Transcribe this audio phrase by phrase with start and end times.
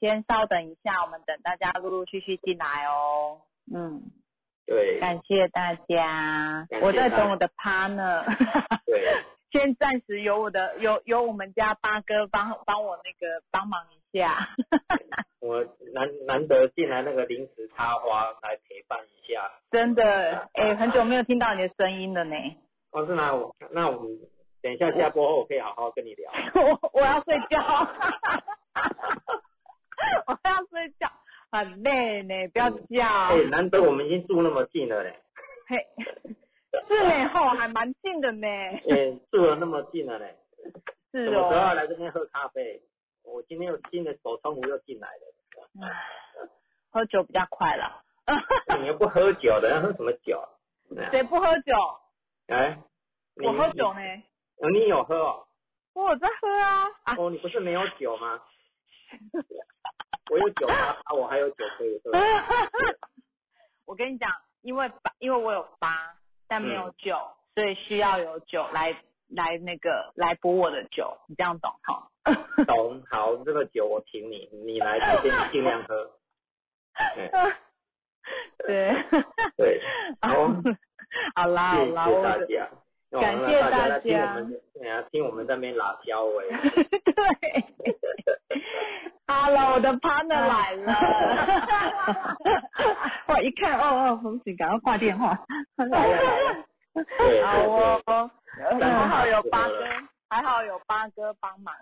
[0.00, 3.40] 先稍等一下，我们等大家陆陆续续进来哦。
[3.74, 4.02] 嗯，
[4.66, 8.24] 对感谢大家我在等我的 partner。
[8.86, 9.02] 对，
[9.52, 14.48] 先暂时由我的由由我们家八哥帮帮我那个帮忙一下。
[15.40, 19.48] 我难难得进来那个临时插花来陪伴一下。
[19.70, 22.34] 真的，哎、很久没有听到你的声音了呢。
[22.92, 23.32] 哦，是吗？
[23.34, 24.18] 我那我们
[24.62, 26.32] 等一下下播后，我可以好好跟你聊。
[26.54, 27.58] 我我要睡觉，
[30.26, 31.10] 我要睡觉，
[31.50, 33.06] 很累呢，不要叫。
[33.06, 35.18] 哎、难得我们已经住那么近了嘞，
[35.68, 35.86] 嘿，
[36.88, 38.46] 是呢，吼，还蛮近的呢。
[38.84, 40.36] 也、 住了那么近了嘞，
[41.12, 41.74] 是什么时候。
[41.74, 42.80] 来这边喝咖啡？
[43.24, 45.34] 我今天又新的手冲壶又进来了。
[45.82, 45.90] 唉
[46.90, 48.02] 喝酒比较快了。
[48.80, 50.42] 你又不喝酒的，要喝什么酒？
[51.10, 51.72] 谁不喝酒？
[52.48, 52.78] 哎，
[53.34, 54.00] 你我喝酒呢。
[54.58, 55.46] 哦，你有喝哦？
[55.94, 56.84] 我在喝啊。
[57.04, 58.40] 啊，哦，你不是没有酒吗？
[60.30, 62.10] 我有酒啊，啊我还有酒可以喝。
[63.86, 64.30] 我跟你讲，
[64.62, 66.14] 因为，因为我有八，
[66.48, 67.16] 但没有酒，
[67.54, 68.92] 所以需要有酒来
[69.28, 72.08] 来那个来补我的酒，你这样懂哈？
[72.66, 76.10] 懂，好，这个酒我请你，你来这边尽量喝。
[76.94, 77.30] 哎
[78.58, 78.92] 对，
[79.56, 79.80] 对，
[80.20, 80.48] 好，
[81.36, 82.68] 好啦好谢啦，谢谢大家。
[83.12, 86.48] 哦感谢大大家听我家们，哎呀，听我们在那边拉销喂。
[86.50, 87.64] 对。
[89.28, 90.94] Hello，我的 partner 来了。
[93.26, 95.36] 我一看，哦哦，红喜，赶快挂电话。
[95.76, 96.54] 来了来了。
[97.44, 97.52] 好
[98.06, 98.30] 哦
[98.80, 99.84] 还好有八哥，
[100.30, 101.74] 还好有八哥帮忙。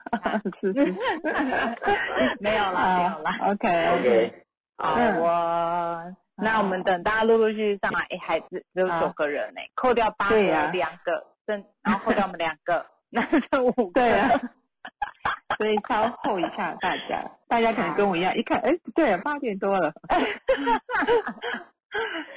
[0.60, 0.94] 是 是。
[2.40, 3.38] 没有啦，没有啦。
[3.50, 4.34] OK OK
[4.78, 10.36] 好嗯哦，那我们等大家陆陆续续上来，哎，还只只有九个人呢，扣掉八个
[10.72, 14.00] 两个，剩然后扣掉我们两个，那剩五个。
[14.00, 14.30] 对啊。
[15.58, 19.92] 所以稍后一下大家，大家可能跟我一样，一看，哎，不对了，八点多了。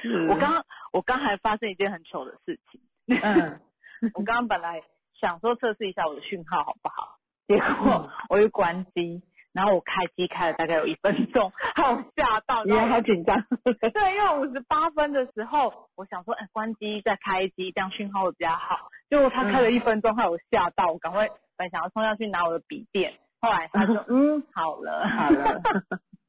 [0.02, 2.80] 是我刚我刚还发生一件很糗的事情，
[3.20, 3.60] 嗯，
[4.14, 4.82] 我刚刚本来
[5.20, 7.16] 想说测试一下我的讯号好不好，
[7.48, 9.20] 结嗯果我又关机，
[9.52, 13.36] 然后我开机开了大概有一分钟，害我吓到，你也然后好紧张。
[13.64, 18.88] 对，因为五十八分的时候，我想说，哎，关机再开机，这样讯号会比较好。
[19.10, 21.28] 结果他开了一分钟，害我吓到，我赶快
[21.58, 25.60] 本想要冲上去拿我的笔电，后来他说， 嗯，好了，好了。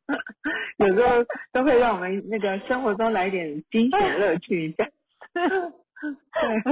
[0.77, 1.23] 有时候
[1.53, 4.89] 都会让我们那个生活中来一点惊险乐趣一下。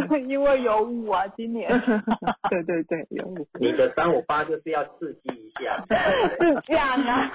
[0.10, 1.70] 对 因为有五啊，今年
[2.50, 5.86] 对对对，有五你的三五八就是要刺激一下。
[6.40, 7.32] 是这样啊，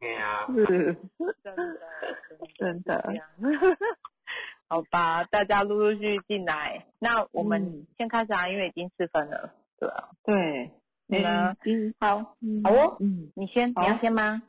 [0.00, 0.96] 哎呀，是
[1.42, 1.80] 真的
[2.58, 3.14] 真的。
[4.68, 10.70] 好吧，大家陆陆续续进来，那我们嗯先开始啊，因为已经四分了，对啊，对，
[11.06, 14.42] 你呢嗯好，嗯好哦嗯，你先，你要先吗？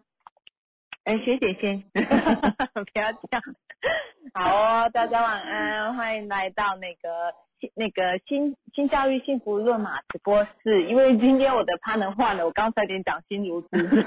[1.06, 1.82] 哎，学姐先。
[1.94, 3.42] 不要这样。
[4.34, 10.84] 好哦，大家晚安，欢迎来到那个新那个新新教育幸福论马直播室。
[10.88, 14.02] 因为今天我的 partner 换了，我刚才点讲新如之。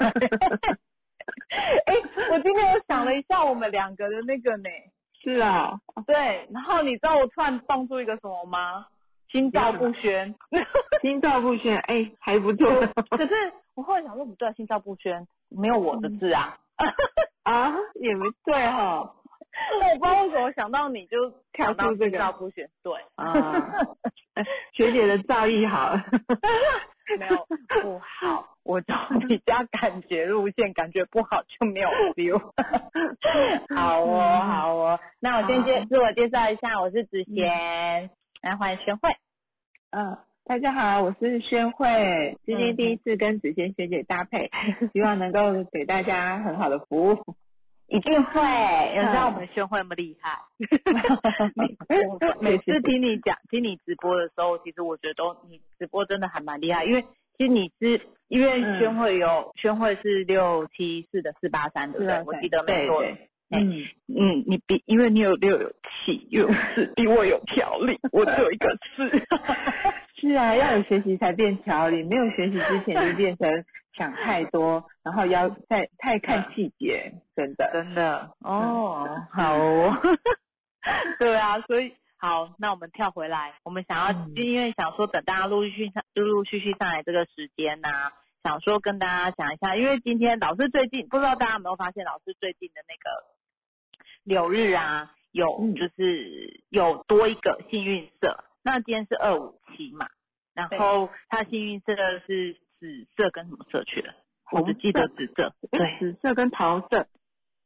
[1.85, 1.93] 哎、
[2.31, 4.69] 我今天有想了一下我们两个的那个呢，
[5.21, 8.85] 是啊，对，然后你知道我突然蹦出一个什么吗？
[9.33, 10.33] 心照不宣。
[11.01, 12.69] 心照不宣，哎，还不错。
[13.09, 13.33] 可是
[13.75, 16.55] 我后来想说，不对，心照不宣没有我的字啊。
[17.43, 18.99] 啊，也没对哈。
[19.01, 22.93] 我不知道为什么想到你就跳到出这个心照不宣，对。
[23.15, 23.61] 啊，
[24.71, 25.95] 学姐的造诣好。
[27.19, 27.45] 没有
[27.81, 28.93] 不好，我走
[29.27, 32.39] 比较感觉路线，感觉不好就没有 feel。
[33.75, 38.09] 好哦，好哦，那我先介自我介绍一下，我是子贤，
[38.43, 39.09] 来欢迎宣慧。
[39.91, 44.51] 嗯，大家好，我是宣慧，今天第一次跟子贤学姐搭配，
[44.91, 47.37] 希望能够给大家很好的服务。
[47.87, 50.39] 一定会，你知道我们宣慧那么厉害。
[52.09, 57.01] 我每次听你讲、听你直播的时候，其实我觉得都你直播真的还蛮厉害，因为
[57.37, 62.21] 其实你是因为宣慧有、宣慧是六七四的四八三，对不对？
[62.25, 62.99] 我记得没错。
[62.99, 69.09] 对对嗯，嗯，你比因为你有六有七又有四，比我有条理，我只有一个四。
[70.19, 77.69] 是啊，要有学习才变条理，没有学习之前就变成想太多，然后要太太看细节，真的。
[77.73, 79.97] 真的哦，好哦。
[81.19, 88.11] 对啊，所以好，那我们跳回来，我们想要，嗯因为想说等大家陆陆续续上陆陆续续上来这个时间呐、
[88.43, 93.09] 想说跟大家讲一下，因为今天老师最近不知道大家有没有发现，老师最近的那个
[94.23, 100.07] 柳日啊，有嗯就是有多一个幸运色，那今天是二五七嘛，
[100.53, 104.13] 然后它幸运色是紫色跟什么色去了？
[104.51, 107.07] 我只记得紫色，对，紫色跟桃色。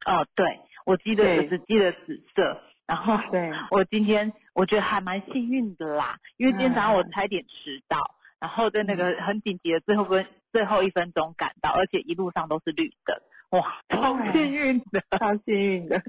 [0.06, 2.62] 哦，对，我记得我只记得紫色。
[2.86, 7.98] 然后，对，我今天我觉得还蛮幸运的啦，因为今天早上我差点迟到，
[8.39, 16.01] 然后在那个很紧急的最后分最后一分钟赶到，而且一路上都是绿灯，哇，超幸运的，超幸运的。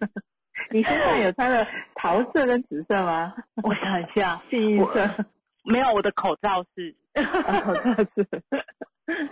[0.71, 3.35] 你身上有穿的桃色跟紫色吗？
[3.63, 5.25] 我想一下， 幸运色。
[5.65, 8.27] 没有，我的口罩是，口罩是，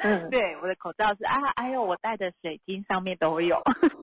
[0.03, 3.57] 嗯对，我的口罩是啊，还有我戴的水晶上面都有，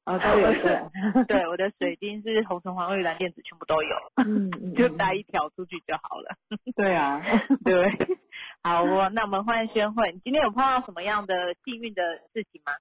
[0.05, 6.35] 哦，都有对，对，我的水晶是红橙黄绿蓝靛紫全部都有，嗯，就带一条出去就好了。
[6.75, 7.21] 对啊，
[7.63, 7.91] 对，
[8.63, 12.01] 好，我那我们欢迎宣慧，你今天有碰到什么样的幸运的
[12.33, 12.71] 事情吗？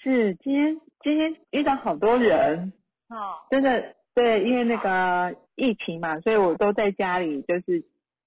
[0.00, 2.72] 是，今天今天遇到好多人，
[3.08, 7.84] 哦，真的，对，因为那个疫情嘛，所以我都在家里，就是。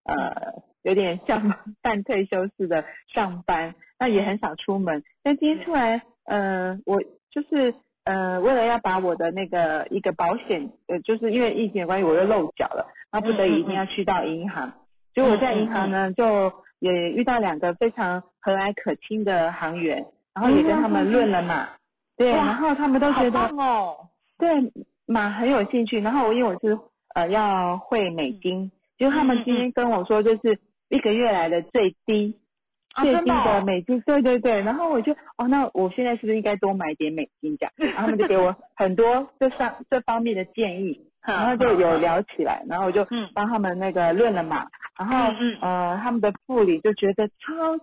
[0.09, 5.03] 呃，有点像半退休似的上班，那也很少出门。
[5.21, 7.75] 但今天出来，呃，我就是
[8.05, 14.71] 呃，为了要把我的那个一个保险，呃，就是因为疫情的关系，我又漏缴了，那不得已一定要去到银行。
[15.13, 21.67] 所以我在银行呢，就也遇到两个非常和蔼可亲的行员，然后也跟他们论了嘛，
[22.15, 24.06] 对，然后他们都觉得哦，
[24.37, 24.49] 对
[25.05, 25.99] 马很有兴趣。
[25.99, 26.77] 然后我因为我是
[27.15, 28.71] 呃要汇美金。
[28.97, 30.57] 就他们今天跟我说，就是
[30.89, 32.35] 一个月来的最低
[32.99, 34.59] 最低的美金，对对对。
[34.61, 37.73] 然后我就哦，那我现在是不是应该多买点美金这样？
[37.77, 43.05] 然后他们就给我很多这上这方面的建议，然后就有聊起来，然后我就
[43.35, 44.65] 帮他们那个论了嘛。
[44.97, 45.31] 然后
[45.61, 47.77] 呃，他们的副理就觉得超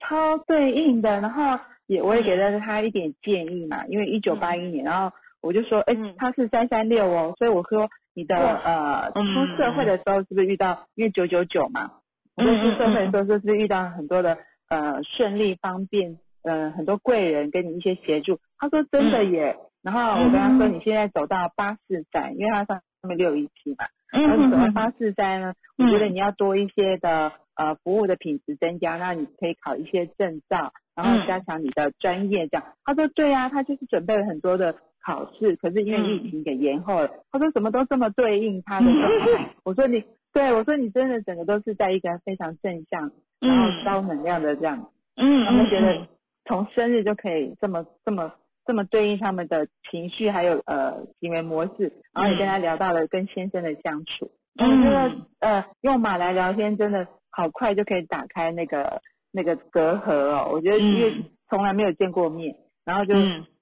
[0.00, 7.88] 超对应的，然后也我也给了他一点建议嘛，因为一九八一年，然后我就说，哎，他是三三六哦，所以我说。
[8.14, 11.88] 你的呃出社会的时候是不是遇到因为九九九嘛？
[12.34, 14.38] 我出社会的时候是不是遇到很多的
[14.68, 18.40] 呃顺利方便呃很多贵人给你一些协助？
[18.58, 19.56] 他说真的耶。
[19.84, 32.66] 然后我跟他说你现在走到八四站，因为他上面六一七嘛，然后走到八四站呢，我觉得你要多一些的呃服务的品质增加，那你可以考一些证照，然后加强你的专业这样。
[32.84, 34.74] 他说对啊，他就是准备了很多的。
[35.04, 37.10] 考试，可是因为疫情给延后了。
[37.30, 39.54] 他说什么都这么对应他的状态。
[39.64, 43.10] 我说你，对我说你真的整个都是在一个非常正向，
[43.40, 44.90] 然后高能量的这样。
[45.16, 46.06] 嗯他们觉得
[46.44, 48.32] 从生日就可以这么这么
[48.66, 51.92] 这么对应他们的情绪，还有呃行为模式。
[52.12, 54.30] 然后也跟他聊到了跟先生的相处。
[54.58, 59.00] 我觉得呃用马来聊天真的好快就可以打开那个
[59.32, 60.50] 那个隔阂哦。
[60.52, 61.14] 我觉得因为
[61.48, 62.54] 从来没有见过面，
[62.84, 63.14] 然后就。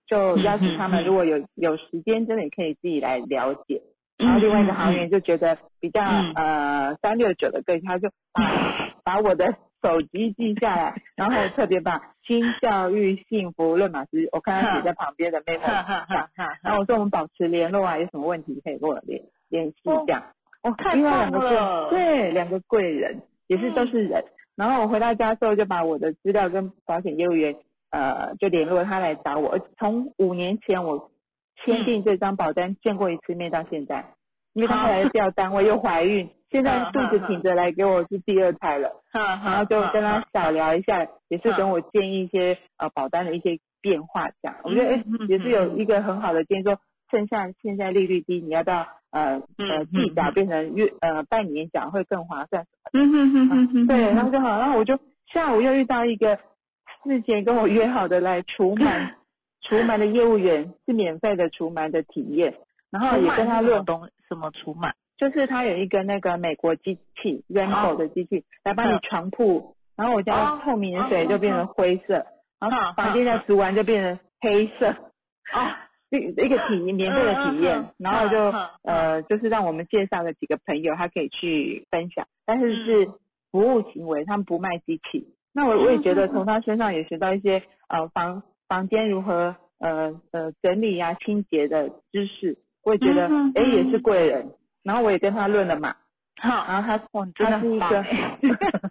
[0.07, 3.83] 就邀请他们， 如果有有时间，真的也可以自己来了解。
[4.19, 15.61] 然后另外一个行员就觉得比较呃三六九的个性，他就把把我的手机记下来， 然后特别把新教育幸福论马师，我看他写在旁边的 memo
[16.63, 19.21] 然后我说我们保持联络啊，有什么问题可以跟我联
[19.51, 20.23] 联系这样。
[20.63, 21.91] 哦，太棒了。
[21.91, 24.25] 对，两个贵人也是都是人。
[24.57, 27.55] 然后我回到家之后，就把我的资料跟保险业务员。
[27.97, 29.59] 呃，就联络他来找我。
[29.79, 31.11] 从五年前我
[31.65, 34.05] 签订这张保单见过一次面到现在，
[34.53, 38.91] 因为他后来调单位又怀孕，现在肚子挺着来给我是第二胎了。
[39.15, 44.55] 然后就跟他小聊一下，也是跟我建议一些呃保单的一些变化这样。
[44.63, 46.77] 我觉得哎也是有一个很好的建议，说
[47.11, 52.67] 趁下现在利率低，你要不要呃呃季缴变成月呃半年缴会更划算。
[52.93, 53.87] 嗯哼哼哼哼。
[53.87, 54.99] 对，然后就好，然后我就
[55.33, 56.39] 下午又遇到一个。
[57.07, 59.11] 之前跟我约好的来除螨，
[59.63, 62.55] 除螨的业务员是免费的除螨的体验，
[62.91, 72.27] 然后也跟他论东什么除螨，就是他有一个那个美国机器 Rainbow 的机器来帮你床铺，然后我家透明的水就变成灰色，
[72.61, 74.89] 然后房间再除完就变成黑色，
[75.53, 83.07] 啊，一 一个体免费的体验，然后就呃就是让我们介绍了几个朋友，他可以去分享，但是是
[83.51, 85.33] 服务行为，他们不卖机器。
[85.57, 94.51] 那我我也觉得 从他身上也学到一些呃房房间如何呃呃整理呀清洁的知识，我也觉得哎也是贵人，
[94.85, 95.97] 然后我也跟他论了嘛，
[96.39, 96.99] 好，然后他
[97.35, 98.05] 他是一个，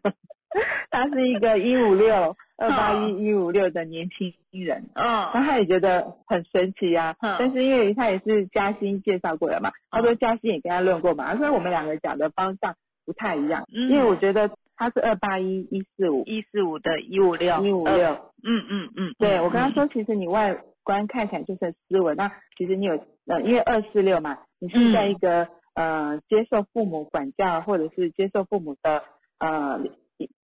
[0.90, 4.34] 他是一个一五六二八一一五六的年轻
[4.66, 14.50] 人，嗯，然后他也觉得很神奇呀，但是因为他也是嘉欣介绍过来嘛，他说嘉欣也跟他论过嘛，所以我们两个讲的方向不太一样，因为我觉得。
[14.78, 16.24] 他是二八一一四五。
[16.26, 17.64] 一四五的一五六。
[17.66, 22.94] 一五六，嗯嗯嗯，对我跟他说，其实你外观看起来就是斯文，那其实你有
[23.28, 29.04] 呃，因为二四六嘛，你是在一个呃接受父母管教或者是接受父母的
[29.40, 29.82] 呃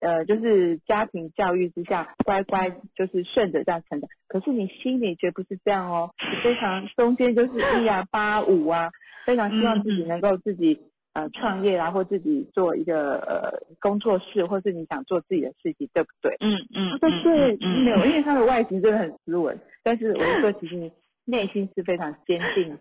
[0.01, 6.11] 呃，就是家庭教育之下乖乖就是顺着这样成长，可是你心里绝不是这样哦，
[6.43, 8.91] 非常中间就是一啊八五啊，
[9.27, 10.81] 非常希望自己能够自己
[11.13, 16.37] 呃创业啊，或自己做一个呃工作室，或是你想做自己的事情，对不对？
[16.41, 20.93] 嗯嗯，他说对，没有，因为他的外形真的很斯文，但是我就说 其实你
[21.25, 22.79] 内心是非常坚定的。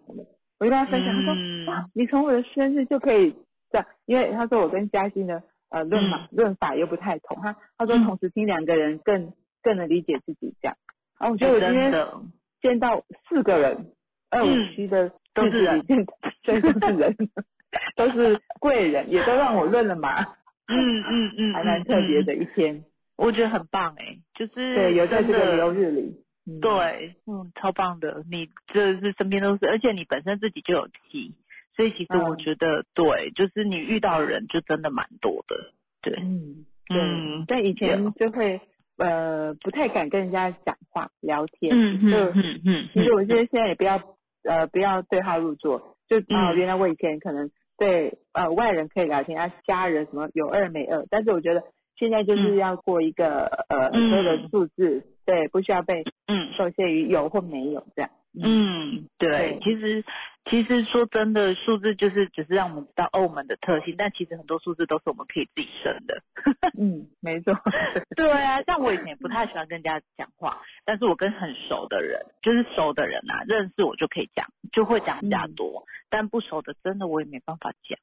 [0.59, 1.33] 我就跟他分享，他说
[1.73, 3.33] 哇，你从我的生日就可以
[3.71, 9.31] 这样，因为他说我跟嘉欣的呃论法论法又不太同，他他说同时听两个人更
[9.63, 10.75] 更能理解自己这样。
[11.19, 11.91] 然后我觉得我今天
[12.61, 13.91] 见到四个人，
[14.29, 15.85] 二五七的都是人，
[16.43, 17.15] 对，都是人，
[17.95, 20.19] 都是贵人，也都让我认了嘛。
[20.71, 22.83] 嗯嗯嗯，还蛮特别的一天，
[23.17, 26.15] 我觉得很棒哎，就是对，有在这个流日里。
[26.61, 31.35] 对，嗯，超棒的，你这是身边都是，而且你本身自己就有气，
[31.75, 35.55] 所以其实我觉得，对，就是你遇到的人就真的蛮多的，
[36.01, 38.59] 对，嗯，对，但以前就会
[38.97, 44.01] 呃不太敢跟人家讲话聊天，嗯嗯嗯嗯，其实我觉得现在也不要
[44.43, 51.63] 呃不要对号入座，就啊原来我以前可能对呃外人可以聊天，啊家人什么有二没二，但是我觉得。
[51.99, 58.09] 现在就是要过一个呃所有的数字，对，不需要被嗯受限于有或没有这样。
[58.43, 60.03] 嗯，对，其实
[60.45, 66.21] 其实说真的，数字就是只是让我们知道欧盟的特性，但其实很多数字都是我们可以自己生的。
[66.79, 67.53] 嗯，没错。
[68.15, 77.99] 对啊，像我以前也不太喜欢跟人家讲话，但是我跟很熟的人，就是熟的人啊，认识我就可以讲，就会讲比较多，但不熟的真的我也没办法讲。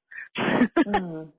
[0.92, 1.32] 嗯，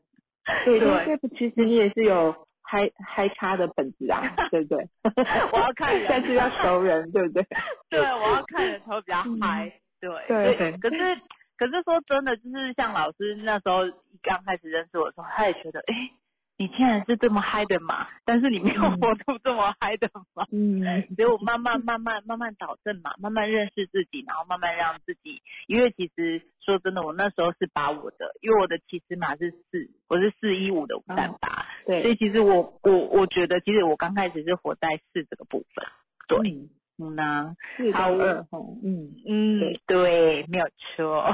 [0.65, 2.46] 对 对，其实你也是有。
[2.69, 4.21] 嗨嗨叉的本质啊，
[4.51, 4.87] 对不对？
[5.53, 7.45] 我要看人，但是要熟人，对不对？
[7.89, 9.71] 对，我要看人才会比较嗨。
[9.99, 11.15] 对对，可是
[11.57, 13.79] 可是说真的，就是像老师那时候
[14.21, 16.11] 刚开始认识我的时候，他也觉得，哎。
[16.59, 18.07] 你竟然是这么嗨的嘛？
[18.25, 20.43] 但是你没有活出这么嗨的嘛？
[20.51, 20.81] 嗯，
[21.15, 35.85] 所以我慢慢慢慢慢慢导正嘛，慢慢认识自己，然后慢慢让自己，因为其实说真的，我那时候是把我的，因为我的起始码是四，我是四一五的五三八，对，所以其实我我我觉得，其实我刚开始是活在四这个部分，
[36.27, 36.67] 对，
[36.99, 37.55] 嗯呢，
[37.93, 38.45] 好二
[38.83, 41.21] 嗯嗯，对，没有错，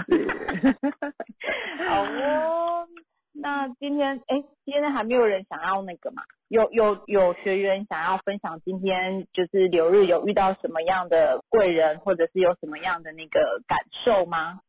[1.88, 2.88] 好哦。
[3.36, 6.22] 那今天，哎，今天还没有人想要那个嘛？
[6.50, 14.60] 有有有学员想要分享今天就是留日有遇到什么样的贵人，或者是有什么样的那个感受吗？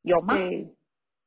[0.00, 0.34] 有吗？
[0.34, 0.68] 对，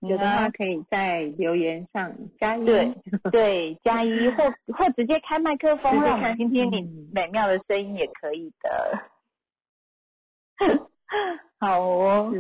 [0.01, 2.93] 有的话可以在留言上加一， 对
[3.31, 4.43] 对，加一或
[4.75, 6.81] 或直接开麦克风，让我们听听你
[7.13, 8.99] 美妙的声音也可以的。
[11.59, 12.33] 好哦，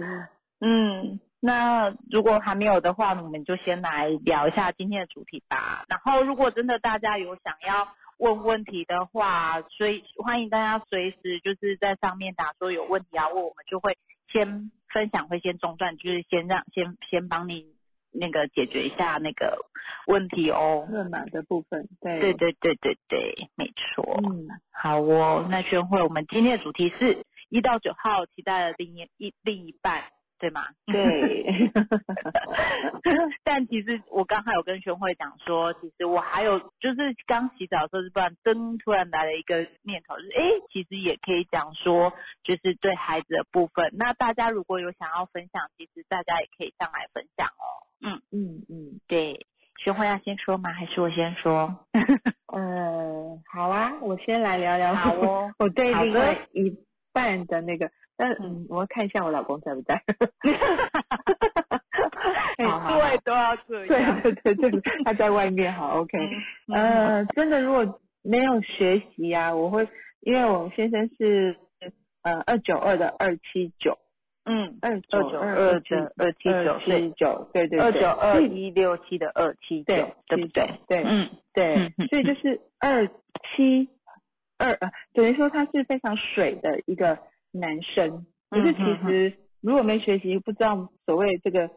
[0.61, 1.19] 嗯。
[1.41, 5.85] 那如果还没有的话，我们就先来聊一下今天的主题吧。
[5.87, 7.87] 然后，如果真的大家有想要
[8.17, 13.97] 问问题的话，随欢迎大家随时就是在上面打说有问题要问，我们就会
[14.33, 17.65] 先分享，会先中断，就是先让先先帮你
[18.11, 19.65] 那个解决一下那个
[20.07, 20.87] 问题哦。
[20.91, 24.19] 热码的部分，对对对对对对，没错。
[24.23, 25.47] 嗯，好哦。
[25.49, 30.03] 那宣慧，我们今天的主题是一到九号，期待的另一一另一半。
[30.39, 30.61] 对吗？
[30.91, 31.71] 对。
[33.43, 40.41] 但其实我刚才有跟宣慧讲说，其实我还有就是刚洗澡的时候，突然灯突然来了一个念头，就是哎，
[40.71, 43.91] 其实也可以讲说，就是对孩子的部分。
[43.97, 47.85] 那大家如果有想要分享，其实大家也可以上来分享哦。
[48.01, 49.45] 嗯嗯嗯，对。
[49.81, 50.71] 宣慧要先说吗？
[50.73, 51.73] 还是我先说？
[52.53, 54.93] 嗯，好啊，我先来聊聊。
[54.93, 55.53] 好哦。
[55.57, 56.77] 我对另外一
[57.13, 57.89] 半的那个。
[58.19, 60.03] 但嗯，我要看一下我老公在不在。
[62.57, 64.21] 对，都要这样。
[64.21, 66.17] 对对对对，他在外面好，OK。
[66.73, 69.87] 呃，真的，如果没有学习啊，我会，
[70.19, 71.55] 因为我先生是
[72.23, 73.97] 呃二九二的二七九，
[74.43, 80.69] 嗯，二九二的二七九七九，对对对，二九二一六七的二七九，对不对？
[80.89, 83.87] 对，嗯，对，所以就是二七
[84.57, 84.77] 二，
[85.13, 87.17] 等于说他是非常水的一个。
[87.51, 91.69] 男生，可是其实如果没学习，不知道所谓这个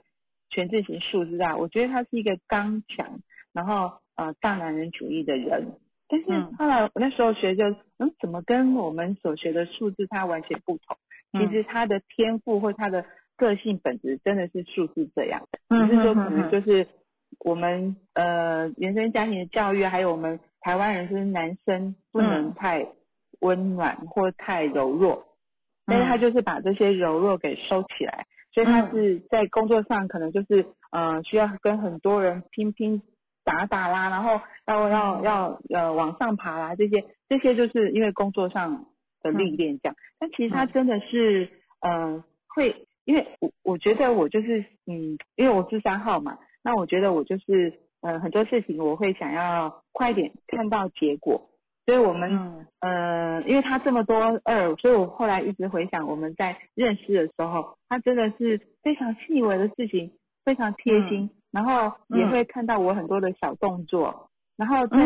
[0.50, 3.20] 全字型数字啊，我觉得他是一个刚强，
[3.52, 5.78] 然后呃大男人主义的人。
[6.08, 6.26] 但是
[6.58, 7.64] 后来我那时候学就，
[7.98, 10.96] 嗯，怎么跟我们所学的数字它完全不同？
[11.32, 16.86] 其实他的天赋或他的个性本质真的是数字这样，只是说可能就是
[17.38, 22.86] 我们呃原生家庭的教育，还有我们台湾人就是男生不能太
[23.40, 25.24] 温暖或太柔弱。
[25.86, 33.02] 但是他就是把这些柔弱给收起来，所以他是在工作上可能就是呃需要跟很多人拼拼
[33.44, 38.86] 打打啦，然后要要要呃往上爬啦，这些这些就是因为工作上
[39.22, 39.96] 的历练这样。
[40.18, 41.48] 但其实他真的是
[41.80, 47.72] 呃会，因为我我觉得我就是嗯，因为我是三号嘛，那我觉得我就是
[48.02, 51.48] 呃很多事情我会想要快点看到结果。
[51.84, 60.12] 所以我们，呃，因为他这么多二，所以我后来一直回想我们在认识的时候，他真的是非常细微的事情，
[60.44, 64.96] 非常贴心，然后也会看到我很多的小动作，然后在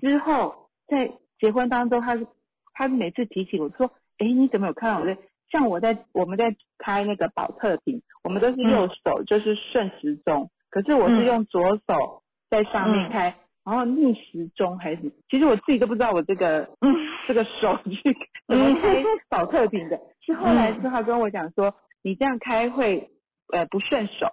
[0.00, 2.26] 之后在结婚当中，他是
[2.74, 5.16] 他每次提起我说，哎，你怎么有看到我在？
[5.50, 13.34] 像我在我们在开那个保特瓶，我们都是右手就是顺时钟，可是我是用左手在上面开。
[13.64, 16.68] 然后逆时钟还是，其实我自己都不知道我这个
[17.28, 18.16] 这个手去
[18.48, 23.10] 怎么开保特瓶的，是后来是他跟我讲说，你这样开会
[23.52, 24.26] 呃不顺手，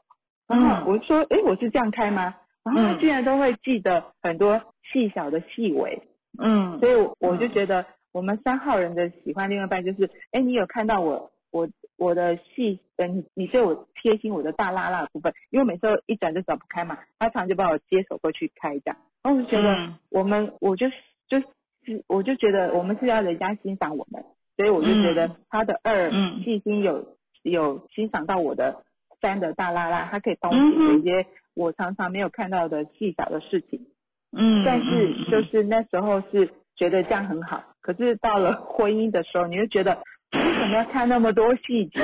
[0.47, 2.35] 然后我说，哎，我是这样开吗？
[2.63, 6.01] 然后他竟然都会记得很多细小的细微，
[6.41, 11.31] 嗯，所以我就觉得我们三号人的喜欢另外一半就是，哎，你有看到我。
[11.49, 11.65] 我
[11.97, 20.87] 我的细，嗯，你对我贴心，我的大拉拉的部分，因为每次一转就转不开嘛，他常常就把我接手过去开这样，然后我就觉得我们，我就
[21.27, 21.39] 就
[21.85, 24.23] 是，我就觉得我们是要人家欣赏我们，
[24.55, 26.11] 所以我就觉得他的二
[26.43, 28.83] 细心有有欣赏到我的
[29.19, 31.25] 三的大拉拉，他可以帮我解决一些
[31.55, 33.87] 我常常没有看到的细小的事情，
[34.31, 39.97] 嗯，但是就是那时候是觉得这样很好，可是到了婚姻的时候，你就觉得。
[40.37, 41.99] 为什么要看那么多细节？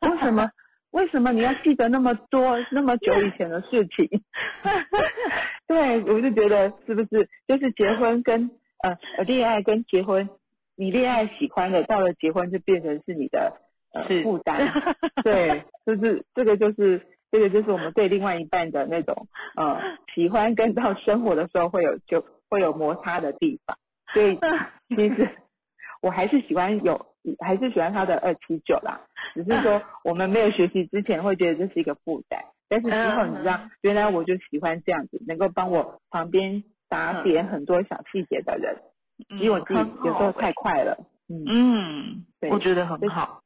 [0.00, 0.50] 为什么？
[0.92, 4.08] 为什么你要记得那么多那么久以前的事情？
[5.68, 8.50] 对，我就觉得是不是就是结婚跟
[8.82, 10.28] 呃恋爱跟结婚，
[10.74, 13.52] 你恋爱喜欢的，到了结婚就变成是你的
[13.92, 14.72] 呃负担。
[15.22, 19.26] 对，就是这个就是这个就是我们对另外一半的那种
[19.56, 19.78] 呃
[20.14, 23.76] 喜欢跟到生活的时候会有就会有摩擦的地方。
[24.14, 24.38] 所以
[24.88, 25.28] 其实
[26.02, 27.06] 我还是喜欢有。
[27.40, 29.00] 还是喜欢他的二七九啦，
[29.34, 38.76] 只是说我们没有学习之前会觉得这是一个负担，但是之后你知道，原来我就喜欢这样子，能够帮我旁边打点很多小细节的人，
[39.40, 40.96] 因为我自己有时候太快了，
[41.28, 43.42] 嗯嗯，我觉得很好，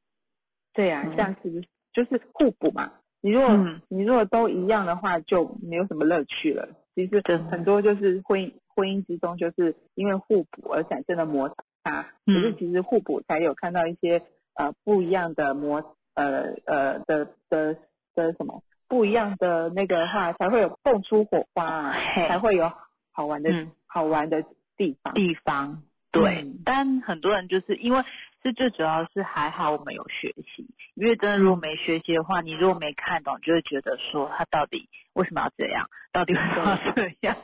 [0.74, 2.92] 对呀，这样是不是就是互补嘛？
[3.22, 3.48] 你如果
[3.88, 6.68] 你如果都一样的话，就没有什么乐趣了。
[6.94, 11.54] 其实很多就是婚姻婚姻之中，就是因为互补而产生的摩擦。
[11.82, 14.22] 啊，可是其实互补才有看到一些
[14.54, 17.76] 呃不一样的模呃呃的的
[18.14, 22.70] 的什么不一样的那个话才会有蹦出火花啊，才会有
[23.12, 23.50] 好玩的
[23.86, 24.44] 好玩的
[24.76, 25.14] 地方。
[25.14, 28.02] 地方对，但很多人就是因为
[28.42, 37.36] 是最主要是还好我们有学习，因为真的如果没学习的话，你如果没看懂，就会觉得说他到底为什么要这样，到底为什么要这样。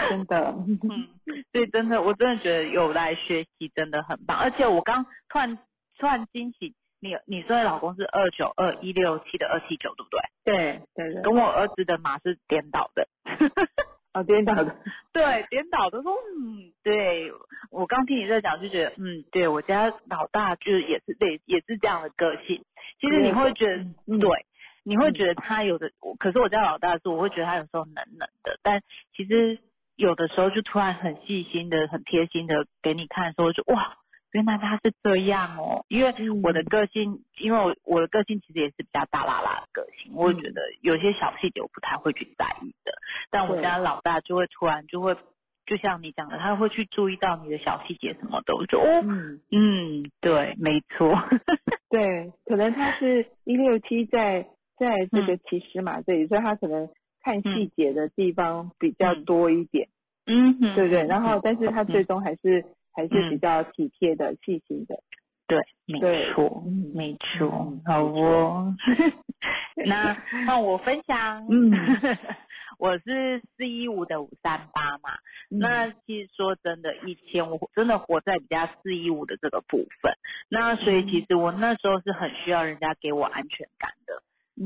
[0.10, 1.08] 真的，嗯，
[1.52, 4.36] 所以真的，我真的觉得有来学习真的很棒。
[4.38, 5.58] 而且我刚突然
[5.98, 10.20] 突然惊喜，你你说的老公是二九二一六七的二七九，对不对？
[10.44, 13.08] 对对对，跟我儿子的马是颠倒的。
[14.12, 14.76] 哦，颠倒的。
[15.12, 17.32] 对，颠倒的说，嗯，对
[17.70, 22.64] 我刚听你在讲就觉得，嗯，对我家老大就是也是对，也是这样的个性。
[23.00, 23.84] 其实你会觉得，
[24.18, 24.46] 对。
[24.86, 28.82] 你会觉得他有的，可是我家老大是，我会觉得他有时候冷冷的，但
[29.16, 29.58] 其实
[29.96, 33.96] 有的时候就突然很细心的、很贴心的给你看，说就哇，
[34.32, 35.84] 原来他是这样哦。
[35.88, 42.92] 因为我的个性，因为我我的个性其实也是比较大啦啦的个性，我会觉得有些小细节我不太会去在意的，
[43.30, 45.16] 但我家老大就会突然就会，
[45.66, 49.04] 就像你讲的，他会去注意到你的小细节什么的，我就哦，
[49.50, 51.14] 嗯，对，没错，
[51.90, 54.46] 对，可能他是 一六七在。
[54.76, 56.88] 在这个骑士马这里，所以他可能
[57.24, 59.88] 看细节的地方比较多一点，
[60.26, 61.04] 嗯，对不对？
[61.06, 64.94] 然后，但是他最终还是还是比较体贴的、细心的，
[65.48, 65.98] 对，没
[66.32, 66.62] 错，
[66.94, 68.76] 没错，好哦。
[69.86, 71.72] 那 那我分享，嗯，
[72.78, 75.10] 我是四一五的五三八嘛。
[75.48, 80.12] 那其实说真的，以前我真的活在比较四一五的这个部分，
[80.48, 84.22] 那所以其实我那时候是很需要人家给我安全感的。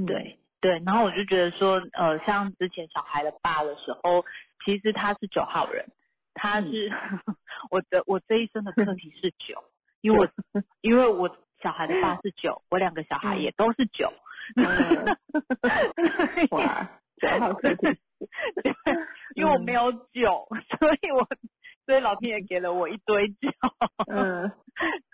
[0.07, 4.25] 对对，然后我就觉得说，呃，像之前小孩的爸的时候，
[4.64, 5.87] 其实他是九号人，
[6.35, 6.90] 他是
[7.71, 9.62] 我的我这一生的课题是九，
[10.01, 10.29] 因为我
[10.83, 14.12] 因为我小孩的爸是九，我两个小孩也都是九，
[16.51, 16.90] 哇，
[17.21, 17.87] 九号课题，
[19.37, 20.49] 因为我没有九，
[20.81, 21.25] 所以我
[21.87, 23.49] 所以老天爷给了我一堆九，
[24.09, 24.51] 嗯，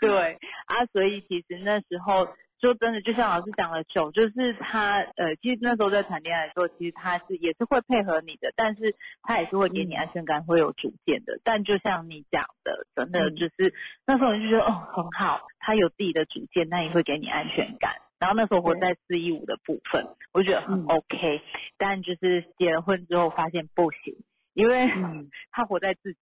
[0.01, 2.27] 对啊，所以其实那时候。
[2.59, 11.39] 就真的就像老师讲的，酒就是他呃，其实那时候在谈恋爱的时候，其实他是也是会配合你的，但是他也是会给你安全感，会有主见的。
[11.45, 13.75] 但就像你讲的，真的就是
[14.07, 17.97] 那时候你就觉得哦很好，他有自己的主见，那也会给你安全感。
[18.19, 21.43] 然后那时候活在四一五的部分，我觉得很 OK。
[21.77, 24.17] 但就是结了婚之后发现不行，
[24.55, 24.89] 因为
[25.53, 26.19] 他活在自己，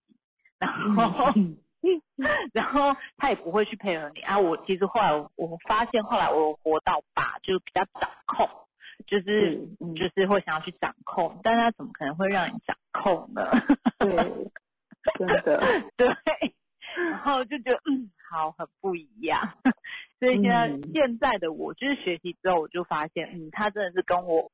[0.59, 1.31] 然后。
[2.53, 4.39] 然后他也不会去配合你啊！
[4.39, 8.49] 我其实后来我发现，后来我活到八，就比较掌控，
[9.07, 9.57] 就是
[9.95, 13.49] 就是会想要去掌控，但他怎么可能会让你掌控呢？
[13.99, 14.15] 对，
[15.19, 15.61] 真的
[15.97, 16.07] 对。
[16.95, 19.53] 然后就觉得嗯，好，很不一样。
[20.19, 24.51] 所以现在现在的我，就是学习之后，我就发现，嗯，他真的是跟我，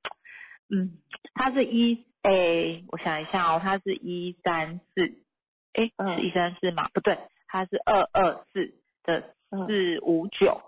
[0.69, 0.97] 嗯，
[1.33, 5.13] 他是一 A，我想一下哦，他是一三四。
[5.73, 6.89] 哎，是一三四吗？
[6.93, 9.33] 不对，它是二二四的
[9.67, 10.61] 四五九，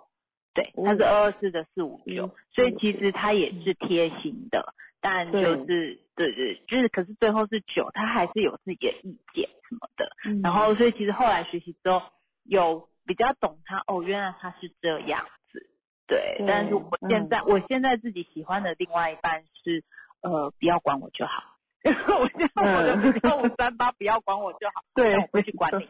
[0.53, 10.11] 对，它是二二四的四五九，所以其实它也是贴心的，但就是对对，就是可是最后是九，他还是有自己的意见什么的，
[10.43, 12.01] 然后所以其实后来学习之后
[12.43, 15.67] 有比较懂他，哦，原来他是这样子，
[16.07, 19.83] 对，但是我现在我现在自己喜欢的另外一半是，
[20.21, 21.50] 呃，不要管我就好。
[21.89, 25.87] 我就我的幺五三八不要管我就好，对，我不去管你，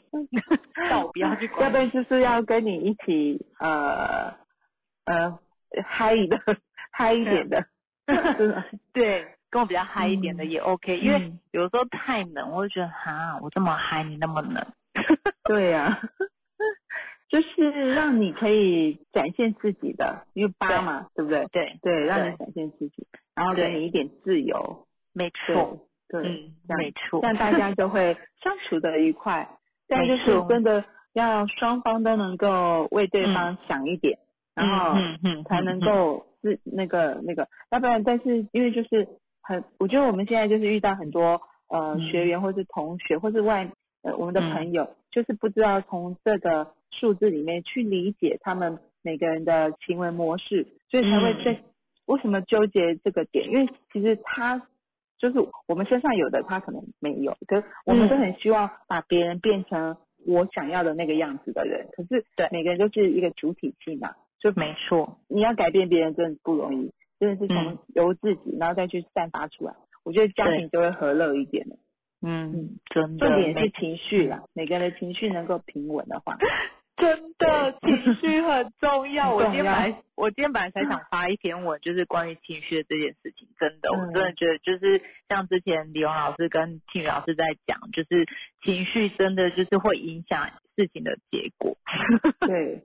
[0.74, 1.64] 但我不要去管。
[1.64, 4.34] 要不然就是要跟你一起呃
[5.06, 5.38] 呃
[5.86, 6.40] 嗨的
[6.92, 7.66] 嗨一点的，
[8.94, 14.66] 对，跟我比较嗨一点的也 OK，因为有时候太冷，我就觉得哈，我这么嗨，你那么冷。
[15.44, 16.00] 对呀，
[17.28, 21.46] 就是让你可以展现自己的，因为八嘛，对不对？
[21.52, 24.88] 对对，让你展现自己，然后给你一点自由。
[25.14, 26.22] 没错，对，
[26.78, 29.48] 没错，这样大家就会相处的愉快。
[29.88, 34.18] 但就是真的要双方都能够为对方想一点，
[34.56, 34.96] 然后
[35.50, 39.06] 才能够是那个那个，要不然但是因为就是
[39.42, 43.70] 很，我觉得我们现在就是遇到很多呃学员或是同学或是外
[44.04, 51.62] 呃我们的朋友，就是不知道从这个数字里面去理解他们每个人的行为模式，所以才会在
[52.06, 53.46] 为什么纠结这个点？
[53.50, 54.62] 因为其实他。
[55.22, 57.38] 就是我们身上有的，他可能没有。
[57.46, 61.88] 可是我们都很希望把别人变成我想要的那个样子的人。
[61.92, 65.20] 可是对每个人都是一个主体性嘛，就没错。
[65.28, 69.76] 你要改变别人真的不容易，真的是从由自己，然后再去散发出来。
[70.04, 71.76] 我觉得家庭就会和乐一点了。
[72.24, 73.28] 嗯，真的。
[73.28, 76.36] 重点是情绪啦，每个人的情绪能够平稳的话。
[77.02, 79.34] 真的情绪 很重要。
[79.34, 83.48] 我今天本来我今天本来才想发一篇文，就是关于情绪的这件事情。
[83.60, 88.28] 真的，我真的觉得就是像之前李荣老师跟庆宇老师在讲，就是
[88.64, 91.76] 情绪真的就是会影响事情的结果。
[92.48, 92.84] 对。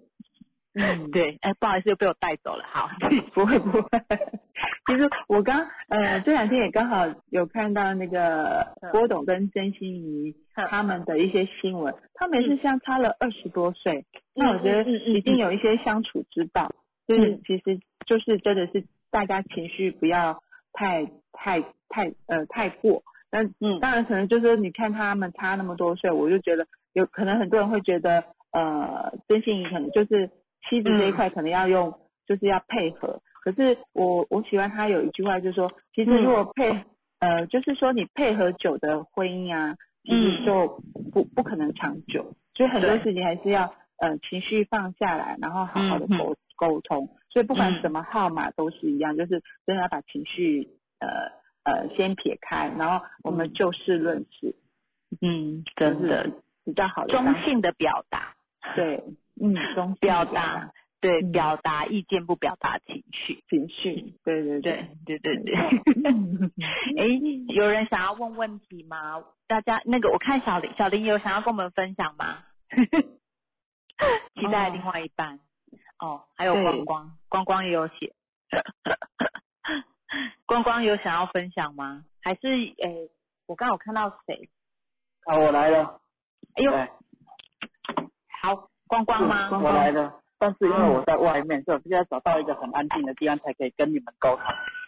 [0.78, 2.90] 嗯，对，哎，不好意思，又被我带走了，好，
[3.32, 3.88] 不会不会。
[4.86, 16.70] 其实我刚呃这两天也刚好有看到那个郭董跟曾心怡他们的一些新闻，他们是相差了二十多岁，那我觉得一定有一些相处之道，
[17.08, 20.42] 就是其实就是真的是大家情绪不要
[20.74, 23.80] 太太太呃太过，那嗯。
[23.80, 30.28] 当然可能就是你看他们差那么多岁，我就觉得有可能很多人会觉得呃曾心怡可能就是。
[30.68, 33.20] 妻子这一块可能要用，就是要配合。
[33.42, 36.84] 可是我我喜欢他有一句话，就是说，其实如果配
[37.20, 42.34] 呃，就是说你配合久的婚姻啊，其实就不不可能长久。
[42.54, 47.08] 所以很多事情还是要呃情绪放下来，然后好好的沟沟通。
[47.30, 51.08] 所以不管什么号码都是一样，就是真的要把情绪呃
[51.64, 54.56] 呃先撇开，然后我们就事论事。
[55.20, 56.30] 嗯，真的
[56.64, 58.34] 比较好的中性的表达。
[58.74, 59.04] 对。
[59.40, 60.70] 嗯，中表达
[61.00, 65.54] 对表达意见不表达情绪情绪，对对对对对对。
[66.96, 67.06] 哎，
[67.54, 69.22] 有人想要问问题吗？
[69.46, 72.44] 大家那个我看小林小林有想要跟我们分享吗？
[74.34, 75.38] 期待另外一半
[75.98, 78.14] 哦，还有光光光光也有写，
[80.46, 82.04] 光光有想要分享吗？
[82.22, 83.10] 还是诶，
[83.46, 84.48] 我刚有看到谁？
[85.24, 86.00] 啊，我来了。
[86.54, 86.72] 哎呦，
[88.40, 88.70] 好。
[88.88, 89.48] 光光吗？
[89.52, 94.44] 我来了，但是因为我在外面，所以我必须要找到一个很安静的地方才可以跟你们沟通。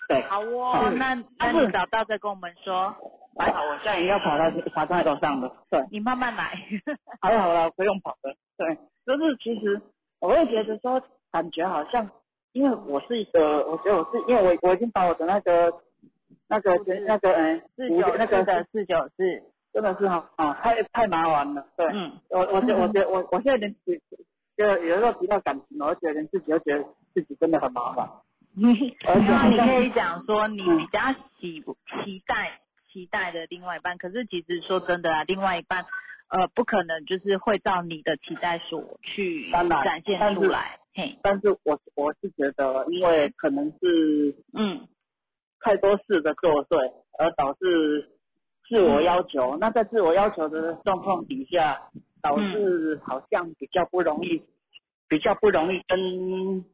[0.09, 0.23] 对。
[0.23, 2.95] 好哦，那那你找到再跟我们说。
[3.37, 5.51] 还好，我现在要跑到爬在楼上的。
[5.71, 5.85] 对。
[5.91, 6.59] 你慢慢来。
[7.21, 8.35] 好了好了，不用跑的。
[8.57, 9.81] 对，就是其实
[10.21, 12.09] 我会觉得说，感觉好像，
[12.53, 15.73] 因为我是一个，我觉得我是因为我我已经把我的那个
[16.49, 19.43] 那个那个嗯四九那个的四九四。
[19.73, 21.67] 真的是哈啊，太太麻烦了。
[21.77, 24.01] 对，嗯我我觉我觉我我现在连自
[24.57, 26.83] 就有时候提到感情，我觉得连自己都觉得
[27.15, 28.09] 自自己真的很麻烦。
[29.07, 31.01] 而且你可以讲说你比较
[31.39, 31.63] 喜
[32.05, 32.59] 期待
[32.93, 35.85] 期待的另外一半，可是其实说真的啊，另外一半
[36.31, 40.81] 呃不可能就是会照你的期待所去展现出来。
[40.95, 44.89] 嘿，但是我我是觉得，因为可能是嗯
[45.61, 48.11] 太多事的作祟，而导致
[48.69, 49.57] 自我要求。
[49.59, 51.79] 那在自我要求的状况底下，
[52.23, 54.43] 导致好像比较不容易，
[55.09, 56.65] 比较不容易跟。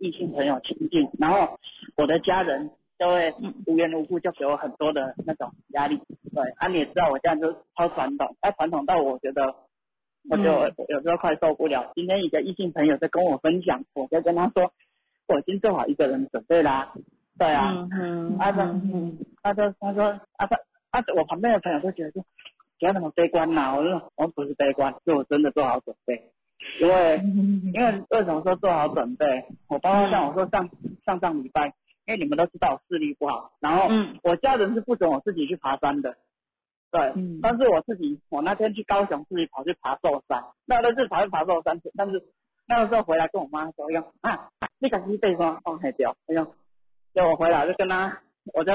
[0.00, 1.58] 异性朋友亲近，然后
[1.96, 3.34] 我的家人就会
[3.66, 5.98] 无缘无故就给我很多的那种压力。
[6.32, 9.54] 对，啊，你也知道我这样就超传统，太传统到我觉得
[10.30, 10.44] 我就
[10.88, 11.90] 有时候快受不了。
[11.94, 14.70] 今天一个异性朋友在跟我分享，我就跟他说
[15.26, 16.92] 我已经做好一个人准备啦。
[17.38, 18.80] 对啊，嗯，他说，
[19.42, 20.04] 他说，他说，
[20.36, 20.56] 啊他，
[20.90, 22.24] 啊我旁边的朋友都觉得说
[22.78, 26.30] 不要那么悲观呐，我说我不是悲观，是我真的做好准备。
[26.80, 27.18] 因为
[27.72, 29.44] 因为为什么说做好准备？
[29.68, 30.68] 我包括像我说上
[31.06, 31.72] 上上礼拜，
[32.06, 33.88] 因为你们都知道我视力不好，然后
[34.22, 36.16] 我家人是不准我自己去爬山的，
[36.90, 42.24] 对，但是我自己我那天去高雄自己跑去爬寿山，那都是跑去爬寿山，但是
[42.66, 44.48] 那个时候回来跟我妈说，用啊，
[44.80, 46.54] 那个是被霜放黑掉，哎呦，
[47.14, 48.20] 就我回来就跟他，
[48.52, 48.72] 我就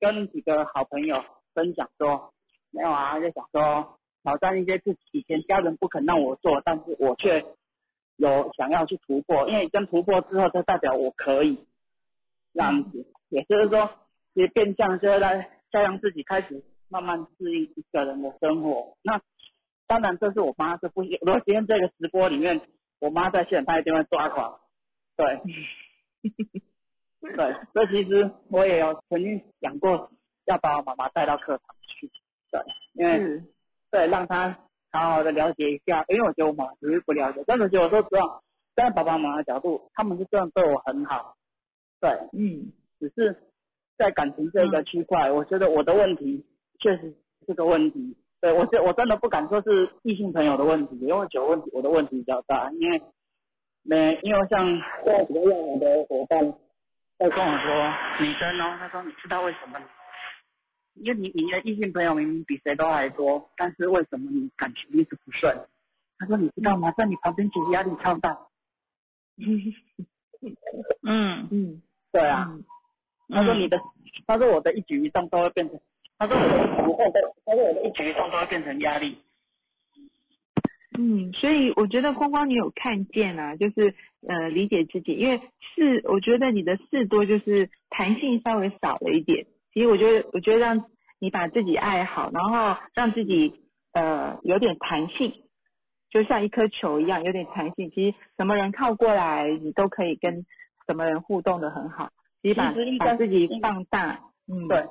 [0.00, 1.22] 跟几个好朋友
[1.54, 2.32] 分享说，
[2.70, 3.98] 没有啊，就想说。
[4.24, 7.44] 挑战一些自己以前家人不肯让我做，但是我却
[8.14, 11.58] 有想要去突破，因为跟突破之后，就代表我可以
[12.54, 13.90] 这样子，也就是说，
[14.32, 18.96] 其实变相就是在在让自己开始慢慢适应一个人的生活。
[19.02, 19.20] 那
[19.88, 22.60] 当然，这是我妈是不，如果今天这个直播里面，
[23.00, 24.60] 我妈在现场，她一定会抓狂。
[25.16, 25.40] 对，
[27.34, 30.12] 对，所以其实我也有曾经想过
[30.46, 32.10] 要把我妈妈带到课堂去，
[32.50, 32.60] 对，
[32.94, 33.42] 因为。
[33.92, 34.56] 对，让他
[34.90, 38.40] 好好的了解一下，因为我觉得我妈只是不了解，但是就我说实话，
[38.74, 41.36] 站在爸爸妈妈的角度，他们是这样对我很好，
[42.00, 43.36] 对，嗯，只是
[43.98, 46.42] 在感情这个区块，我觉得我的问题
[46.80, 47.14] 确实
[47.46, 53.02] 是个问题，对我觉我真的不敢说是异性朋友的问题，因为我觉得问题我的问题比较大，因为
[53.82, 54.66] 没因为像
[55.04, 56.40] 现在比较要我的伙伴
[57.18, 59.78] 在跟我说女生哦，他说你知道为什么？
[60.94, 65.56] 因为你你的异性朋友明明比谁都还多，但是为什么你感情一直不顺？
[66.18, 66.92] 他说你知道吗？
[66.92, 68.38] 在你旁边其实压力超大。
[71.02, 72.58] 嗯嗯，对啊。
[73.28, 73.80] 他说你的，
[74.26, 75.80] 他说我的一举一动都会变成，
[76.18, 79.16] 他说我的一举一动都，他说我的一举一动都会变成压力。
[80.98, 83.94] 嗯，所以我觉得光光你有看见啊，就是
[84.28, 85.38] 呃理解自己，因为
[85.74, 89.46] 事，我觉得你的事多就是弹性稍微少了一点。
[89.72, 90.84] 其实我觉得，我觉得让
[91.18, 93.54] 你把自己爱好，然后让自己
[93.94, 95.32] 呃有点弹性，
[96.10, 97.90] 就像一颗球一样有点弹性。
[97.90, 100.44] 其实什么人靠过来，你都可以跟
[100.86, 102.10] 什么人互动的很好。
[102.42, 104.86] 其实把把自己放大，嗯，对，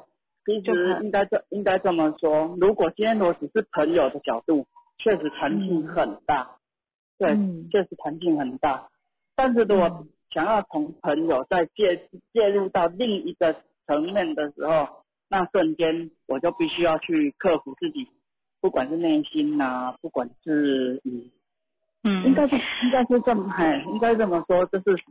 [0.46, 2.58] 其实应该这应该这么说。
[2.60, 4.66] 如果今天我只是朋友的角度，
[4.98, 6.58] 确实弹性很大，
[7.20, 7.38] 对，
[7.70, 8.88] 确实弹性很大。
[9.36, 13.56] 但是如果想要从朋友再介介入到另一个。
[13.92, 18.08] 层面的时候，那瞬间我就必须要去克服自己，
[18.62, 21.30] 不管是内心呐，不管是嗯
[22.04, 25.04] 嗯，应该是应该是这么，哎， 应该这么说，就是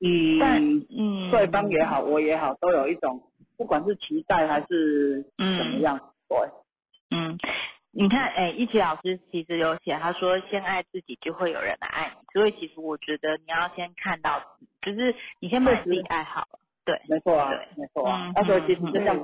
[0.00, 3.20] 嗯嗯，对方也好，我也好，都有一种，
[3.58, 6.38] 不管是期待还是怎么样，对，
[7.10, 7.38] 嗯，
[7.92, 14.42] 你看，哎，一奇老师其实有写，他说先爱自己，就会有人来爱你，所以其实我觉得你要先看到，
[14.82, 16.58] 就是你先把自己爱好了。
[16.84, 18.30] 对，没错啊，没错啊。
[18.34, 19.18] 他说其实就像，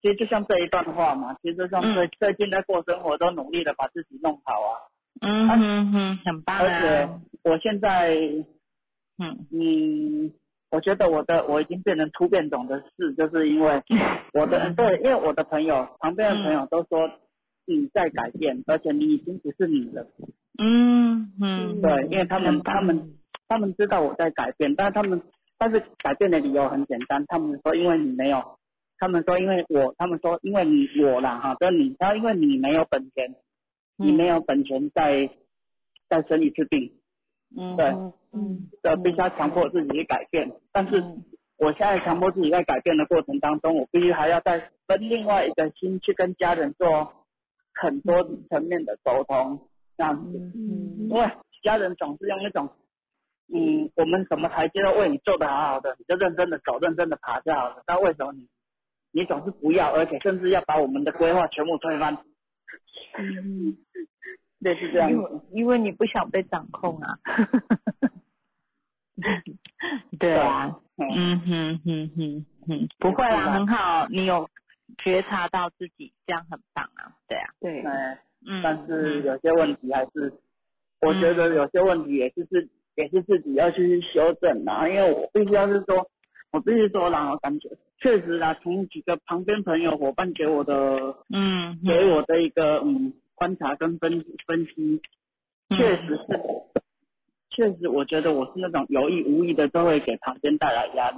[0.00, 4.72] 其实就像这一段话嘛，其实就像最最近在过生活都努力的把自己弄好啊。
[5.20, 6.62] 嗯哼哼，很棒啊。
[6.62, 7.08] 而且
[7.44, 8.16] 我现在，
[9.18, 10.32] 嗯嗯，
[10.70, 13.82] 我觉得我的我已经变成突变种的事，就是因为
[14.32, 17.10] 我的对，因为我的朋友旁边的朋友都说
[17.66, 20.06] 你在改变，而且你已经不是你了。
[20.58, 21.82] 嗯嗯。
[21.82, 23.14] 对，因为他们他们
[23.46, 25.20] 他们知道我在改变，但是他们。
[25.64, 28.58] 但是改变的理由很简单，他们说因为你没有，
[28.98, 33.34] 他们说因为我，他们说因为你我啦哈，说你，然后因为你没有本钱，
[33.96, 35.30] 你没有本钱再
[36.06, 36.92] 再生一次病，
[37.56, 37.86] 嗯，对，
[38.34, 40.52] 嗯，这必须要强迫自己去改变。
[40.70, 41.02] 但是
[41.56, 47.10] 我现在强迫自己在改变的过程当中，我必须还要再分另外一个心去跟家人做
[47.72, 49.58] 很多层面的沟通，
[49.96, 51.26] 这样子，嗯，因为
[51.62, 52.68] 家人总是用一种。
[53.52, 57.82] 嗯，我们什么台阶都为你做的好好的，你就认真的走，认真的爬就好了。
[57.86, 58.48] 但为什么你，
[59.12, 62.16] 你总是不要，而且甚至要把我们的规划全部推翻？
[63.18, 63.76] 嗯，
[64.62, 65.40] 对，是这样子。
[65.52, 67.18] 因为你不想被掌控啊。
[70.18, 74.50] 对啊，嗯嗯哼哼哼哼，不会啦，很好，你有
[74.98, 79.24] 觉察到自己，这样很棒啊，对啊，对，嗯，嗯，但是嗯。
[79.24, 80.32] 有些问题还是，
[81.00, 86.06] 我觉得有些问题也就是自也是自己要去修正的，因为我必须要是说，
[86.52, 95.00] 我必须说啦，我感觉确实啦，从几个旁边朋友伙伴给我的嗯，给我的一个嗯观察跟分分析，
[95.70, 95.78] 嗯。
[95.78, 96.40] 确实是，
[97.50, 101.16] 确实我觉得我是那种有意无意的都会给旁边带来压力。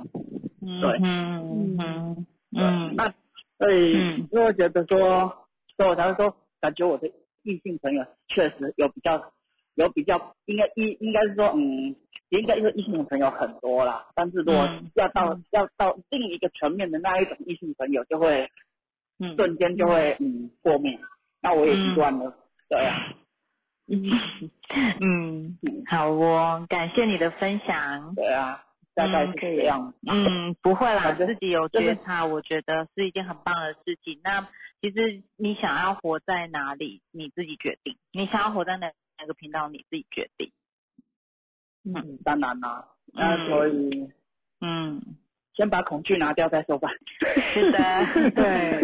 [0.62, 0.98] 嗯对。
[1.02, 3.12] 嗯嗯对嗯，那
[3.58, 4.26] 所以嗯。
[4.28, 7.08] 所以我觉得说，所以我才会说，感觉我的
[7.42, 9.32] 异性朋友确实有比较
[9.76, 11.94] 有比较，应该应应该是说，嗯，
[12.30, 14.06] 也应该说异性朋友很多啦。
[14.14, 18.50] 但是如果嗯要到、要到另一个层面的那一种异性朋友，就会
[19.20, 20.98] 嗯瞬间就会嗯破灭。
[21.42, 22.34] 那我也习惯了，
[22.68, 23.14] 对啊，
[25.00, 28.14] 嗯，好哦，感谢你的分享。
[28.16, 29.92] 对啊，大概是这样。
[30.10, 34.18] 嗯，不会啦，自己有就是觉察，我觉得是一件很棒的事情。
[34.24, 34.48] 那
[34.80, 40.50] 其实你想要活在哪里，你自己决定；你想要活在哪哪个频道，你自己决定。
[41.84, 44.10] 嗯，当然啦，那所以
[44.60, 45.00] 嗯，
[45.54, 46.88] 先把恐惧拿掉再说吧。
[47.54, 48.80] 是的，对，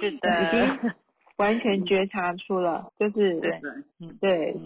[0.00, 0.90] 是的已经，
[1.36, 3.60] 完全觉察出了，就是对
[4.20, 4.56] 对，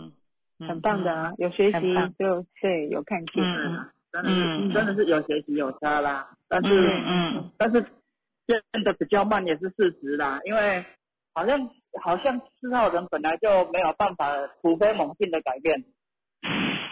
[0.61, 3.91] 很棒的啊，有学习就对，有看见，嗯。
[4.11, 4.73] 真的是、嗯。
[4.73, 7.51] 真的是有学习有差啦，但是、嗯嗯。
[7.59, 7.85] 但是
[8.47, 10.85] 变得比较慢也是事实啦，因为
[11.39, 11.71] 好像
[12.03, 14.27] 好像四号人本来就没有办法
[14.61, 15.85] 突飞猛进的改变，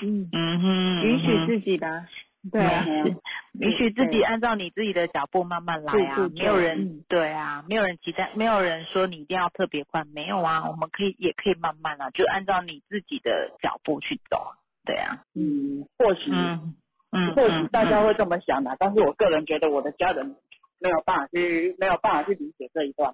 [0.02, 2.06] 嗯，嗯哼，允许自己吧，
[2.52, 3.16] 对啊，嗯
[3.59, 7.04] 允许自己按照你自己的脚步慢慢来啊没有人、嗯。
[7.09, 14.54] 对啊，没有人期待，没有人说你一定要特别快，没有啊，我们可以也可以慢慢啊，就按照你自己的脚步去走啊，
[14.85, 16.76] 对啊，嗯，或许、嗯
[17.11, 17.68] 嗯，或许嗯。
[17.72, 20.37] 大家会这么想的，但是我个人觉得我的家人
[20.78, 23.12] 没有办法去没有办法去理解这一段，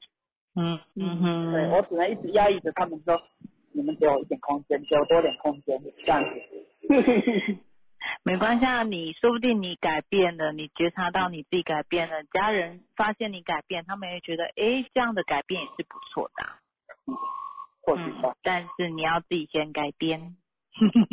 [0.55, 3.21] 嗯嗯哼，对我只能一直压抑着他们说，
[3.73, 6.39] 你们给我一点空间，给我多点空间，这样子。
[8.25, 16.59] 没关系啊，你说不定你改变了，你觉察到你自己改变了，家人发现你改变，他们也觉得，哎，这样的改变也是不错的啊、
[17.83, 20.37] 或许吧嗯，，但是你要自己先改变。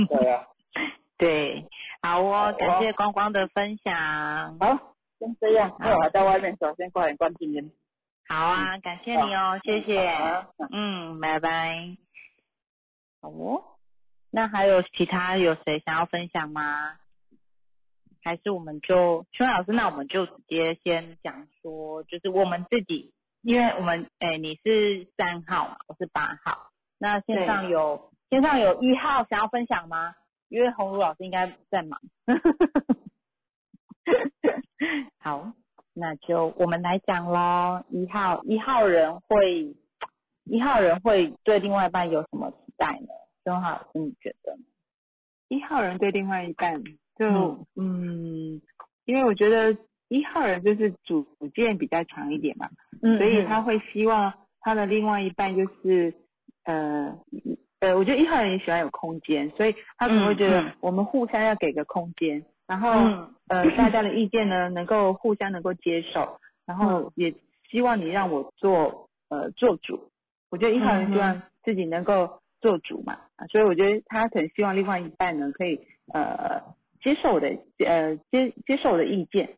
[0.10, 0.44] 对啊。
[1.18, 1.66] 对，
[2.02, 4.58] 好哦，好哦感谢光光的分享。
[4.60, 7.72] 好，先这样，那我还在外面，首先快点关静音。
[8.30, 10.08] 好啊，感谢你哦，谢谢。
[10.72, 11.98] 嗯，拜拜。
[13.22, 13.64] 好哦，
[14.30, 16.96] 那还有其他有谁想要分享吗？
[18.24, 23.12] 还是我们就邱老师，那我们就直接先讲说，就是我们自己，
[23.42, 30.14] 因为我们哎你是三号嘛，我是八号，那线上有线上有一号想要分享吗？
[30.50, 32.00] 因为红茹老师应该在忙。
[35.20, 35.52] 好，
[36.00, 37.84] 那就我们来讲喽。
[37.90, 39.76] 一号一号人会
[40.46, 43.08] 一号人会对另外一半有什么期待呢？
[43.44, 44.64] 钟浩老师，你觉得呢？
[45.50, 46.84] 一号人对另外一半
[47.18, 48.62] 就嗯嗯
[49.06, 49.76] 因为我觉得
[50.08, 52.70] 一号人就是主见比较强一点嘛，
[53.02, 56.14] 嗯所以他会希望他的另外一半就是
[56.66, 57.18] 呃
[57.80, 63.34] 呃，我觉得一号人也喜欢有空间，所以他可能会觉嗯得我们互相要给个空间，然后、嗯。
[63.50, 66.78] 呃大家的意见呢能够互相能够接受，然嗯。
[66.78, 67.34] 后也
[67.70, 70.12] 希望你让我做呃做主，
[70.52, 75.80] 我觉得一号人希望自己能够做主嘛，啊所以我觉得他很希望另外一半呢可以
[76.14, 76.62] 呃
[77.02, 77.48] 接受我的
[77.86, 79.56] 呃接接受我的意见，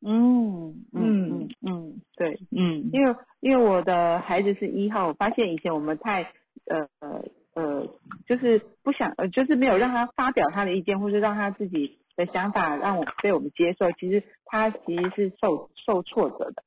[0.00, 2.90] 嗯嗯嗯嗯嗯对，嗯。
[2.92, 6.22] 因为因为我的孩子是一号，我发现以前我们太
[6.66, 7.88] 呃呃呃，
[8.28, 16.62] 就是不想呃，就是没有让他发表他的意见，或是让他自己的想法让我被我们接受，其实他其实是受受挫折的。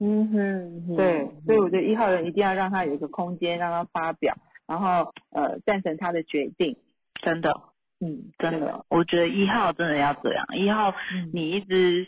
[0.00, 6.76] 嗯哼，对，所以我觉得一号人一定要让他有一个空间，让他发表，然后呃赞成他的决定。
[7.20, 7.52] 真的
[8.00, 12.06] 嗯，真的，我觉得一号真的要这样，一号嗯你一直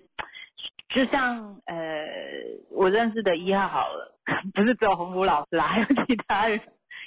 [0.88, 1.76] 就像呃
[2.70, 4.16] 我认识的一号好了，
[4.54, 6.60] 不是只有红 vũ 老师啦， 还有其他人，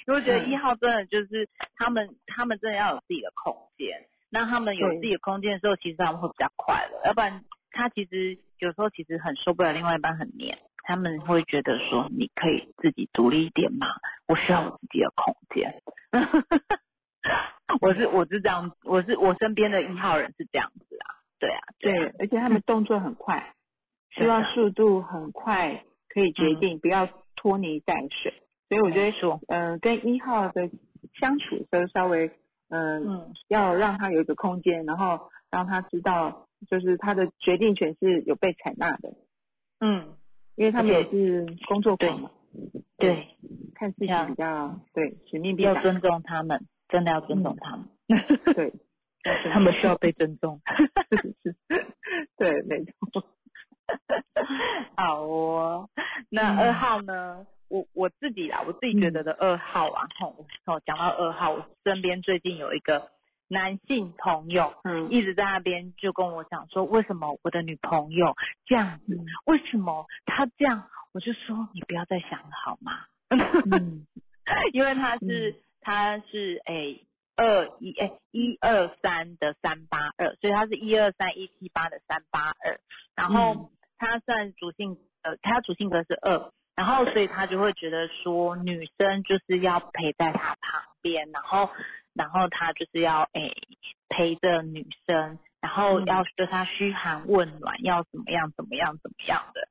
[0.06, 4.04] 因为我觉得嗯一号真的就是他们他们真的要有自己的空间，
[4.34, 10.58] 那他们有自己的空间的时候，其实他们会比较快乐，要不然他其实有时候其实很受不了另外一半很黏。
[10.86, 13.86] 他们会觉得说，你可以自己独立一点嘛，
[14.26, 15.80] 我需要我自己的空间。
[17.80, 21.08] 我是我是这样，我是我身边的一号人是这样子啊，
[21.38, 23.54] 对啊，对，而且他们动作很快，
[24.14, 28.34] 希望速度很快可以决定，不要拖泥带水。
[28.68, 30.68] 所以我觉得说，嗯，跟一号的
[31.18, 32.30] 相处都稍微
[32.68, 39.14] 嗯、嗯要让他有一个空间，然后让他知道，就是他的决定权是有被采纳的，
[39.80, 40.14] 嗯，
[40.56, 42.30] 因为他们也是工作狂嘛，
[42.98, 43.26] 对，
[43.74, 47.88] 看事情比较对使命必达，要尊重他们，真的要尊重他们。
[48.54, 48.72] 对，
[49.52, 50.60] 他们需要被尊重。
[51.10, 51.86] 是是，
[52.36, 53.24] 对，没错，
[54.96, 55.88] 好哦，
[56.30, 57.46] 那嗯二号呢？
[57.68, 63.10] 我我自己啦，我自己觉得的二号啊，吼、哦，讲到二号，我身边最近有一个
[63.48, 68.34] 男性朋友，嗯一直在那边就跟我讲说，为什么我的女朋友
[68.66, 69.14] 这样子？
[69.16, 70.84] 嗯为什么她这样？
[71.12, 72.92] 我就说你不要再想了好吗？
[73.70, 74.06] 嗯
[74.72, 77.06] 因为他是、他是诶
[77.36, 82.78] 二一诶一二三的三八二，所以他是一二三一七八的三八二，
[83.14, 83.70] 然后嗯。
[83.96, 91.70] 他算主性呃他主性格是二，然后所以他就会觉得说女生就是要陪在他旁边，然后
[92.12, 93.52] 然后他就是要诶
[94.08, 96.04] 陪着女生，然后嗯。
[96.06, 99.68] 要对她嘘寒问暖，要怎么样怎么样怎么样的，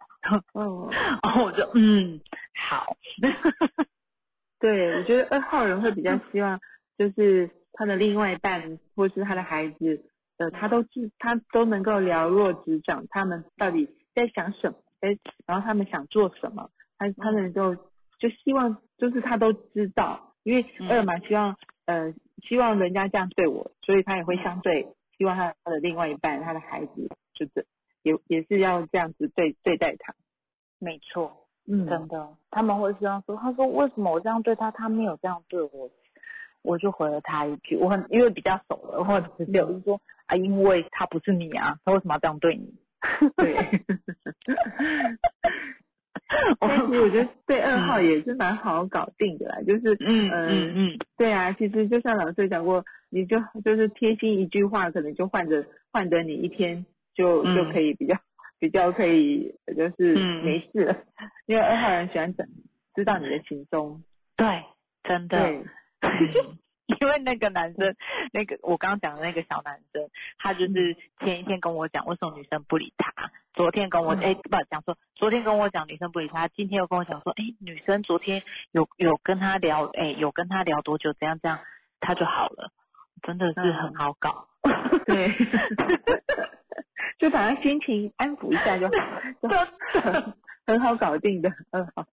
[0.53, 0.89] 嗯，
[1.21, 2.19] 然后我就嗯
[2.55, 2.95] 好。
[4.59, 6.59] 对，我觉得二号人会比较希望，
[6.97, 10.05] 就是他的另外一半或是他的孩子，
[10.37, 17.75] 呃，他都是他都能够了若指掌，他们到底在想什么，哎，然后他们想做什么，他他能够
[18.19, 22.13] 就希望就是他都知道，因为嗯二嘛希望呃
[22.47, 24.87] 希望人家这样对我，所以他也会相对
[25.17, 27.65] 希望他的另外一半他的孩子就是
[28.03, 30.13] 也也是要这样子对对待他，
[30.79, 33.35] 没错，嗯真的，他们会这样说。
[33.37, 35.89] 他说为什么我这样对他，他没有这样对我？
[36.63, 42.73] 我就回了他一句，我很因为比较熟了，或者是我就说啊，因为他不是你啊，他为什么要这样对你？
[43.37, 43.55] 对。
[46.59, 50.71] 我觉得对二号也是蛮好搞定的啦，就是嗯呃嗯。
[50.75, 57.55] 嗯，对啊，其实就像老师讲过，你就就是贴心一句话，可能就换着换得你一天就、嗯。
[57.55, 58.15] 就可以比较
[58.57, 60.43] 比较可以就是嗯。
[60.43, 60.97] 没事了，
[61.45, 62.47] 因为二号人喜欢知
[62.95, 64.01] 知道你的行踪，
[64.35, 64.63] 对，
[65.03, 65.63] 真的，对，
[66.99, 67.95] 因为那个男生，
[68.33, 73.11] 那个我刚刚讲的那个小男生，他就是前一天跟我讲为什么女生不理他，
[73.53, 74.19] 昨天跟我嗯。
[74.21, 81.59] 哎、不讲说，昨天跟我讲女生不理他，今天又跟我讲说，哎女生昨天有有跟他聊，哎有跟他聊多久，怎样怎样，
[82.01, 82.71] 他就好了，
[83.23, 83.73] 真的是嗯。
[83.75, 84.47] 很好搞。
[85.05, 85.31] 对，
[87.19, 88.93] 就把他心情安抚一下就好，
[89.41, 90.33] 就，
[90.67, 92.05] 很好搞定的很好，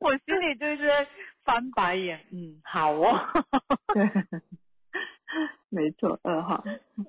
[0.00, 1.06] 我心里就是在
[1.44, 3.18] 翻白眼，嗯，好哦。
[3.92, 4.04] 对，
[5.70, 6.64] 没错，二号，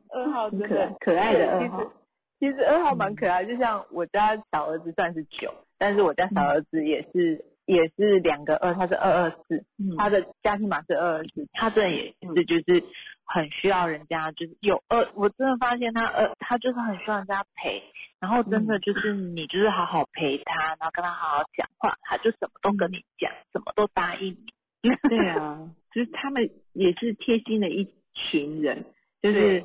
[0.10, 0.96] 二号真可的。
[1.00, 1.92] 可爱的二号。
[2.40, 9.96] 其实二号蛮可爱，就像我家小儿子算是九，但是我家小儿子也是、也是两个二，他是二二四，嗯。
[9.98, 12.84] 他的家庭码是二二四，他这也是就是
[13.26, 17.84] 很需要人家就是有呃，我真的发现他呃他就是很需要人家陪，
[18.20, 24.54] 然后真的就是你就是好好陪他，然后跟他好好讲话，他就什么都跟你讲，什么都答应你。
[25.10, 28.86] 对啊，就是他们也是贴心的一群人，
[29.22, 29.64] 就是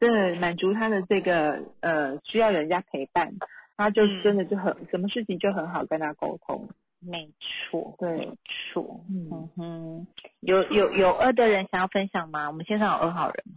[0.00, 3.32] 这满足他的这个呃需要人家陪伴，
[3.76, 6.68] 他就嗯真的就很、什么事情就很好跟他沟通。
[7.00, 8.36] 没错，对没
[8.72, 10.06] 错，嗯嗯哼，
[10.40, 12.48] 有有有二的人想要分享吗？
[12.48, 13.54] 我们线上有二号人吗，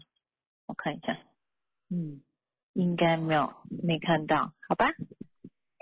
[0.67, 1.17] 我看一下，
[1.89, 2.21] 嗯，
[2.73, 3.51] 应该没有，
[3.83, 4.87] 没看到，好吧？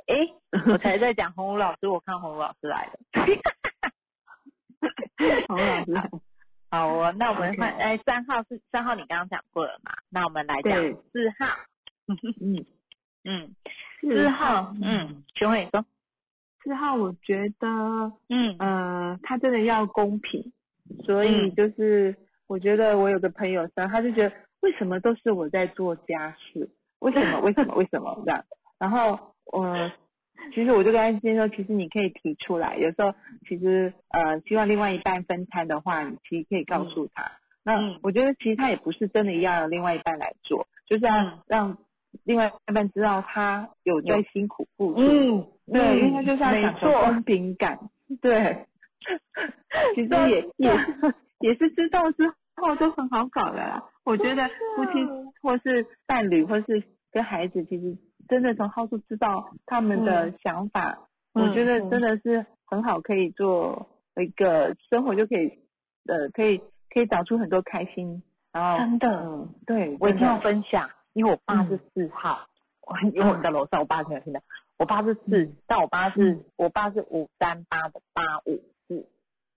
[0.07, 0.33] 诶，
[0.71, 2.93] 我才在讲红武老师，我看红武老师来了。
[5.47, 5.93] 洪老师，
[6.71, 9.91] 好哦，那我们换，哎，三号是三号，你刚刚讲过了嘛？
[10.09, 10.73] 那我们来讲
[11.11, 11.45] 四号，
[12.39, 12.65] 嗯，
[13.25, 13.53] 嗯，
[13.99, 15.83] 四号，嗯，全慧你说，
[16.63, 17.67] 四号我觉得
[18.29, 18.55] 嗯。
[18.59, 20.51] 呃他真的要公平，
[21.05, 21.55] 所以嗯。
[21.55, 22.15] 就是
[22.47, 27.39] 我觉得我有个朋友三，他就觉得为什么都是我在做家事，为什么？
[27.41, 27.75] 为什么？
[27.75, 28.21] 为什么？
[28.25, 28.43] 这样，
[28.77, 29.91] 然后呃。
[30.53, 33.13] 其实我就跟他建议说，其实你可以提出来，有时候
[33.47, 37.29] 其实呃希望另外一半分摊的话，你其实可以告诉他。
[37.63, 37.99] 那嗯。
[38.01, 41.39] 我觉得其实他也不是真的要另外一半来做，就是要嗯。
[41.45, 41.77] 让
[42.25, 44.99] 另外一半知道他有在辛苦付出。
[45.01, 47.77] 嗯，对，因为他就是要没讲求错公平感。
[48.21, 48.65] 对，
[49.95, 53.83] 其实也也是 也是知道之后都很好搞的啦。
[54.03, 54.91] 我觉得夫妻
[55.41, 57.95] 或是伴侣或是跟孩子，其实
[58.27, 60.97] 真的从后处知道他们的想法，
[61.35, 63.87] 嗯我觉得真的是很好，可以做
[64.19, 65.47] 一个生活就可以
[66.07, 66.59] 呃可以
[66.91, 71.79] 可以找出很多开心，然后真的嗯对，我一定要分享，因为我爸是嗯。
[71.93, 72.47] 四号，
[72.81, 74.41] 我因为我在楼上，我爸可能听到，
[74.77, 76.43] 我爸是四，嗯但我爸是嗯。
[76.57, 79.07] 我爸是五三八的八五四，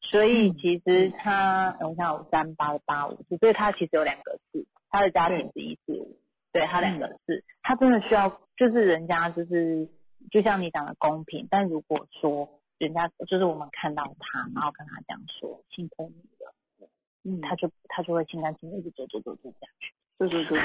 [0.01, 0.57] 所以嗯。
[0.57, 6.17] 其实他，我想五三八的八五四，所以他其实有两个四，他的家庭是一四五，
[6.53, 9.89] 对他两个四，他真的需要，就是人家就是
[10.31, 12.49] 就像你讲的公平，但如果说
[12.79, 16.89] 人家就是我们看到他，然后跟他讲说心疼你了，
[17.25, 19.95] 嗯，他就他就会心甘情愿一直走走走走下去。
[20.19, 20.59] 对对对，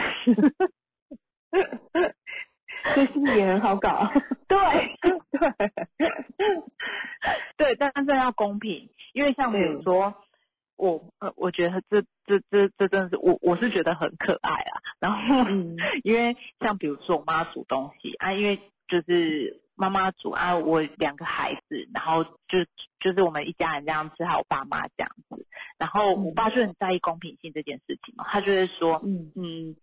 [2.93, 4.12] 所以是不是也很好搞？
[4.48, 4.58] 对
[5.98, 6.08] 对，
[7.76, 9.84] 对，但是要公平，因为像比如对。
[9.84, 10.14] 说
[10.78, 14.82] 我呃，我觉得这这这这真的是我我是觉得很可爱啊。
[15.00, 15.76] 然后、嗯。
[16.04, 22.65] 因为像比如说我妈煮东西啊，因为就是妈妈煮啊，我两个孩子，然后就
[22.99, 25.45] 就是我们一家人这样吃，还有我爸妈这样子。
[25.78, 29.75] 然后我嗯爸就很在意公平性这件事情嘛，他就会说，嗯嗯，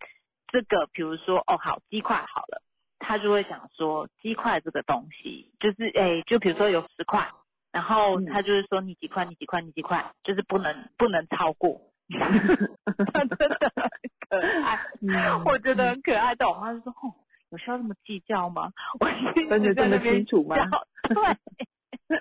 [0.49, 2.61] 这个比如说哦好鸡块好了，
[2.99, 7.31] 他就会讲说鸡块这个东西就是诶，就比如说有十块，
[7.73, 11.81] 然后嗯他就是说你几块你几块你几块，就是不能不能超过。
[12.11, 13.91] 他真的很
[14.29, 16.35] 可爱， 嗯我觉得很可爱。
[16.35, 17.15] 但我妈就说：“哦，
[17.55, 20.87] 有需要这么计较吗？” 我一分得这么清楚吗笑？
[21.09, 22.17] 对，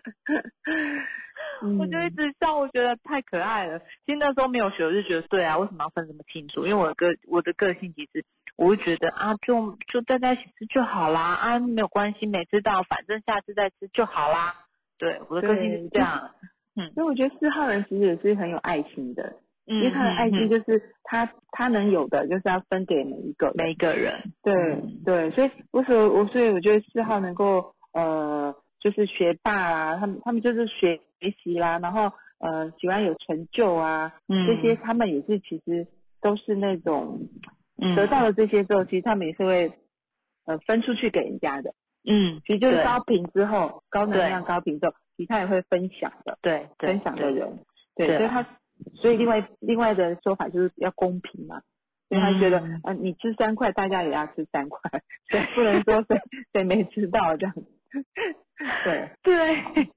[1.62, 3.80] 嗯我就一直笑，我觉得太可爱了。
[4.06, 6.66] 其实那时候没有学，我就觉得对啊，为什么要分这么清楚？
[6.68, 8.24] 因为我的个我的个性其实，
[8.58, 14.56] 我会觉得啊，就就大家一起吃就好啦，啊没有关系，没吃到，反正下次再吃就好啦。
[14.98, 16.32] 对，我的个性是这样。
[16.76, 25.02] 嗯所以我觉得四号人其实也是很有爱心的，嗯，因为他的爱心就是他他能有的就是要分给每一个每一个人，对、嗯。
[25.06, 31.00] 对，所以我所我所以我觉得四号能够呃就是学霸啊，他们他们就是学
[31.44, 34.46] 习啦，然后呃喜欢有成就啊，嗯。
[34.46, 35.88] 这些他们也是其实
[36.22, 37.20] 都是那种
[37.82, 37.96] 嗯。
[37.96, 39.72] 得到了这些之后，其实他们也是会
[40.46, 41.74] 呃分出去给人家的，
[42.06, 47.60] 嗯，其实就是高频之后高能量高频之后，其实他也会分享的，对对分享的人，
[47.96, 48.46] 对，所以他
[48.96, 51.62] 所以另外另外的说法就是要公平嘛。
[52.10, 54.80] 所以他觉得，嗯呃，你吃三块，大家也要吃三块，
[55.30, 56.22] 对，不能说谁
[56.54, 57.56] 谁没吃到这样。
[58.84, 59.88] 对， 对，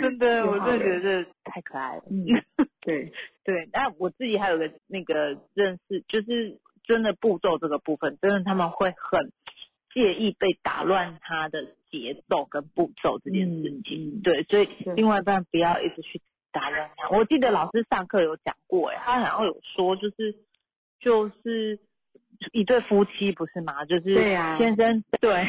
[0.00, 2.02] 真的，我真的觉得这太可爱了。
[2.10, 2.26] 嗯，
[2.80, 9.32] 对，对，那我自己还有个那个认识，就是真的步骤这个部分，真的他们会很
[9.92, 14.20] 介意被打乱他的节奏跟步骤这件事情。
[14.22, 16.20] 对，所以另外一半不要一直去
[16.54, 17.10] 打乱他。
[17.10, 20.34] 我记得老师上课有讲过，哎，他好像有说，就是
[21.00, 21.78] 就是
[22.52, 23.84] 一对夫妻不是吗？
[23.84, 25.46] 就是对啊先生对。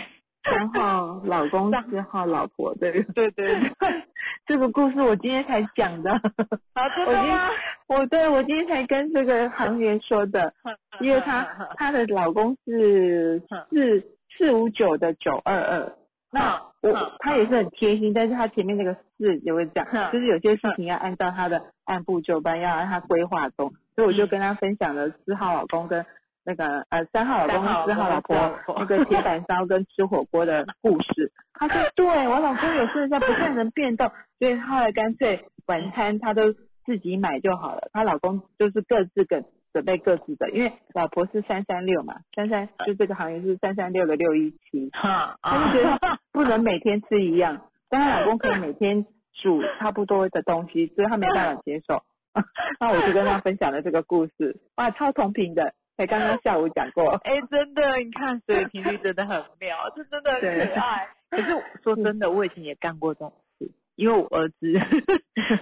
[0.47, 4.03] 三号老公，四号老婆， 对对对对，
[4.45, 6.11] 这个故事我今天才讲的。
[6.11, 7.49] 啊，真我今的吗？
[7.89, 10.53] 我对我今天才跟这个行员说的，
[11.01, 11.43] 因为她
[11.77, 13.41] 她的老公是
[13.71, 13.99] 四
[14.37, 15.91] 四五九的九二二，
[16.31, 26.05] 那嗯我他也是很贴心，但是他前面那个事也会讲嗯，就是有些事情要按照他的按部就班，要让他规划中，所以我就跟他分享了四号老公跟
[26.45, 28.35] 那个呃三号老公四号老婆
[28.77, 31.31] 那个铁板烧跟吃火锅的故事。
[31.53, 36.53] 他说对我老公有事在不太能变动，所以后来干脆晚餐他都
[36.85, 39.43] 自己买就好了，她老公就是各自给
[39.75, 52.01] 准备各自的，因为老婆是三三六嘛，三三就这个行业是三三六的六一七， 哈，她就觉得不能每天吃一样， 但她老公可以每天煮差不多的东西，所以她没办法接受。
[52.79, 57.09] 那我就跟她分享了这个故事，哇，超同频的，才刚刚下午讲过。
[57.25, 61.09] 哎、真的，你看所以频率真的很妙，这真的很可爱。
[61.29, 64.71] 可是说真的，我以前也干过这种事，因为我儿子，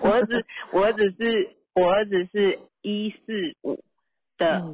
[0.01, 3.79] 我儿子，我儿子是，我儿子是一四五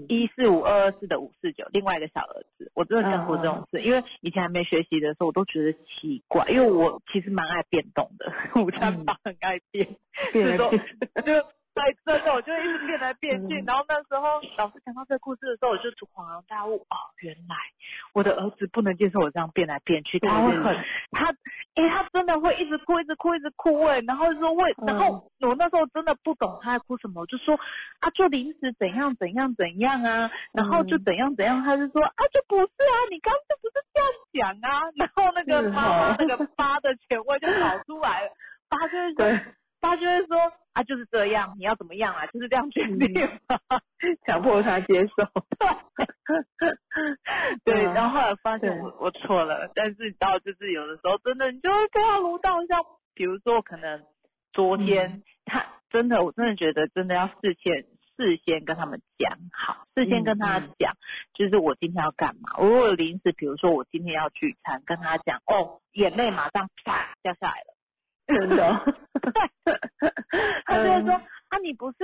[0.07, 8.31] 一四五二二四的五四九，另外一个小儿子，我真的干过这种事，因为以前还没学习的时候，我都觉得奇怪，因为我其实蛮爱变动的，
[8.63, 9.05] 我家嗯。
[9.05, 9.87] 爸很爱变，
[10.31, 11.33] 是说就
[11.79, 13.61] 对，真的，我就一直变来变去。
[13.61, 17.55] 嗯然后那时候老师讲到这个故事的时候，我就恍然大悟，哦，原来
[18.13, 20.75] 我的儿子不能接受我这样变来变去，他会很
[21.11, 21.29] 他，
[21.75, 27.55] 哎、他真的会一直哭，一直哭，一直哭哎、然后就说为，然后我那时候真的不懂他在哭什么，我就说
[27.99, 38.31] 啊，就临时怎样怎样怎样啊，然后就嗯怎样怎样，他就说啊，就不是啊，你刚刚就不是这样讲啊， 然后那个是妈妈哦那个八的前位就跑出来了，
[38.69, 39.39] 八就会说对。
[39.81, 40.35] 他就会说
[40.73, 43.59] 啊，就是这样，你要怎么样啊，就是这样决定嘛。
[44.25, 45.25] 强迫他接受。
[47.63, 52.81] 对， 嗯然后后来发现我我错了，但是你知道，就是有的时候真的你就会跟他撸到像，
[53.13, 54.03] 比如说可能
[54.53, 57.83] 昨天、嗯他真的，我真的觉得真的要事先
[58.15, 60.93] 事先跟他们讲好，事先跟他嗯讲，
[61.33, 62.51] 就是我今天要干嘛。
[62.59, 67.73] 我如果临时，比如说我今天要聚餐，跟他讲哦，眼泪马上啪掉下来了。
[68.29, 68.79] 真的 哦。
[70.65, 71.97] 他就会说嗯啊，你不是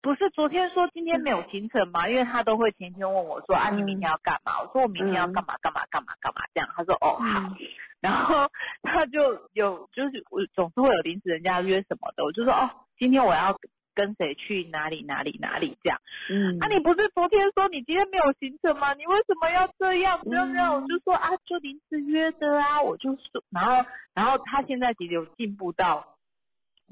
[0.00, 2.08] 不是昨天说今天没有行程吗？
[2.08, 4.60] 因为他都会前天问我说啊，你明天要干嘛？
[4.62, 6.68] 我说我明天要干嘛干嘛干嘛干嘛这样。
[6.74, 7.56] 他说哦好，嗯
[8.00, 8.50] 然后
[8.82, 13.56] 他就有就是我总是会有临时人家约什么的，我就说哦，今天我要
[13.94, 15.98] 跟谁去哪里哪里哪里这样。
[16.30, 16.58] 嗯。
[16.60, 18.94] 啊，你不是昨天说你今天没有行程吗？
[18.94, 20.20] 你为什么要这样？
[20.24, 26.06] 没有没有，我嗯就说啊，就临时约的啊，我就说，然后然后他现在其实有进步到。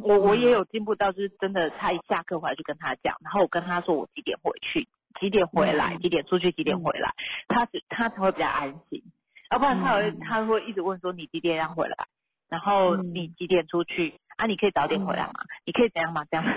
[0.02, 4.88] 我我也有进步到，就是真的，他一下课回来就跟他讲，然后我跟他说我几点回去，
[5.20, 5.98] 几点回来，嗯。
[5.98, 7.12] 几点出去，几点回来，
[7.48, 9.02] 他是他才会比较安心，
[9.50, 10.20] 要不然他会、嗯。
[10.20, 12.06] 他会一直问说你几点要回来，
[12.48, 13.12] 然后嗯。
[13.12, 14.46] 你几点出去啊？
[14.46, 15.32] 你可以早点回来吗？
[15.64, 16.24] 你可以怎样吗？
[16.30, 16.44] 这样。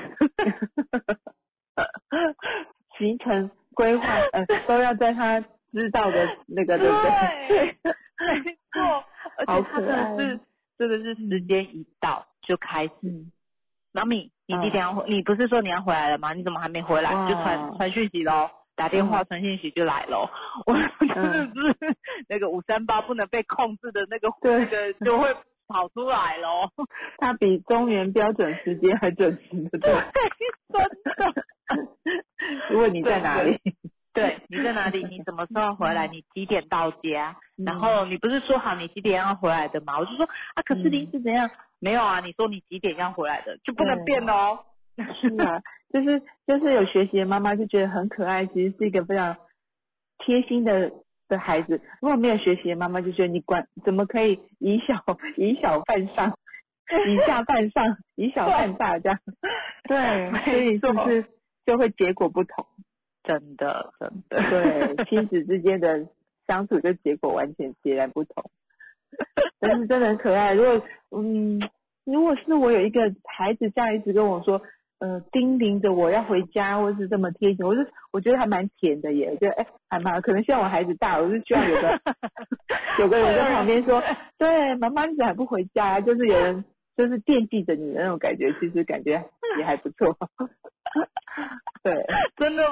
[2.98, 7.12] 行程规划呃都要在他知道的那个对不对？
[8.44, 9.04] 没错，
[9.38, 10.40] 而好且他真的是
[10.78, 12.94] 真的是时间一到就开始。
[13.04, 13.32] 嗯，
[13.92, 15.10] 妈咪，你几点要回？
[15.10, 16.34] 你不是说你要回来了吗？
[16.34, 17.12] 你怎么还没回来？
[17.14, 20.30] 哇就传传讯息喽，打电话传讯息就来喽。
[20.68, 21.52] 我真的是
[22.30, 25.36] 那个五三八不能被控制的那个对那个就会
[25.68, 26.70] 跑出来喽。
[27.18, 29.94] 他比中原标准时间还准时的，对。
[30.70, 30.82] 真
[31.16, 31.46] 的。
[32.70, 33.60] 如果你在哪里？
[34.14, 35.04] 对，你在哪里？
[35.06, 36.08] 你什么时候回来？
[36.08, 37.36] 你几点到家？
[37.58, 39.98] 嗯然后你不是说好你几点要回来的吗？
[40.00, 41.50] 我就说啊，可是临时怎样？
[41.80, 44.60] 没有啊，你说你几点要回来的，就不能变哦。
[44.96, 45.62] 是啊，
[45.92, 49.36] 就是就是有学习的妈妈就觉得很可爱，其实是一个非常
[50.20, 50.92] 贴心的
[51.34, 51.82] 的孩子。
[52.02, 54.96] 如果没有学习的妈妈就觉得你管怎么可以以小
[55.36, 56.38] 以小犯上，
[57.08, 59.20] 以下犯上，以小犯大这样。
[59.90, 61.26] 对，所以是不是
[61.66, 62.66] 就会结果不同？
[63.24, 64.50] 真的，真的，
[64.96, 66.08] 对，亲子之间的
[66.46, 68.52] 相处就结果完全截然不同。
[69.60, 70.54] 但是真的很可爱。
[70.54, 71.62] 如果嗯，
[72.04, 74.62] 如果是我有一个孩子这样一直跟我说，
[75.04, 79.28] 呃，叮咛着我要回家，或是这么贴心，我是我觉得还蛮甜的耶。
[79.32, 82.00] 我觉得哎，还蛮可能希望我孩子大，我就希望有个
[83.00, 84.02] 有个人在旁边说，
[84.40, 86.00] 对，妈妈你怎么还不回家？
[86.00, 86.64] 就是有人
[86.96, 89.22] 就是惦记着你的那种感觉，其实感觉
[89.60, 90.16] 也还不错。
[91.84, 92.06] 对，
[92.38, 92.64] 真的，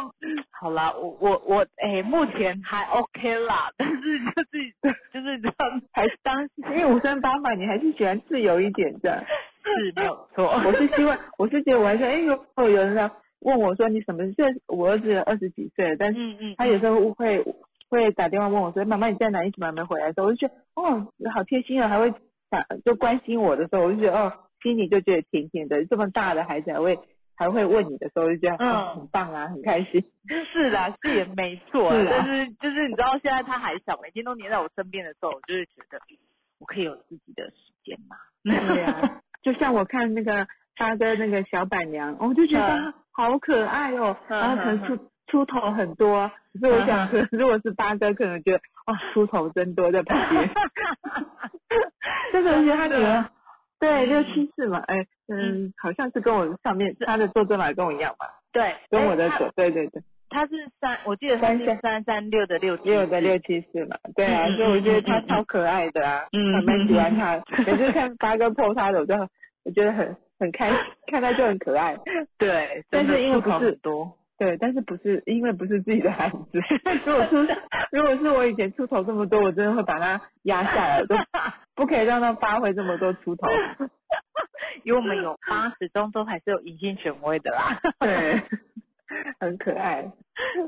[0.52, 9.22] 好啦，我我我，哎、目前还 OK 啦，但是就是就是这样，还当因为五三八嘛，你还是喜欢自由一点的。
[9.64, 10.46] 是没有错。
[10.66, 13.10] 我是希望，我是觉得我还是哎有有有人来
[13.42, 14.32] 问我说你什么？
[14.34, 17.44] 岁我儿子二十几岁了，但是嗯嗯，他有时候会
[17.90, 19.42] 会打电话问我说妈妈你在哪？
[19.42, 22.14] 你怎么还没回来的时候，我就觉得哦好贴心啊，还会
[22.50, 25.84] 打就关心我的时候，我就觉得哦心里就觉得甜甜的。
[25.86, 27.00] 这么大的孩子还会
[27.36, 30.04] 还会问你的时候，就觉得嗯哦很棒啊，很开心。
[30.54, 36.00] 是啦，是也没错 是啊但是就是你知道现在他还小，每天都黏在我身边的时候，我就是觉得
[36.60, 38.16] 我可以有自己的时间嘛。
[38.44, 46.30] 对啊，就像我看那个八哥那个小板娘，我就觉得好可爱哦，嗯然后可能出出头很多，
[46.60, 50.50] 所以我想说，如果是八哥，可能觉得哇出头真多在旁边，
[52.34, 53.26] 真的觉得他女儿
[53.80, 60.02] 对六七四嘛，哎嗯，好像是跟我上面他的坐正码跟我一样吧，对，哎跟我的左对对对，
[60.32, 69.14] 他他是三，我记得他是三三三六的六七也有个六七四嘛，对啊，所以我觉得他超可爱的啊，嗯还蛮喜欢他，每次看八哥 po 他的，我就
[69.66, 70.78] 我觉得很很开心，
[71.08, 71.96] 看他就很可爱。
[72.40, 76.60] 对，但是因为不是很多，对，但是不是因为不是自己的孩子，
[77.06, 77.36] 如果出
[77.92, 81.16] 如果是我以前出头这么多，我真的会把他压下来，都
[81.76, 83.48] 不可以让他发挥这么多出头。
[84.84, 87.80] 因为我们有八始终都还是有隐性权威的啦。
[88.00, 88.42] 对，
[89.40, 90.12] 很可爱，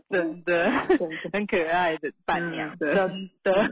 [0.10, 1.18] 真的， 真的。
[1.34, 3.72] 很可爱的伴娘，真的。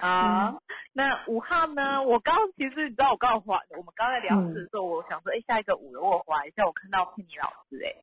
[0.00, 0.54] 啊，
[0.92, 2.02] 那五号呢？
[2.02, 7.94] 我刚其实你知道，我刚刚滑，我们刚在聊的时候，我想说，哎，下一个五了，我滑一下，我看到佩妮老师，哎，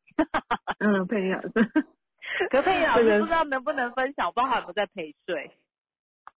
[0.79, 1.49] 嗯，佩妮老师，
[2.49, 5.51] 可佩妮老这个师不知道能不能分享，我不知道他有没有在陪睡。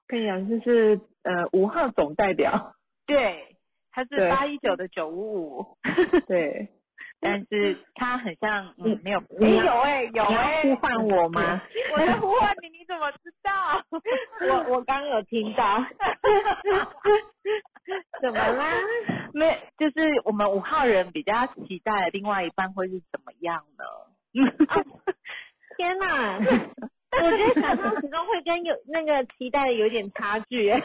[0.07, 2.75] 佩妮老师是呃五号总代表，
[3.05, 3.55] 对，
[3.91, 5.77] 他是八一九的九五五，
[6.27, 6.69] 对，
[7.23, 9.23] 但是他很像，嗯嗯，没有，
[9.63, 11.61] 有哎，有哎，呼唤我吗？
[11.93, 13.83] 我在呼唤你，你怎么知道？
[14.49, 15.83] 我我刚有听到，
[18.21, 18.73] 怎么啦？
[19.33, 23.83] 没，就是我们五号人比较期待的另外一半会是怎么样呢？
[25.77, 26.39] 天哪！
[27.13, 30.81] 我觉得想象始终会跟有那个期待的有点差距耶。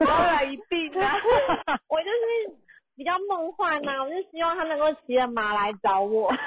[0.00, 1.14] 当然一定啊！
[1.88, 2.50] 我就是
[2.96, 6.32] 比较梦幻呐、我就希望他能够骑着马来找我。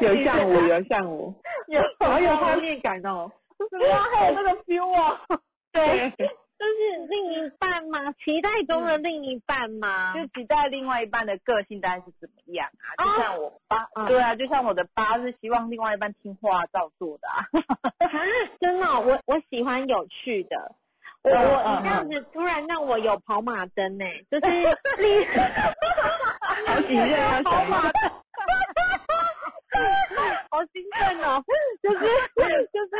[0.00, 1.34] 有像我，有像我，
[1.68, 3.30] 有好有画面感哦。
[3.70, 5.18] 什么还有那个 feel 哦。
[5.72, 8.12] 对，就是另一半嘛？
[8.12, 10.12] 期待中的另一半嘛？
[10.14, 13.04] 就期待另外一半的个性大概是怎么样啊？
[13.04, 17.48] 哦就像我爸，嗯对啊，就像我的八是希望另外一半听话照做的啊。
[17.98, 18.20] 啊，
[18.60, 20.74] 真的哦、我我喜欢有趣的。
[21.24, 24.46] 我嗯我嗯你这样子突然让我有跑马灯呢、就是
[25.02, 25.24] 立
[26.66, 28.10] 好几任要跑想马灯，
[30.50, 31.42] 好兴奋哦！
[31.82, 31.98] 就是
[32.72, 32.92] 就是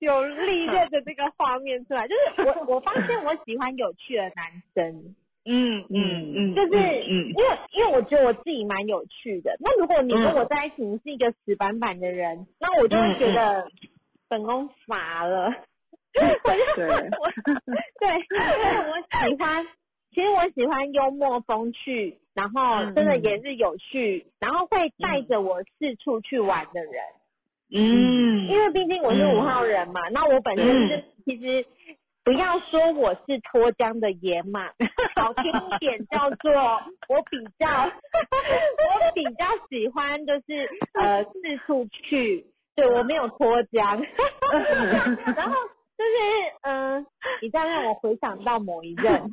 [0.00, 5.14] 有有历练的这个画面出来，就是我我发现我喜欢有趣的男生，
[5.44, 9.54] 嗯嗯嗯，就是嗯因为因为我觉得我自己蛮有趣的。
[9.60, 13.68] 那如果你跟我在一起，你是一个死板板的人，那我就会觉得
[14.28, 15.52] 本宫乏了。
[16.44, 16.86] 我就对。
[17.18, 17.30] 我
[17.98, 19.66] 对，因为我喜欢，
[20.10, 26.94] 其实我喜欢幽默风趣，然后真的也是有趣，然后会带着我四处去玩的人。
[27.72, 28.48] 嗯。
[28.48, 31.64] 因为毕竟我是五号人嘛，那我本身是其实
[32.24, 34.66] 不要说我是脱缰的野马，
[35.14, 36.52] 好听一点叫做
[37.08, 42.44] 我比较我比较喜欢就是呃四处去，
[42.74, 44.04] 对我没有脱缰，
[45.36, 45.56] 然后
[46.00, 46.16] 就是
[46.62, 47.06] 嗯、呃
[47.42, 49.28] 你这样让我回想到某一任， 好，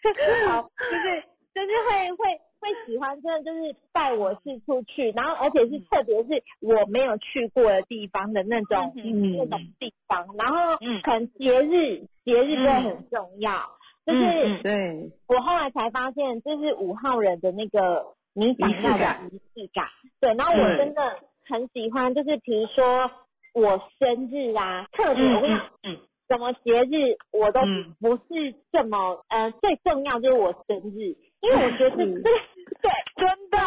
[0.00, 1.22] 就是
[1.54, 11.02] 就是会会会喜欢，真的就是带我四处去，然后而且是特别是我没有去过的地方的那种、嗯那种地方，然后嗯。
[11.02, 13.68] 可能节日节日就会很重要，
[14.06, 14.20] 就是。
[14.20, 19.86] 嗯嗯对，我后来才发现，这是五号人的那个你想要的仪式感。
[20.20, 23.10] 对，然后我真的很喜欢，就是比如说
[23.54, 25.98] 我生日啊，特别我跟你讲，嗯
[26.28, 27.94] 什么节日我都嗯。
[28.00, 32.22] 不是这么呃最重要就是我生日，因为我觉得这嗯。
[32.22, 32.30] 这
[32.82, 33.58] 对真的。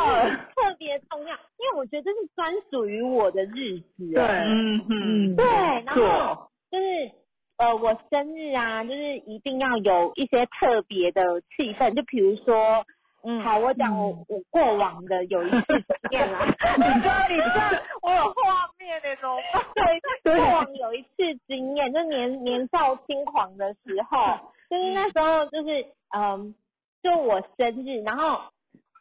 [0.55, 4.11] 特别重要，因为我觉得这是专属于我的日子。
[4.13, 4.23] 对。
[4.23, 5.35] 哎嗯嗯。
[5.35, 5.45] 对，
[5.85, 7.11] 然后就是
[7.57, 12.85] 呃，我生日啊，就是一定要有一些特别的气氛，就比如说，
[13.25, 13.41] 嗯。
[13.43, 15.65] 好，我讲我我过往的有一次
[16.09, 16.45] 经验啦，
[16.77, 17.69] 你知道你知道
[18.01, 19.37] 我有画面那种，
[20.23, 21.09] 对，过往有一次
[21.47, 26.55] 经验，就年年少轻狂的时候， 就是那时候就是嗯，
[27.03, 28.41] 就我生日，然后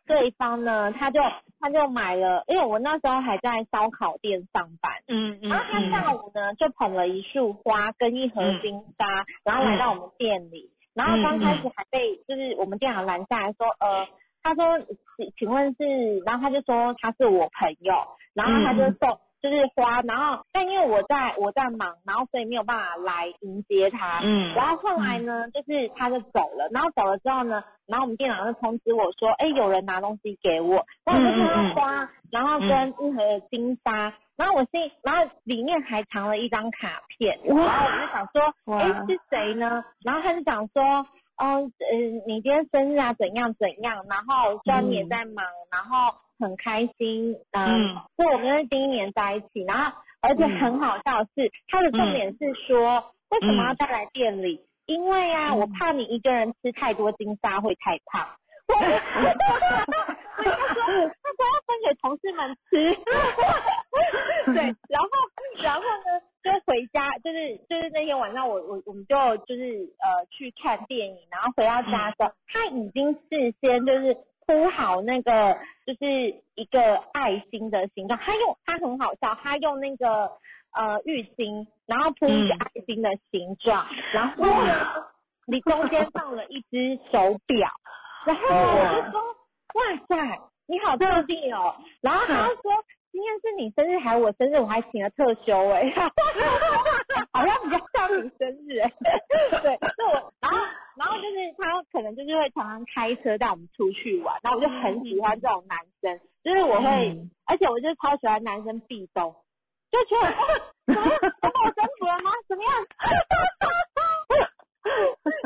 [0.07, 1.20] 对方呢，他就
[1.61, 4.93] 他就买了，因为我那时候还在烧烤店上班。
[5.09, 10.70] 嗯嗯然后他下午呢就捧了一束花跟一盒金沙，然后来到我们店里。
[10.95, 14.07] 然后刚开始还被就是我们店长拦下来说，呃，
[14.42, 14.78] 他说
[15.16, 17.95] 请请问是，然后他就说他是我朋友，
[18.34, 24.20] 然后他就送就是花，然后但因为我在我在忙，然后所以没有办法来迎接他。
[24.22, 24.55] 嗯。
[24.55, 39.85] 然后后来呢，就是他就走了，然后走了之后呢，然后我们店长就通知我说，哎，有人拿东西给我，然后我就看到花，然后跟一盒金沙，然后我心，然后里面还藏了一张卡片，然后我就想说，哇哎，是谁呢？
[40.03, 41.07] 然后他就讲说，
[41.37, 54.61] 嗯，呃，你今天生日啊，怎样怎样，然后虽然你也在忙，然后很开心，嗯嗯，就我们是第一年在一起，然后而且很好笑的是，他的重点是说，为什么要带来店里？
[54.87, 58.26] 因为啊，我怕你一个人吃太多金沙会太胖。
[60.45, 62.95] 他说，他说要分给同事们吃。
[64.53, 65.09] 对，然后
[65.62, 74.16] 然后呢，就回家，就是就是那天晚上我我我们就就是呃去看电影，然后回到家的时候，他已经事先就是
[74.47, 80.30] 铺好那个就是一个爱心的形状，他用他很好笑，他用那个
[80.76, 84.86] 呃浴巾，然后铺一个爱心的形状，然后呢，
[85.47, 87.70] 你中间放了一只手表，
[88.26, 89.22] 然后我就说
[89.75, 92.72] 哇塞，你好特地哦，然后他就说。
[93.14, 94.57] 今天是你生日还是我生日？
[94.57, 95.85] 我还请了特休哎、
[97.33, 98.91] 好像比较像你生日哎、
[99.62, 100.59] 对，就我然后
[100.97, 107.16] 然后就是他可能就是会常常开车带我们出去玩，然后我就很喜欢这种男生，就是我会，
[107.47, 109.33] 而且我就超喜欢男生壁咚，
[109.93, 110.43] 就觉得 哦，
[110.85, 111.18] 怎么样？
[111.41, 112.33] 他把我征服了吗？
[112.49, 112.72] 怎么样？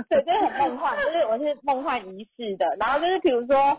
[0.09, 3.77] 对，就是很梦幻，就是我是梦幻仪式的，然后就是比如说。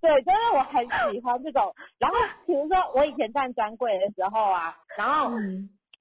[0.00, 1.74] 对，就是我很喜欢这种。
[1.98, 2.16] 然后
[2.46, 5.30] 比如说我以前站专柜的时候啊，然后、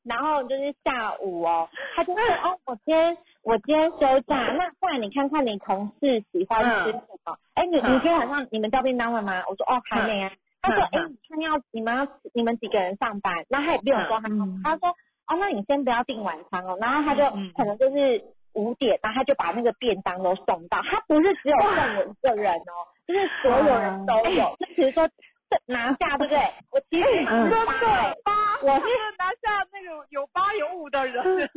[0.03, 7.37] 然后就是下午哦，他就说哦，我今天我今天休假，那不然你看看你同事喜欢吃什么？
[7.55, 9.43] 哎、你你今天晚上你们叫便当了吗？
[9.47, 10.31] 我说哦还没啊。
[10.61, 13.33] 他说哎，你看要你们要你们几个人上班？
[13.49, 14.29] 那他也没有说他，
[14.63, 14.89] 他说
[15.27, 16.77] 哦，那你先不要订晚餐哦。
[16.79, 17.23] 然后他就
[17.55, 18.23] 可能就是
[18.53, 20.81] 五点，然后他就把那个便当都送到。
[20.83, 22.73] 他不是只有送我一个人哦，
[23.07, 24.55] 就是所有人都有。
[24.59, 25.07] 那比如说
[25.49, 26.39] 这拿下对不对
[26.71, 27.87] 我其实八对
[28.23, 28.33] 八。
[28.61, 28.85] 我是
[29.19, 31.47] 拿下那种有八有五的人 我真的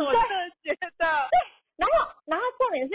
[0.62, 1.06] 觉得对
[1.78, 2.94] 然后然后重点是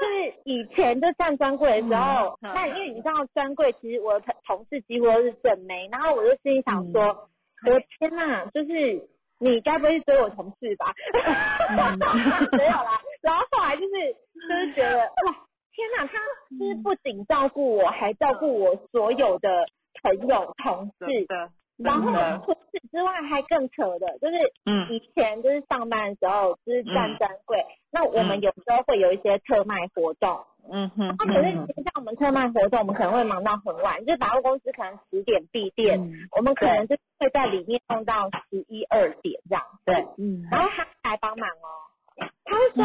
[0.00, 7.28] 就是以前就站专柜的时候那因为你知道专柜其实我的同同事几乎都是整没然后我就心里想说
[7.66, 10.94] 我天呐就是你该不会是追我同事吧？
[12.56, 14.14] 没有啦然后后来就是
[14.48, 15.34] 就是觉得哇
[15.74, 16.18] 天呐，他
[16.58, 19.66] 就是不仅照顾我，还照顾我所有的
[20.02, 22.12] 朋友同事，的，然后
[22.44, 24.88] 除此之外还更扯的，就是嗯。
[24.90, 27.18] 以前就是上班的时候就是站嗯。
[27.18, 28.40] 专柜，那我们嗯。
[28.42, 31.16] 有时候会有一些特卖活动，嗯哼。
[31.18, 35.98] 那可是像我们特卖活动，我们可能会忙到很晚，就是百货公司可能十点闭店，
[36.36, 39.64] 我们可能就会在里面弄到十一二点这样。
[39.86, 40.42] 对，嗯。
[40.50, 42.84] 然后他来帮忙哦，他会说，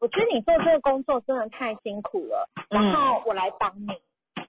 [0.00, 3.86] 我觉得你做这个工作真的太辛苦了，嗯然后我来帮你。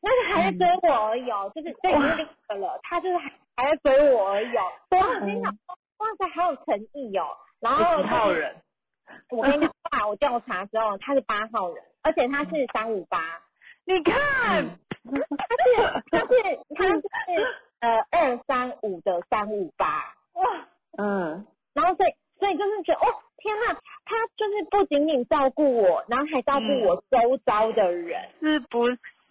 [0.02, 4.64] 那个还在追我而已哦，就是这已经另一个了，他就是还还在追我而已哦。
[4.91, 7.28] 我心想说，哇塞，好有诚意哦。
[7.60, 8.56] 然后几号人？
[9.32, 13.20] 我跟你讲， 我调查之后，他是八号人，而且他是三五八。
[13.86, 17.02] 你看，他是他是他是
[17.82, 28.20] 呃二三五的三五八哇，嗯然后所以所以就是觉得哦天呐，他就是不仅仅照顾我，然后还照顾我周遭的人。
[28.40, 28.88] 是不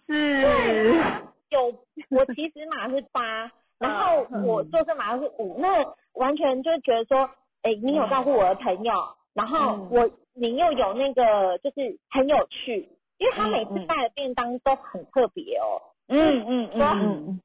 [0.07, 1.01] 是？
[1.49, 1.73] 有
[2.09, 7.29] 我其实码是八，然后我坐这码是五，那完全就觉得说，
[7.63, 8.93] 哎，你有照顾我的朋友，
[9.33, 12.87] 然后我你又有那个就是很有趣，
[13.17, 15.81] 因为他每次带的便当都很特别哦。
[16.07, 17.41] 嗯嗯嗯嗯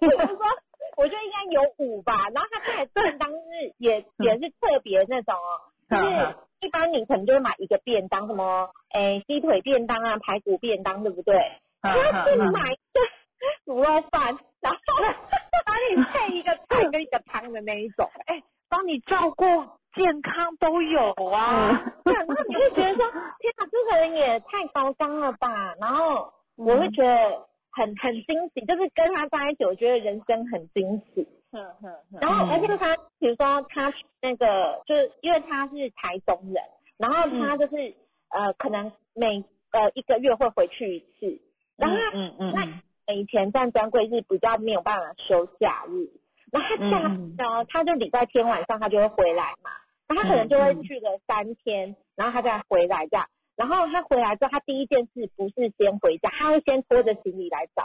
[0.00, 0.38] 比如说，
[0.98, 3.36] 我觉得应该有五吧，然后他带的便当是
[3.78, 11.38] 也也是特别那种哦，就是一般你可能就会买一个便当，什么诶鸡腿便当啊、排骨便当，对不对？
[11.80, 14.78] 他是买一个卤肉饭，然后
[15.64, 19.44] 帮你配一个菜跟一个汤的那一种，哎，帮你照顾
[19.94, 21.80] 健康都有啊。
[22.02, 25.74] 对，然后你会觉得说，天哪，这个人也太高尚了吧？
[25.80, 31.26] 然后我会觉得很很惊喜，就是跟他在一起，我觉得人生很惊喜。
[32.20, 36.62] 然后，而且他，比如说他那个，就是因为他是台中人，
[36.98, 37.94] 然后他就是、
[38.30, 39.42] 呃，可能每
[39.72, 41.40] 呃一个月会回去一次，
[41.78, 42.52] 然后他嗯嗯。
[42.52, 46.10] 那以前站专柜是比较没有办法休假日，
[46.52, 49.70] 然后他假日呢，他就礼拜天晚上他就会回来嘛，
[50.06, 53.26] 然后他可能就会去个三天，然后他再回来这样，
[53.58, 57.82] 然后他回来之后，他第一件事不是先回家，他会先拖着行李来找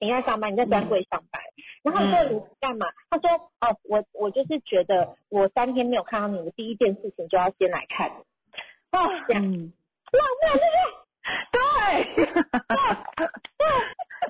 [0.00, 0.06] 你。
[0.06, 1.42] 你在上班，你在专柜上班，
[1.82, 2.86] 然后你说你干嘛？
[3.10, 3.28] 他说
[3.60, 8.14] 哦，我我就是觉得我三天没有看到你，我第一件事情就要先来看你。
[8.96, 9.72] 哦，这样嗯
[10.12, 10.86] 浪漫对不对？
[11.50, 11.60] 对，
[13.58, 13.66] 对，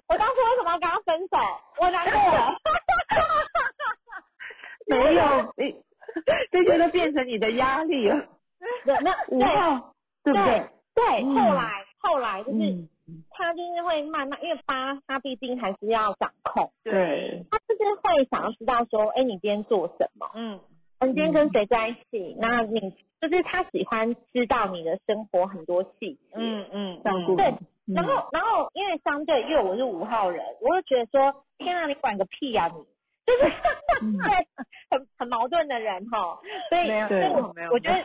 [0.08, 1.36] 我当初为什么要跟他分手？
[1.80, 2.56] 我难过了。
[4.88, 5.76] 没有，你
[6.50, 8.26] 这些都变成你的压力了。
[8.86, 10.66] 那，那五对号对不对？
[10.98, 11.34] 对，嗯。
[11.34, 12.88] 后来后来就是嗯，
[13.30, 20.28] 他就是会慢慢，因为八他毕竟还是要掌控，对，他就是会想要知道说，哎，你今天做什么？
[20.34, 20.60] 嗯。
[21.00, 22.34] 你今天跟谁在一起？
[22.40, 22.80] 那你
[23.20, 26.18] 就是他喜欢知道你的生活很多细节。
[26.34, 27.00] 嗯嗯，
[27.36, 32.82] 对你，然后，然后因为相对，因为我是五号人，我就觉得说，天啊，你管个屁呀、你！
[33.24, 33.42] 就是
[34.18, 34.46] 对，
[34.90, 37.68] 很很矛盾的人哈，所以没有所以没有没有。
[37.68, 37.96] 我我觉得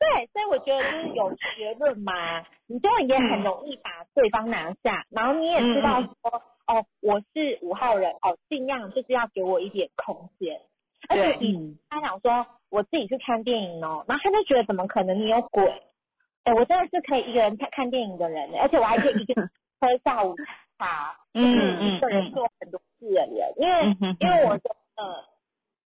[0.00, 10.58] 对，所以我觉得就是有学论嘛，你就也很容易把对方拿下，然后你也知道说，哦，我是五号人，哦，尽量就是要给我一点空间，
[11.08, 11.78] 而且以嗯。
[11.90, 15.70] 他想说我自己去看电影哦，然后他就觉得怎么可能你有鬼？
[16.44, 20.34] 哎，我真的是可以一个人看看电影的人，而且我还可以一个人 喝下午
[20.78, 25.24] 茶，就是一个人做很多事的人，因为嗯因为我的呃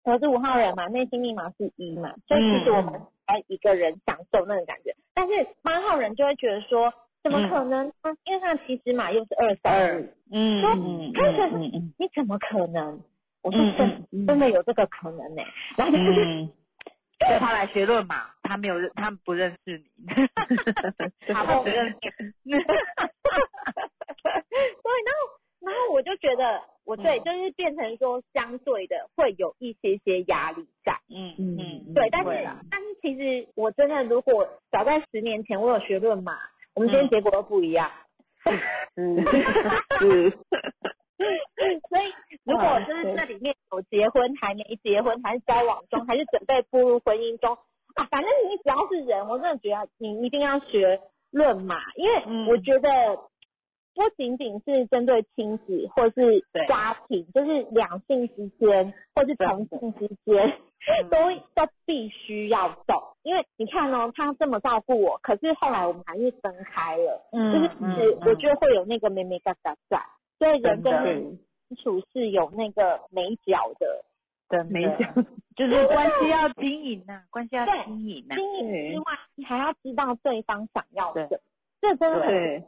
[0.03, 6.93] 我是五号人嘛，内心密码是一嘛，所以其实我们还一个人享受那种感觉，但是八号人就会觉得说。
[7.23, 7.93] 怎么可能呢？
[8.25, 12.99] 因为他其实嘛又是二三五，嗯说嗯他觉得嗯嗯你怎么可能？
[13.41, 15.41] 我说嗯真嗯真的有这个可能呢、
[15.77, 16.51] 然后就是嗯，
[17.19, 19.85] 叫他来学论嘛，他没有认，他不认识你，
[21.33, 21.97] 他不认识。
[22.43, 22.67] 对，然
[25.15, 25.23] 后
[25.61, 30.99] 然后我就觉得我对，就是变成说相对的会有一些些压力在。
[31.09, 32.29] 嗯嗯嗯，对，但是
[32.69, 36.37] 但是其实我真的如果早在十年前我有学论嘛，
[36.75, 37.89] 我们今天结果都不一样。
[38.95, 39.15] 嗯
[39.99, 40.29] 是，
[41.87, 42.11] 所以
[42.43, 47.57] 如果就是这里面有结婚还没结婚，还是交往中，还是准备步入婚姻中
[47.95, 50.99] 啊，反正你只要是人，我真的觉得你一定要学
[51.31, 52.47] 论嘛，因为嗯。
[52.47, 52.89] 我觉得
[53.95, 60.59] 不仅仅是针对亲子或是家庭，就是两性之间或是同性之间，
[61.09, 61.17] 都
[61.53, 63.01] 都必须要懂。
[63.23, 69.99] 因为你看哦，他这么照顾我，可是后来我们还是分开了，嗯就是嗯其实我觉得会有那个妹妹嘎嘎在，
[70.39, 71.39] 所以人跟人
[71.69, 74.03] 相处是有那个美角的。
[74.49, 74.63] 的。
[74.99, 75.13] 讲，
[75.55, 78.91] 就是关系要经营呐、关系要对经营呐、经营。
[78.91, 81.39] 之外，你还要知道对方想要对的，
[81.81, 82.63] 这真的很对，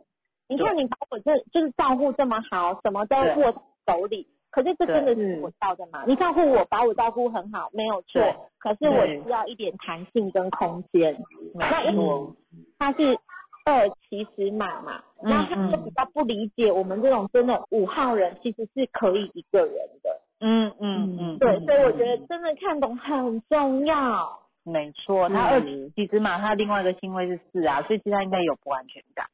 [0.47, 3.51] 你看你把我这就是照顾这么好，什么都对握
[3.87, 6.03] 手里，可是这真的是我要的吗？
[6.05, 8.21] 你照顾我，把我照顾很好，没有错。
[8.59, 11.17] 可是我需要一点弹性跟空间。
[11.53, 12.35] 那因为错
[12.77, 13.17] 他是
[13.65, 20.21] 二其实满嘛，嗯那他就比较不理解我们这种真的五号人其实是可以一个人的。
[20.41, 24.39] 嗯嗯嗯，对，嗯所以我觉得真的看懂很重要。
[24.63, 29.25] 没错，他二嗯其实嘛，他另外一个星位是四啊，所以其实他应该有不安全感。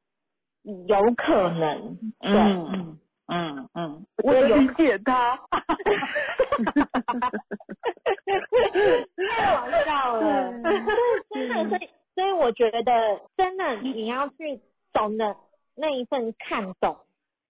[0.63, 5.39] 有可能，对，嗯嗯嗯，我有理解他。
[9.37, 10.51] 开玩笑了，
[11.29, 14.59] 真的，所以所以我觉得真的你要去
[14.93, 15.35] 懂得
[15.75, 16.97] 那一份看懂，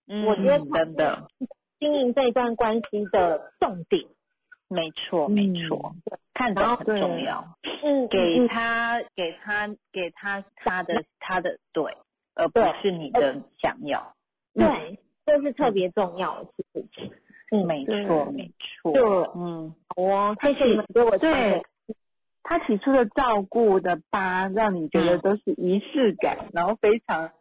[0.08, 1.28] 嗯我觉得真的
[1.80, 4.06] 经营这段关系的重点。
[4.70, 5.94] 没错没错，
[6.34, 7.46] 看懂很重要，
[7.84, 8.48] 嗯，给嗯。
[8.48, 11.92] 他给他给他他的他的对，
[12.36, 14.14] 而不对是你的想要。
[14.54, 17.12] 对，这是特别重要的事情。
[17.52, 18.52] 嗯，没错没
[18.82, 18.94] 错。
[18.94, 19.02] 对
[19.36, 21.62] 嗯，好哦，谢谢你们给我对，
[22.44, 27.32] 他起初的照顾的吧，让你觉得嗯都是仪式感，然后非常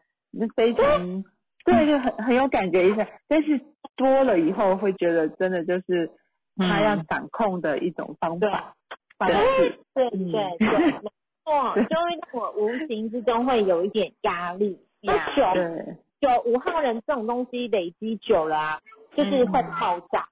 [0.57, 1.25] 非常
[1.65, 3.07] 对，就很很有感觉一下。
[3.29, 3.61] 但是
[3.97, 6.11] 多了以后，会觉得真的就是
[6.57, 8.75] 他要嗯掌控的一种方法
[9.19, 9.79] 方对式。
[9.95, 11.11] 对嗯对
[11.51, 14.79] 错，就会让我无形之中会有一点压力。
[15.03, 18.81] 那呀久对，久五号人这种东西累积久了啊，
[19.17, 20.29] 就是会嗯爆炸。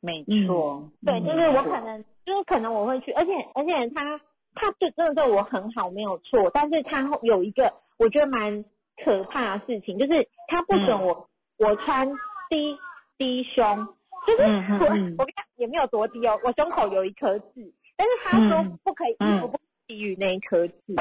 [0.00, 0.82] 没错。
[1.04, 4.20] 对，嗯就是我可能就是可能我会去，而且而且他
[4.54, 8.64] 他对真的对我很好，没有错，但是他有一个我觉得蛮
[9.04, 11.06] 可怕的事情，就是他不准嗯。
[11.06, 12.08] 我、我穿
[12.48, 12.78] 低
[13.18, 13.86] 低胸，
[14.26, 15.14] 就是我、嗯。
[15.18, 18.78] 我跟他也没有多低哦，我胸口有一颗痣，但是他说嗯。
[18.82, 19.40] 不可以衣嗯。
[19.42, 19.58] 服不
[19.90, 20.94] 可以低于那一颗痣，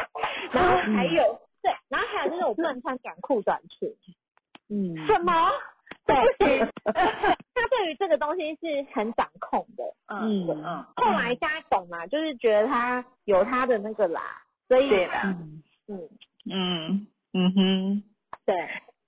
[0.51, 3.89] 然后还有、对，然后还有就是我不能穿短裤短裙，
[4.69, 5.49] 嗯，什么？
[6.05, 6.15] 对，
[6.83, 9.83] 他对于这个东西是很掌控的。
[10.07, 10.63] 嗯嗯。
[10.63, 15.05] 嗯，后来大家懂嘛，就是觉得他有他的那个啦，所以对。
[15.07, 15.61] 啦嗯。
[15.87, 16.09] 嗯，
[16.51, 18.03] 嗯嗯哼，
[18.45, 18.55] 对，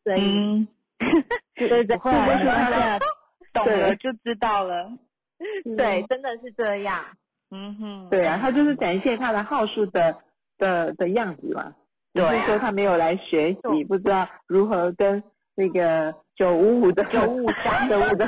[0.03, 0.67] 所以、嗯，
[1.55, 2.99] 对对不会啊，就是他的
[3.53, 4.91] 懂了就知道了。
[5.77, 7.03] 对，真的是这样。
[7.51, 10.15] 嗯哼，对啊，他就是展现他的好数的
[10.57, 11.75] 的的样子嘛。
[12.13, 12.31] 对啊。
[12.31, 15.21] 只是说他没有来学习，不知道如何跟
[15.55, 18.25] 那个九五五的九五相 九五的，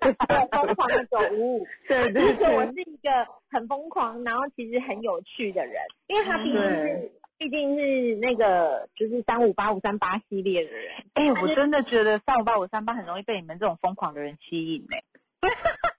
[0.00, 0.12] 对，
[0.50, 1.66] 疯狂的九五五。
[1.88, 3.10] 对对就是我是一个
[3.50, 5.74] 很疯狂，然后其实很有趣的人，
[6.06, 10.92] 因为他毕竟是毕竟是那个就是三五八五三八系列的人。
[11.14, 15.13] 哎、我真的觉得三五八五三八很容易被你们这种疯狂的人吸引呢、对，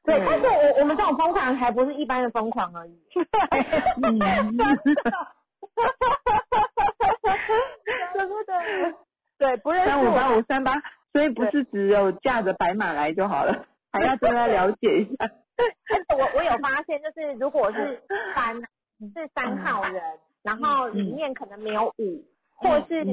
[0.04, 3.00] 对但是我我们这种疯狂还不是一般的疯狂而已。
[4.04, 4.20] 嗯
[8.14, 8.54] 对不对？
[9.38, 10.82] 对，不认识三五我八五三八，
[11.12, 15.26] 所以不是只有驾着白马来就好了，还要跟他了解一下。
[15.26, 18.02] 而且我我有发现，就是如果是
[18.34, 18.56] 三
[19.14, 20.02] 是三号人，
[20.44, 22.24] 然后里面可能没有五，
[22.56, 23.04] 或是、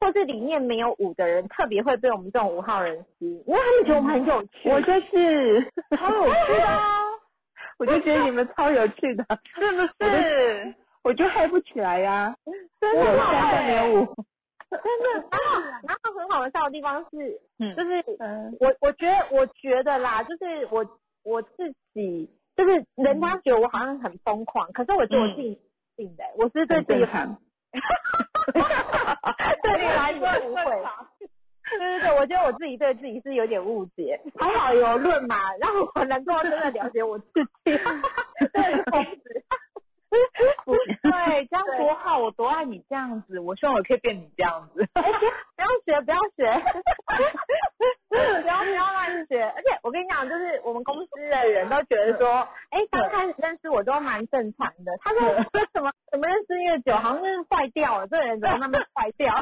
[0.00, 4.70] 或是里面没有五的人，特别会被我们这种五号人吸引，因为他们觉得我们很有趣。
[4.70, 5.62] 我就是，
[5.96, 6.88] 超有趣的啊！
[7.78, 9.24] 我就觉得你们超有趣的，
[9.58, 10.74] 是不是？
[11.04, 12.34] 我就嗨不起来呀、
[12.80, 14.06] 真的三但没有五。
[14.70, 20.84] 真的，然后然后很好笑的地方是，嗯就是嗯我我觉得我觉得啦，就是我
[21.24, 25.58] 我自己就是人家觉得我好像很疯狂，可是我觉得我自己
[25.96, 27.38] 定的、我是对很自己正常。
[29.62, 30.62] 对你来说不会。
[31.70, 37.50] 对对对，我觉得我自己对自己是有点误解，还好有论嘛，让我能够真的了解我自己。
[38.52, 39.44] 对，疯子。
[41.02, 44.86] 对，这样多好，我多爱你这样子，我希望我可以变你这样子。
[44.94, 45.02] 哎，
[45.56, 46.62] 不要学，不要学，
[48.08, 49.42] 不要不要乱学。
[49.44, 54.92] 而且我跟你讲，就是我们公司的人都觉得说，哎，刚开始认识我都蛮正常的。
[55.02, 55.20] 他说
[55.52, 59.34] 为什么怎么认识越久，好像是坏掉了，这个人怎么那么坏掉？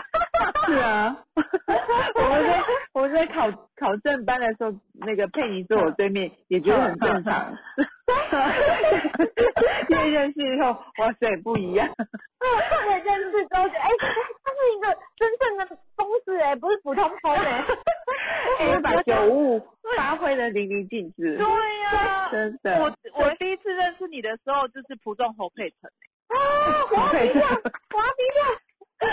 [0.66, 7.56] 是啊，我们在我们在考考证班的时候，那个佩妮坐我对面，也觉得很正常。
[9.88, 11.88] 因为认识以后，哇塞，不一样。
[11.98, 13.88] 对，认识之后觉得，哎，
[14.44, 17.64] 他是一个真正的疯是哎、不是普通风哎、
[18.58, 19.60] 就是把九五
[19.96, 21.46] 发挥的淋漓尽致，对
[21.80, 22.78] 呀、真的。
[22.80, 25.90] 我我第一次认识你的时候就是浦中侯佩岑，
[26.28, 26.36] 啊，
[26.90, 28.44] 我要低调，我要低调。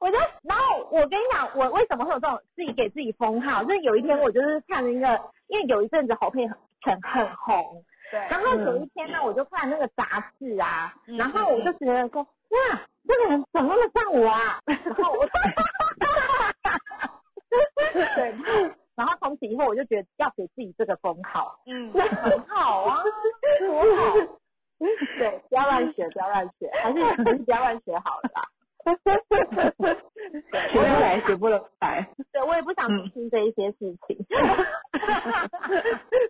[0.00, 3.62] 我就，然后我跟你讲，我为什么会有这种自己给自己封号？
[3.64, 5.18] 就是有一天我就是看了一个，
[5.48, 6.46] 因为有一阵子侯佩
[6.84, 14.60] 岑很红，对然后有一天呢，我就看那个杂志啊，嗯然后我就觉得说，哇，这个人怎么那么像我啊？
[14.66, 15.26] 然后我，
[17.92, 18.34] 对，
[18.96, 23.02] 然后从此以后我就觉得要给自己这个封号，嗯，很好啊，
[23.60, 24.14] 多好。
[25.18, 28.42] 对，不要乱学，不要乱学，还是 还是不要乱学好了啦。
[28.84, 31.60] 学不来，学不来。
[32.32, 34.26] 对，我也不想嗯听这一些事情。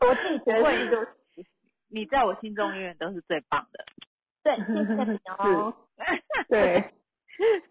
[0.01, 1.09] 我自己觉得是就是
[1.91, 3.85] 你在我心中永远都是最棒的。
[4.43, 4.73] 对，谢谢
[5.13, 5.75] 你哦。
[6.49, 6.91] 对，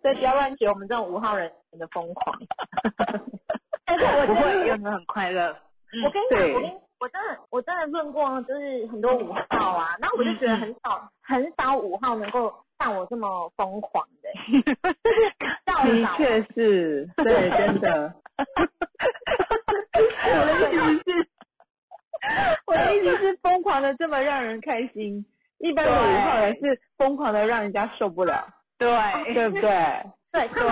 [0.01, 2.39] 对， 不要乱学我们这种五号人的疯狂。
[3.85, 5.55] 但是我不会，真的，永远很快乐。
[6.03, 12.51] 我跟你讲，我跟你我真的我真的论过，就是很多五号啊，然后我就觉得很少很少五号能够
[12.83, 14.29] 像我这么疯狂的。
[15.83, 18.13] 的确是，对，真的。
[20.25, 21.27] 我的意思是，
[22.67, 25.25] 我的意思是疯狂的这么让人开心，
[25.59, 28.45] 一般的五号人是疯狂的让人家受不了，
[28.77, 28.89] 对
[29.33, 30.03] 对不对？
[30.33, 30.63] 对对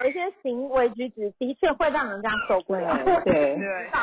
[0.00, 2.96] 有一些行为举止的确会让人家受不了。
[3.24, 3.56] 对，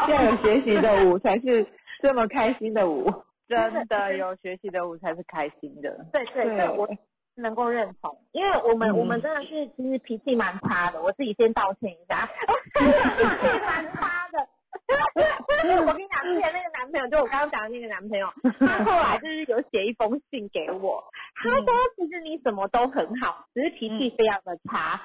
[0.09, 1.65] 要有学习的舞才是
[2.01, 3.13] 这么开心的舞。
[3.47, 6.05] 真的有学习的舞才是开心的。
[6.11, 6.89] 对对对，我
[7.35, 8.97] 能够认同，因为我们、嗯。
[8.97, 12.27] 我们真的是其实脾气蛮差的，我自己先道歉一下，
[12.79, 14.47] 脾气蛮差的。
[15.85, 18.27] 我跟你讲，之前那个男朋友，就我刚刚讲的那个男朋友，
[18.59, 21.03] 他后来就是有写一封信给我，
[21.35, 25.01] 他说其实你什么都很好，只是脾气非常的差。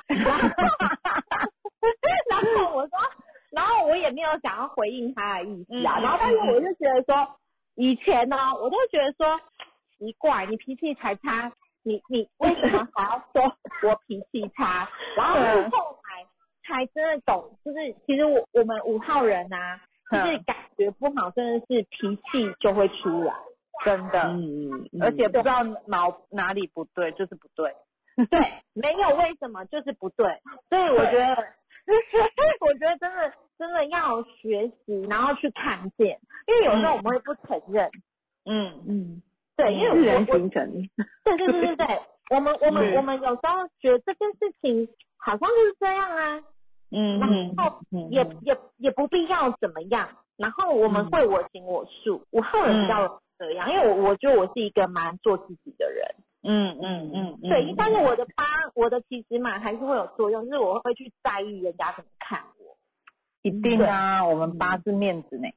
[2.29, 2.99] 然后我说，
[3.53, 6.03] 然后我也没有想要回应他的意思啊，嗯。
[6.03, 7.27] 然后但是我就觉得说，
[7.77, 9.41] 以前呢，我都觉得说
[9.99, 11.51] 奇怪，你脾气才差，
[11.91, 13.43] 你你为什么还要说
[13.89, 14.89] 我脾气差？
[15.17, 16.25] 然后对后来
[16.63, 19.81] 才真的懂，就是其实我我们五号人啊，
[20.11, 23.35] 就是感觉不好，真的是脾气就会出来。
[23.85, 27.75] 真的，嗯嗯而且不知道哪哪里不对，就是不对。
[28.31, 28.39] 对，
[28.75, 30.27] 没有为什么，就是不对。
[30.69, 31.35] 所以我觉得，
[32.61, 37.91] 我觉得真的真的要学习，然后去看见，因为有时候我们会不承认。
[38.45, 39.23] 嗯嗯，
[39.61, 40.51] 对，因为自然我成。
[41.25, 42.01] 对对对对 对，
[42.31, 44.89] 我们我们我们有时候觉得这件事情
[45.19, 46.43] 好像就是这样啊，
[46.91, 47.81] 嗯然后
[48.11, 56.07] 也也也不必要怎么样，然后我们会我行我素，五号人比较这样，因为我我觉得我是一个蛮做自己的人。
[56.43, 58.45] 嗯嗯嗯，对，但是我的八，
[58.75, 62.77] 我的其实嘛还是会有作用，就是我会去在意人家怎么看我。
[63.43, 65.49] 一定啊，我们八是面子呢。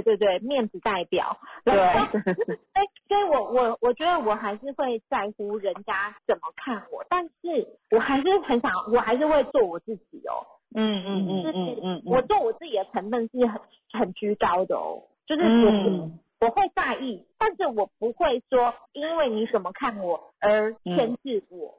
[0.00, 1.36] 对对对，面子代表。
[1.64, 1.74] 对
[2.72, 10.40] 哎，所以我我我觉得我还是会在乎人家怎么看我，但是我还是很想，我还是会做我自己哦。
[10.74, 13.60] 嗯嗯嗯是嗯嗯，我做我自己的成分是很
[13.92, 21.72] 很居高的哦，就是我、嗯我会在意，但是我不会说因为你怎么看我而牵制我。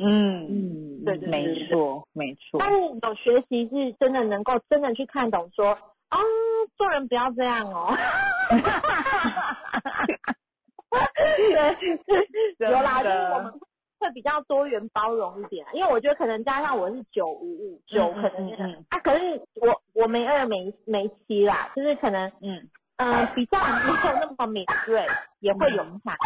[0.00, 2.58] 嗯嗯对对对没错没错。
[2.58, 5.78] 但是有学习是真的能够真的去看懂说，
[6.10, 6.18] 啊，
[6.76, 7.96] 做人不要这样哦。
[11.36, 13.52] 对，有啦，就是我们
[13.98, 25.06] 会比较多元包容一点，因为我觉得可能加上我是九五五九，嗯可能那个嗯嗯啊，可是我我没二没没七啦，就是可能嗯嗯、比较没有那么敏锐，
[25.38, 26.16] 也会有差。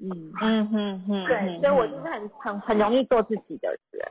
[0.00, 4.08] 嗯嗯嗯嗯，对，所以我就是很很很容易做自己的人。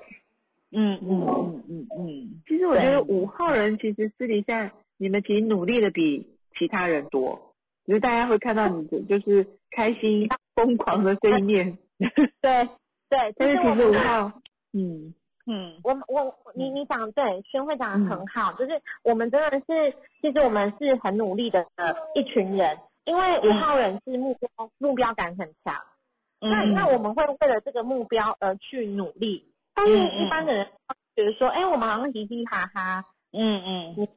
[0.78, 1.10] 嗯嗯。
[1.10, 6.28] 嗯嗯嗯，其实我觉得五号人其实私底下你们其实努力的比
[6.58, 7.56] 其他人多，
[7.86, 11.78] 只是大家会看到你的就是开心疯狂的这一面，
[12.42, 12.70] 对
[13.10, 14.32] 对， 但是其实五号，
[14.74, 15.14] 嗯。
[15.48, 15.74] 嗯。
[15.84, 21.66] 我我你你讲对，宣会讲的很好，就是我们真的是，其实我们是很努力的
[22.16, 25.76] 一群人，因为五号人是目标、目标感很强，
[26.42, 26.74] 那嗯。
[26.74, 29.46] 那我们会为了这个目标而去努力，
[29.78, 30.68] 但是一般的人
[31.16, 34.08] 觉得说，哎、我们好像嘻嘻哈哈，嗯嗯，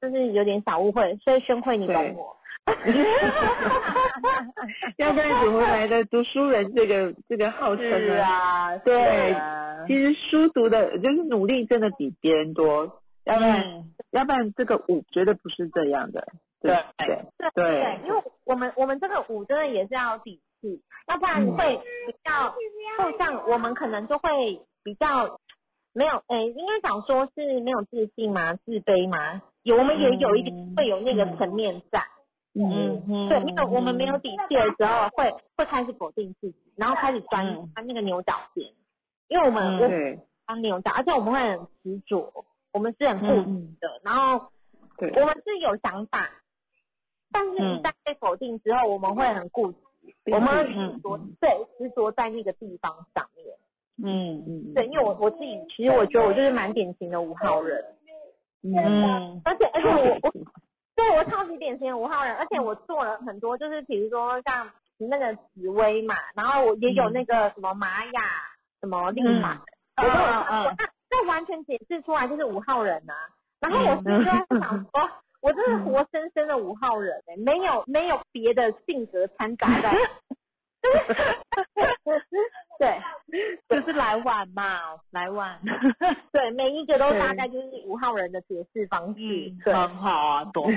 [0.00, 2.36] 就是有点小误会，所以宣慧你懂对我。
[4.98, 8.22] 要不然怎么来的读书人这个这个号称呢？
[8.22, 16.26] 啊，对啊其实书读的就是努力真的比别人多，要不然、嗯要不然这个舞绝对不是这样的，
[16.62, 21.76] 对对对对对因为我们我们这个舞真的也是要有底气，要不然嗯会
[22.06, 22.54] 比较，
[22.98, 24.58] 就像我们可能就会
[24.88, 25.38] 比较
[25.92, 28.54] 没有，诶，应该讲说是没有自信吗？
[28.54, 29.42] 自卑吗？
[29.64, 32.02] 有，我们也有一点会有那个层面在。
[32.54, 38.64] 嗯嗯，对，没有，我们没有底气的时候，会会开始否定自己，然后开始钻嗯钻那个牛角尖，
[39.28, 44.48] 因为我们嗯我对钻牛角，而且我们会很执着，我们是很固执的，然后
[44.96, 46.30] 对我们是有想法，
[47.30, 49.78] 但是一旦被否定之后，我们会很固执，
[50.32, 53.44] 我们会执着，对，执着在那个地方上面。
[54.04, 57.84] 嗯嗯对，因为我我自己，其实我觉得我就是蛮典型的五号人，
[58.62, 59.40] 嗯。
[59.44, 60.32] 而且而且我我
[60.94, 68.20] 对我超级典型的五号人，而且我做了很多，就是比如说像那个紫薇嘛，然后我也有那个什么玛雅
[68.80, 69.60] 什么历法，
[69.96, 73.12] 我都有那那完全解释出来就是五号人呐、
[73.60, 75.10] 然后我心里就在想 说，
[75.40, 79.92] 我真是活生生的五号人哎、没有没有别的性格掺杂在。
[82.78, 82.98] 对
[83.68, 84.80] 就是来晚嘛，
[85.10, 85.58] 来晚。
[86.32, 89.20] 对，每一个都大概就是五号人的解释方式。
[89.20, 90.70] 嗯，对很好啊，懂。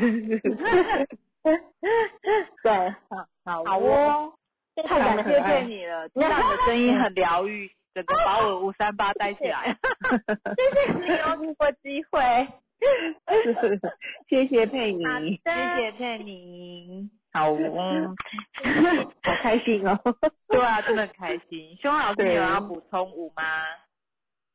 [2.63, 4.33] 对，好好哦，哦，
[4.87, 9.77] 太感谢谢你了，听到你的声音很疗愈，整个把我五三八带起来。
[10.09, 12.47] 谢谢你有给我机会。
[14.27, 15.03] 谢谢佩妮，
[15.43, 17.09] 谢谢佩妮。
[17.33, 18.15] 好哦，
[19.23, 19.97] 好开心哦。
[20.49, 21.77] 对啊，真的很开心。
[21.81, 23.43] 熊老师，有要补充舞吗？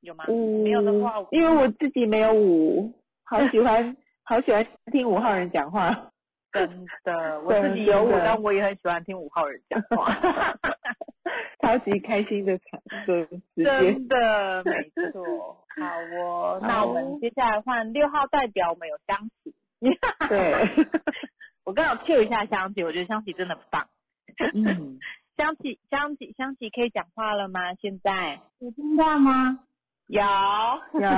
[0.00, 0.24] 有吗？
[0.28, 2.92] 嗯，没有的话，因为我自己没有舞，
[3.24, 6.10] 好喜欢好喜欢听五号人讲话。
[6.52, 10.14] 真的，我自己有舞真，的但我也很喜欢听五号人讲话。
[11.66, 13.26] 超级开心的场的时
[13.56, 13.64] 间。
[13.64, 15.56] 真的，没错。
[15.76, 15.84] 好
[16.22, 19.52] 哦，那我们接下来换六号代表，我们有香琪。
[20.28, 20.64] 对，
[21.66, 23.86] 我刚好 Q 一下香琪，我觉得香琪真的很棒。
[24.54, 24.98] 嗯，
[25.36, 27.74] 香琪，香琪，香琪可以讲话了吗？
[27.74, 29.58] 现在有听到吗？
[30.06, 31.08] 有，有，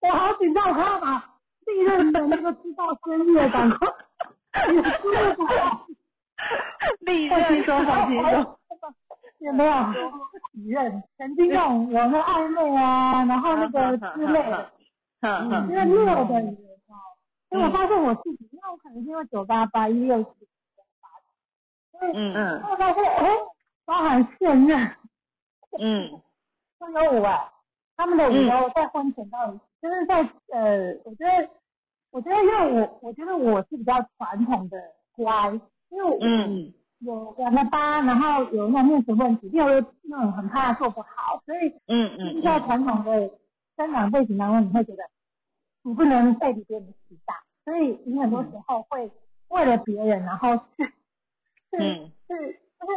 [0.00, 1.24] 我好紧张，我快要把
[1.66, 3.88] 历任的那个知道生日的赶快，
[4.70, 5.34] 你输了
[7.30, 8.56] 放轻任松，放轻松。
[9.42, 9.72] 也没有
[10.52, 14.70] 几任，曾经那种有那暧昧啊，然后那个 之类的，
[15.20, 20.24] 哼哼因为我发现我自己，因为我可能是因为九八八一六十，
[21.90, 22.62] 所以嗯嗯。
[22.70, 23.28] 我发现哎，
[23.84, 24.96] 包含现任
[25.80, 26.22] 嗯。
[26.78, 27.52] 都有五啊，
[27.96, 30.20] 他们的五都在婚前到底就是在
[30.52, 31.48] 呃，我觉得
[32.12, 34.78] 我觉得因为我我觉得我是比较传统的
[35.16, 35.60] 乖，
[35.92, 36.72] 因为我嗯。
[37.04, 43.28] 有两个疤，然后有那种面子问题，六又那种很怕做不好，所以嗯就是嗯在传统的
[43.76, 45.02] 生长背景当中，你会觉得
[45.82, 49.10] 你不能被比别人期待，所以你很多时候会
[49.48, 52.96] 为了别人，然后是是嗯是就是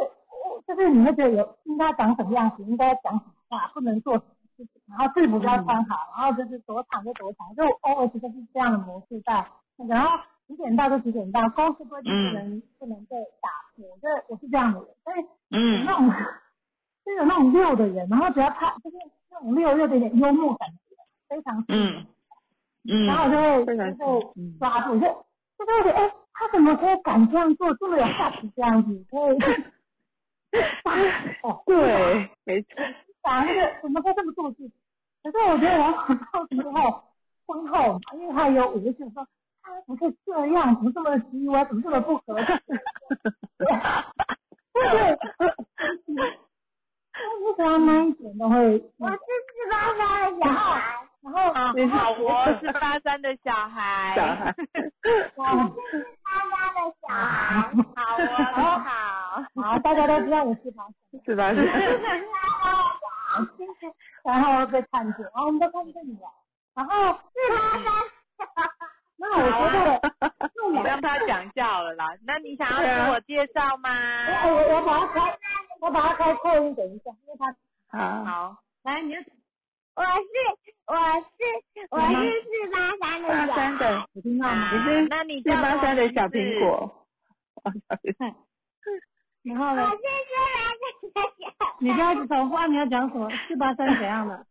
[0.68, 9.44] 就是你会觉得有应该长什么样子，应该讲什么话，不能做什么事情，然后制服就要穿好，然后就是多长就多长，就 always 就是这样的模式在
[9.76, 10.16] 那个，然后
[10.46, 15.84] 几点到就几点到，公司规定不能、不能被打破，我觉得我是这样的人，所以嗯。
[15.84, 16.08] 那种
[17.04, 18.96] 就 有那种六的人，然后只要他就是
[19.30, 20.96] 那种六又有点幽默感觉，
[21.28, 22.06] 非常嗯。
[22.88, 23.36] 嗯，然后我就
[23.66, 25.06] 会就会抓住，就
[25.58, 29.38] 就会觉得哎，他怎么可以敢这样做，这么有下体这样子，所以
[31.42, 32.68] 哦， 对，没错。
[33.22, 34.70] 反而是怎么会这么做事？
[35.24, 37.02] 可是我觉得我很到之后
[37.46, 39.26] 婚后，因为他有五个字说。
[39.66, 40.74] 他怎么可以这样？
[40.76, 41.64] 怎么这么虚伪？
[41.64, 42.46] 怎么这么不合适？
[44.72, 44.82] 对，
[47.42, 48.56] 为什么那一点都会？
[48.98, 49.98] 我是十八岁
[50.30, 50.62] 的小孩，
[51.22, 54.54] 然后啊，好哦，是八三的小孩，小孩，
[55.34, 55.42] 我
[55.90, 57.98] 是他家的小孩，好
[58.54, 58.88] 哦，好，
[59.62, 60.86] 好，大家都知道我是他。
[61.24, 61.52] 是吧？
[61.52, 61.58] 是
[64.22, 66.28] 然后被看见，然后我们都看见你了，
[66.74, 67.18] 然后是
[67.48, 67.90] 他家。
[69.18, 70.00] 那我觉得，
[70.54, 72.06] 那我让他讲一下好了啦。
[72.26, 73.88] 那你想要自我介绍吗？
[74.46, 75.20] 我我我把它开，
[75.80, 77.54] 我把它开扩音，等一下，因为他
[77.98, 79.18] 好，好，来你就
[79.96, 80.08] 我是
[80.86, 81.40] 我是
[81.90, 84.70] 我是四八三的八小三的，有听到吗？
[84.72, 87.06] 你是那你四八三的小苹果。
[89.42, 89.90] 然 后呢我？
[89.90, 89.96] 是
[91.00, 93.30] 四八三的小你不要一直重复，啊你要讲什么？
[93.48, 94.44] 四八三怎样的？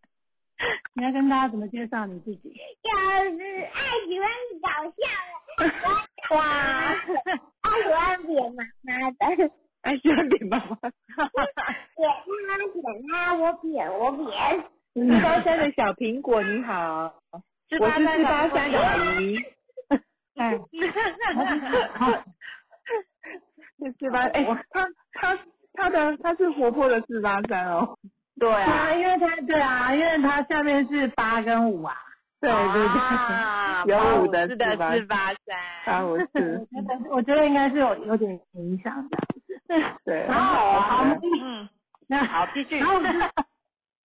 [0.95, 2.49] 你要跟大家怎么介绍你自己？
[2.82, 2.90] 就
[3.38, 4.30] 是爱喜欢
[4.61, 4.98] 搞笑
[5.57, 5.65] 的，
[6.36, 6.44] 哇，
[7.61, 8.64] 爱喜欢扁妈
[8.99, 9.52] 妈的，
[9.82, 10.65] 爱喜欢扁妈妈。
[10.82, 10.91] 扁
[12.48, 14.64] 他扁他，我扁我扁。
[14.94, 19.38] 四八三的小苹果，你好，我是四八三的阿姨。
[20.36, 20.57] 哎，
[23.77, 25.38] 是四八，哎，他他
[25.73, 27.98] 他的他是活泼的四八三哦。
[28.40, 31.94] 对对啊，啊，因为它对啊，因为它下面是八跟五啊。
[32.41, 39.18] 对对啊对， 有五的四八三，八五四，我觉得我觉得应该是有有点影响的。
[40.06, 41.03] 对，然后好，
[41.41, 41.68] 嗯，
[42.07, 42.88] 那好，继续然。
[42.88, 42.99] 后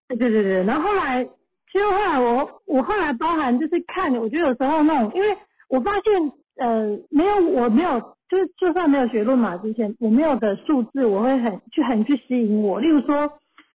[0.08, 1.22] 对对对对，然后后来，
[1.70, 5.36] 其实后来我我后来包含就是看，我觉得有时候那种，因为
[5.68, 13.30] 我发现呃没有我没有就是就算没有学论码之前，我没有的数字我会很去很去吸引我，例如说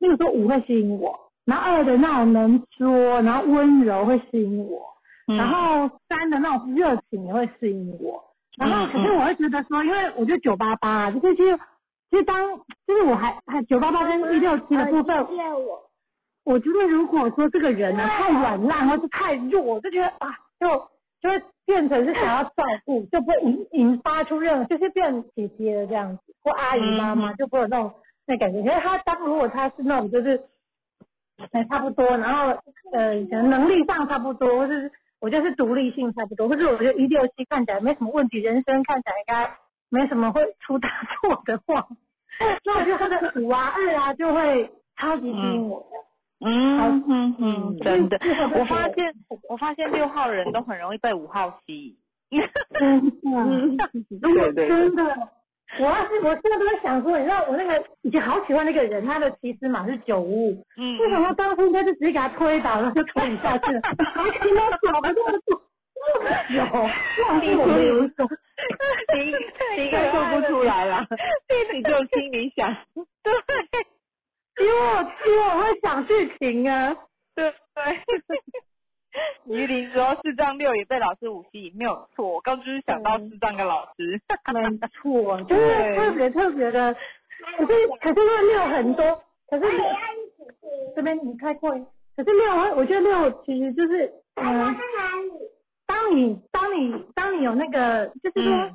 [0.05, 4.83] 例如说五会吸引我，然后二的那种能说，然后温柔会吸引我，
[5.29, 5.37] 嗯。
[5.39, 8.23] 然后三的那种热情也会吸引我，
[8.59, 11.59] 然后嗯可是我会觉得说，因为我觉得九八八就是其实
[12.11, 12.37] 其实当
[12.87, 15.17] 就是我还还九八八跟一六七的部分，
[15.67, 15.81] 我。
[16.45, 20.29] 我觉得如果说这个人呢太软烂或是太弱，我就觉得啊，
[20.61, 20.69] 就
[21.23, 22.53] 就会变成是想要照
[22.85, 27.91] 顾，就不会引引发出任何，就是变姐姐的这样子，或阿姨妈妈，就不会有那种
[28.27, 28.63] 那感觉。
[28.63, 30.41] 可是他当如果他是那种就是，
[31.53, 32.59] 呃差不多，然后
[32.93, 34.91] 呃可能能力上差不多，或者是
[35.21, 39.57] 我就是独立性差不多，或者我觉得一六七看起来没什么问题，人生看起来应该
[39.91, 40.89] 没什么会出大
[41.21, 41.87] 错的话，
[42.65, 45.87] 那我觉得他的五啊二啊就会超级吸引我。
[46.41, 48.19] 嗯嗯嗯，嗯真的，
[48.59, 49.15] 我发现
[49.49, 51.97] 我发现六号人都很容易被五号吸引。
[54.21, 55.17] 对对真的。
[55.81, 63.81] 我要是我现在都在想说，你知道我那个以前好喜欢那个人，他的起始码是九五五，嗯为什么当初应该就直接给他推倒，然后就推你下去了？
[66.51, 66.65] 有，
[67.29, 68.29] 忘记我没有说，
[69.15, 69.25] 你
[69.83, 71.07] 你这说不出来了，
[71.73, 72.77] 你就心里想，
[73.23, 73.33] 对
[74.65, 76.95] 因为我因为我会想去停啊，
[77.35, 77.83] 对对。
[79.47, 82.27] 于林说四张六也被老师五吸引，没有错。
[82.29, 84.21] 我刚就是想到四张跟老师。
[84.53, 86.95] 没错，就是特别特别的，
[87.57, 89.65] 可是可是那六很多，可是
[90.95, 91.71] 这边你开过，
[92.17, 94.77] 可是六我我觉得六其实就是嗯。
[95.87, 98.75] 当你当你当你有那个，就是说，嗯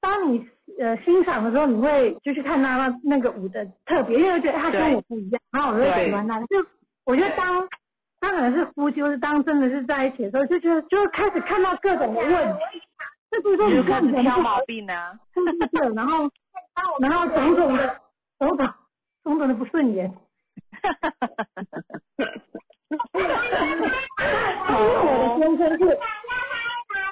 [0.00, 0.46] 当你
[0.78, 6.40] 呃欣赏的时候，你会就去看他那那个舞的特别，因为觉得他跟我不一样，然后我就喜欢他。
[6.40, 6.56] 就
[7.04, 7.68] 我觉得当
[8.26, 12.58] 当可能是夫妻，或是当真的是在一起的时候，就觉得就会开始看到各种的问题，
[13.30, 15.16] 就比如说就你看人开始挑毛病啊。
[15.32, 16.28] 对，然后
[17.00, 18.00] 然后种种的
[18.40, 18.68] 种种
[19.22, 20.12] 种种的不顺眼。
[23.12, 23.28] 因为
[24.98, 25.98] 我的先生是，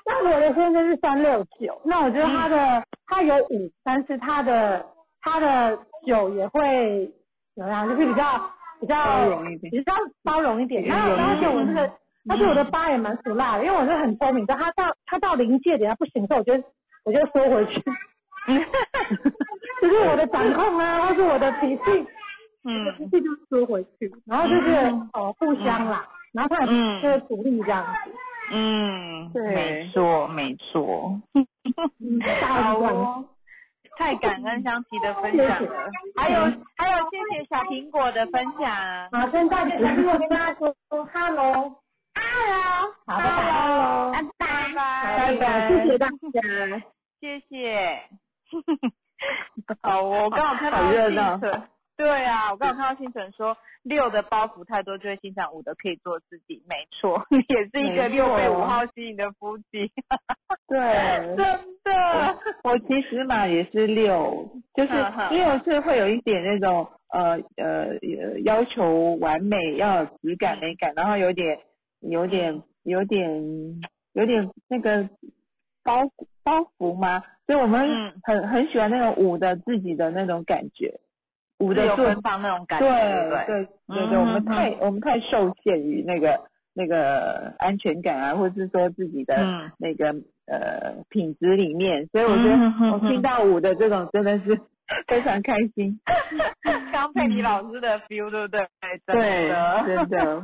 [0.05, 4.85] 但我的先生是三六九，那我觉得他的、他有五，但是他的
[5.21, 7.09] 他的九也会
[7.55, 9.71] 怎么样，就是比较比较包容一点。
[9.71, 9.93] 比较
[10.23, 10.83] 包容一点。
[10.85, 11.91] 然后而且我这个，
[12.31, 16.53] 而且我的八也蛮属辣的，因为我是很聪明，但他到他到临界点他不行的时候，我就
[17.05, 17.83] 我就缩回去。
[19.81, 21.83] 就是我的掌控啊，或是我的脾气，
[22.65, 22.95] 嗯。
[22.97, 24.71] 脾气就缩回去，然后就是
[25.13, 28.11] 哦互相啦，然后他也是鼓励这样子，
[28.53, 29.55] 嗯，对。
[29.55, 31.21] 没错没错。
[31.35, 32.73] 嗯，大。
[32.73, 33.25] 哦，
[33.97, 36.41] 太感恩 香琪的分享了，还有
[36.77, 39.09] 还有谢谢小苹果的分享。
[39.13, 40.75] 好，现在就小苹果跟大家说
[41.13, 41.75] hello，Hello，
[43.07, 44.23] 好，拜
[44.75, 44.81] 拜，拜拜。
[45.17, 46.13] 拜拜，谢谢大家。
[47.21, 48.03] 谢谢。
[49.83, 51.39] 好，我刚好看到好热闹
[51.97, 59.91] 对啊，我刚刚看到星辰说六的包袱太多就会欣赏五的可以做自己，没错，你 也是一个六被五号吸引的夫妻，
[60.69, 60.79] 对。
[61.37, 61.37] 真。
[61.85, 62.39] 的。
[62.65, 64.93] 我其实嘛也是六，就是
[65.31, 71.59] 六是会有一点那种呃呃呃要求完美，要有质感美感，然后有点
[72.01, 73.81] 有点有点
[74.15, 75.07] 有点那个
[75.85, 76.01] 包
[76.43, 77.23] 包袱吗？
[77.47, 78.13] 所以我们嗯。
[78.23, 80.99] 很很喜欢那种五的自己的那种感觉，
[81.65, 83.67] 舞的做奔放那种感觉，对对
[84.09, 84.19] 对？
[84.19, 86.41] 我们嗯太我们太受限于那个
[86.75, 89.71] 那个安全感啊，或者是说自己的嗯。
[89.79, 90.15] 那个
[90.47, 94.61] 呃品质里面，所以我觉得我听到舞的这种真的是
[95.09, 95.99] 非常开心。
[96.93, 98.67] 刚佩妮老师的 feel，对不对？
[99.07, 100.43] 真对，的，真的，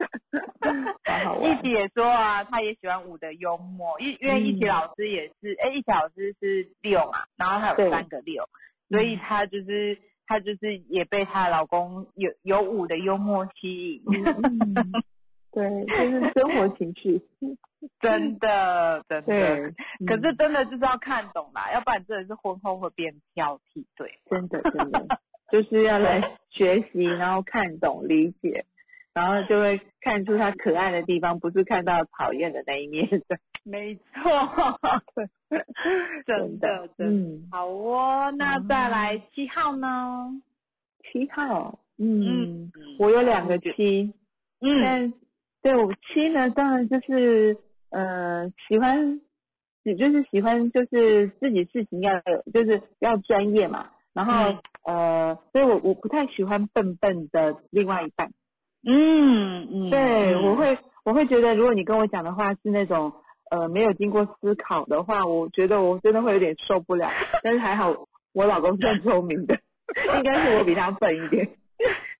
[1.42, 8.44] 一起也说啊，他也喜欢舞的幽默，因因为一起老师也是，哎、一起老师是六嘛，然后他有三个六，
[8.88, 9.98] 所以他就是
[10.30, 14.92] 她就是也被她的老公有有舞的幽默吸引，嗯
[15.50, 17.20] 对，就是生活情趣。
[18.00, 19.72] 真的真对的，，
[20.06, 24.12] 可是真的就是要看懂啦，要不然真的是婚后会变挑剔，对。
[24.30, 25.18] 真的真的。
[25.50, 28.64] 就是要来学习，然后看懂理解，
[29.14, 33.38] 然后就会看出他可爱的地方，不是看到讨厌的那一面的。
[33.64, 34.00] 没错，
[36.26, 37.36] 真的真的。
[37.36, 40.40] 嗯，好哦，那再来七号呢？
[41.12, 44.14] 七号，嗯，我有两个七，
[44.60, 45.12] 嗯但
[45.62, 47.58] 对我七呢，当然就是
[47.90, 49.20] 呃喜欢，
[49.82, 53.90] 也就是喜欢就是自己事情要有，就是要专业嘛。
[54.14, 58.30] 然后、嗯呃，所以我我不太喜欢笨笨的另外一半。
[58.86, 63.12] 嗯嗯，对，嗯我会我会觉得，如果你跟我讲的话是那种
[63.50, 67.10] 呃没有经过思考的话，我觉得我真的会有点受不了。
[67.42, 67.94] 但是还好，
[68.32, 69.54] 我老公算聪明的，
[70.16, 71.48] 应该是我比他笨一点，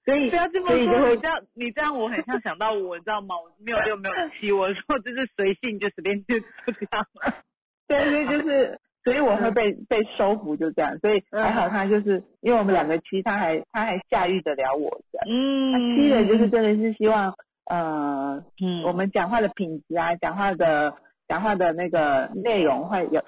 [0.05, 3.37] 所以不要这么说，你这样你这样我很像想到我，你知道吗？
[3.37, 7.35] 我没有六没有七，我说就是随性就随便就就这样了。
[7.89, 10.99] 对，所以就是，所以我会被被收服，就这样。
[10.99, 15.27] 所以还好他就是，因为我们两个七，他还他还驾驭得了我这样。
[15.27, 15.73] 嗯。
[15.73, 17.35] 他七的就是真的是希望，
[17.71, 18.83] 呃，嗯。
[18.85, 20.93] 我们讲话的品质啊，讲话的
[21.29, 23.25] 讲话的那个内容会有，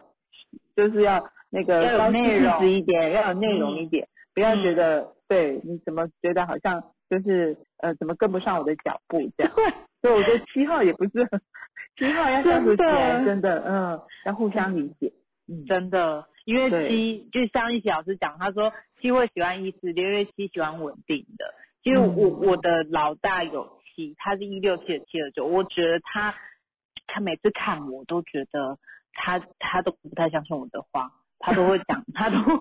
[0.76, 4.76] 就是要那个要有高内容质一点，要有内容一点，不要觉嗯。
[4.76, 9.52] 得、对你怎么觉得好像就是呃怎么跟不上我的脚步这样。
[10.02, 11.40] 所以我觉得七号也不是很，
[11.96, 15.10] 七号要相处起来真的嗯要互相理解。
[15.52, 16.88] 嗯，真的，因为对。
[16.88, 21.54] 七就像一起老师讲，他说七会喜欢意思，六月七喜欢稳定的。
[21.82, 22.16] 其实嗯。
[22.16, 26.34] 我、我的老大有七，他是一六七的七二九，我觉得他
[27.06, 28.78] 他每次看我都觉得
[29.12, 32.56] 他他都不太相信我的话，他都会讲，他都会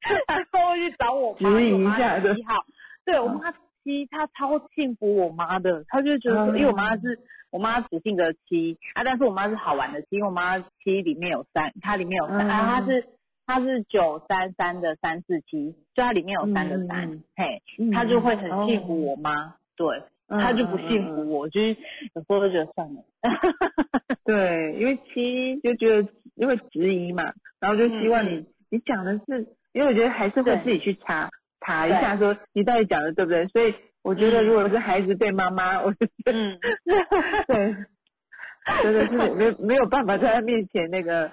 [0.26, 2.64] 他都会去找我妈，质疑因为我妈一下的七号，
[3.04, 3.52] 对我妈
[3.84, 7.18] 七，他超信服我妈的，他就觉得因为我妈是
[7.50, 13.04] 我妈只性格七啊，但是我妈是好玩的七，因为我妈七里面有三，它里面有三，嗯啊，她是
[13.46, 18.66] 她是九三三的三四七，就它里面有三的三，嘿，嗯她就会很哦。
[18.66, 21.76] 信服我妈，对，嗯她就不嗯嗯信服我，就是
[22.14, 23.02] 有时候就觉得算了，
[24.24, 31.28] 对，因为七就觉得因为质疑嘛，然后就希望你、嗯你讲的是，因为我觉得还是会自己去查
[31.64, 33.46] 查一下，说你到底讲的对不对。
[33.48, 34.46] 所以我觉得嗯。
[34.46, 36.58] 如果是孩子对妈妈，我就觉得、嗯，
[37.46, 37.76] 对，
[38.82, 41.30] 真的是没没有办法在他面前那个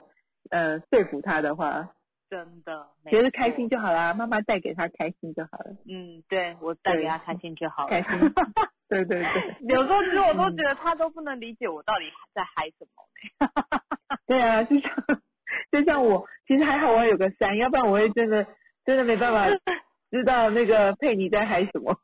[0.51, 1.89] 呃说服他的话，
[2.29, 8.33] 真的，没觉得开心就好啦，妈妈带给他开心就好了，嗯，对我带给他开心就好 了，开心。
[8.87, 9.55] 对对对。
[9.69, 13.79] 有时候其实我都觉得他都不能理解我到底在嗨什么呢。
[14.27, 14.91] 对啊，就像
[15.71, 18.45] 就像我，其实还好我有个三，要不然我会真的
[18.85, 19.47] 真的没办法
[20.11, 21.95] 知道那个佩妮在嗨什么。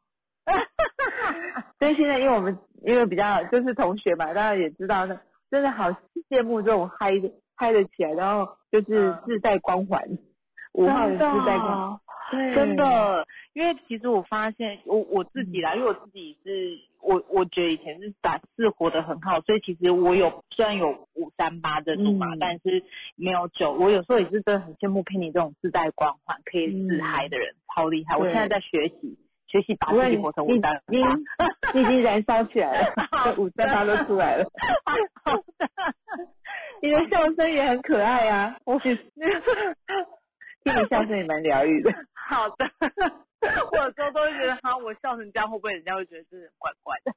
[1.79, 5.19] 所以现在因为我们因为比较就是同学嘛，大家也知道呢，
[5.49, 5.89] 真的好
[6.29, 9.23] 羡慕这种嗨的嗨的起来，然后就是嗯。
[9.25, 10.01] 自带光环，
[10.73, 11.91] 五号自带光。
[11.91, 11.99] 环，
[12.31, 12.55] 对。
[12.55, 22.83] 真的，因为其实我发现我我自己啦，因为我自己是我我觉得以前是打字活得很好，所以其实我有虽然有五三八这种嘛，嗯但是
[23.15, 23.71] 没有九。
[23.73, 28.17] 我有时候也是真的很羡慕佩妮这种自带光环可以自嗨的人，超厉害。
[28.17, 29.17] 我对现在在学习
[29.47, 30.81] 学习把自己活成五你三八。
[31.73, 34.45] 你已经燃烧起来了， 五三八都出来了。
[35.23, 35.69] 好的
[36.81, 38.97] 你的笑声也很可爱啊，我 听
[40.63, 41.91] 你笑声也蛮疗愈的。
[42.13, 42.65] 好的，
[43.71, 47.11] 我有时候都会觉得，哈，我笑成这样，会不会人家会觉得这人怪怪的？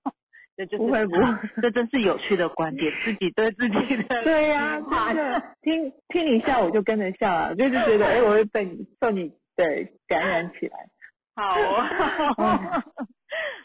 [0.57, 9.65] 这就是不会不啊会 这真是有趣的观点，自己对自己的 对呀、真的，听听你笑我就跟着笑啊，就是觉得哎、我会被你受你的
[10.09, 10.77] 感染起来。
[11.37, 12.59] 好哦，嗯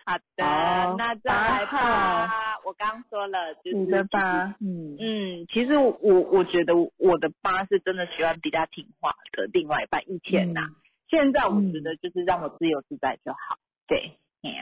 [0.06, 2.60] 好的，好那再来八吧。
[2.64, 10.04] 我刚刚说了，就是你的八，嗯嗯，其实我我觉得我的八是真的喜欢比较听话的另外一半。
[10.08, 10.76] 以前呐、嗯
[11.14, 13.58] 现在我觉得就是让我自由自在就好。
[13.88, 14.14] 对，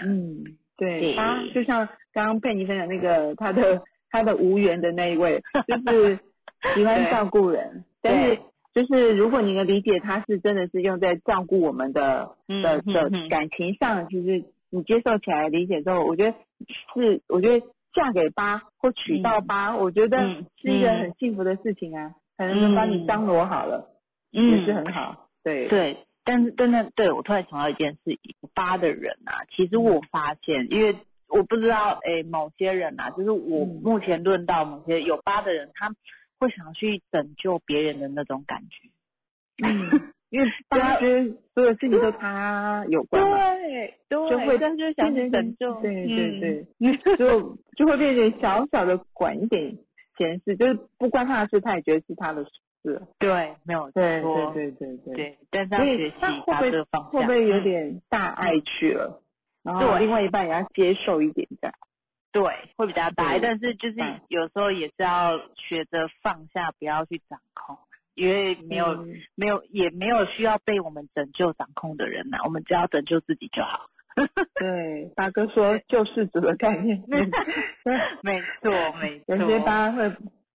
[0.05, 0.43] 嗯，
[0.75, 1.15] 对，对。
[1.15, 5.41] 八就像刚刚佩妮分享那个他的他的无缘的那一位，
[5.85, 6.19] 就是
[6.75, 8.39] 喜欢照顾人，但是
[8.73, 16.37] 就是如果你能理解他是真的是用在照顾我们的嗯的的感情上，其实你接受起来理解之后，我觉得
[16.93, 20.99] 是我觉得嫁给八或娶到八，我觉得嗯是一个嗯。
[20.99, 23.87] 很幸福的事情啊，可能能帮你张罗好了，
[24.31, 25.67] 也是很好，对。
[25.67, 28.19] 对，但是真的，对我突然想到一件事，
[28.53, 30.95] 八的人啊，其实我发现，因为
[31.27, 33.81] 我不知道，诶，某些人啊，就是我嗯。
[33.83, 35.89] 目前论到某些有疤的人，他
[36.39, 38.89] 会想要去拯救别人的那种感觉。
[39.63, 43.55] 嗯， 因为八觉得所有事情都他有关嘛。
[43.55, 43.93] 对对。
[44.09, 49.77] 就会但是想去拯救，对对对，嗯 就就会变成小小的管一点
[50.17, 52.43] 闲事，就是不关他的事，他也觉得是他的
[52.83, 53.01] 事。
[53.19, 55.15] 对，没有对错，对对对对。
[55.15, 59.21] 对，但是要他会不会把这个方向，会不会有嗯点大爱去了？
[59.63, 61.73] 然后另外一半也要接受一点这样。
[62.31, 62.43] 对，
[62.77, 67.77] 会比较大，对但是就是嗯有时候也是要学着放下，不要去掌控，
[68.15, 73.87] 因为没有、嗯没有也没有需要被我们拯救掌控的人呐、我们只要拯救自己就好。
[74.55, 77.19] 对，大哥说救世主的概念，没
[78.61, 79.35] 错没错。
[79.37, 80.09] 有些八会，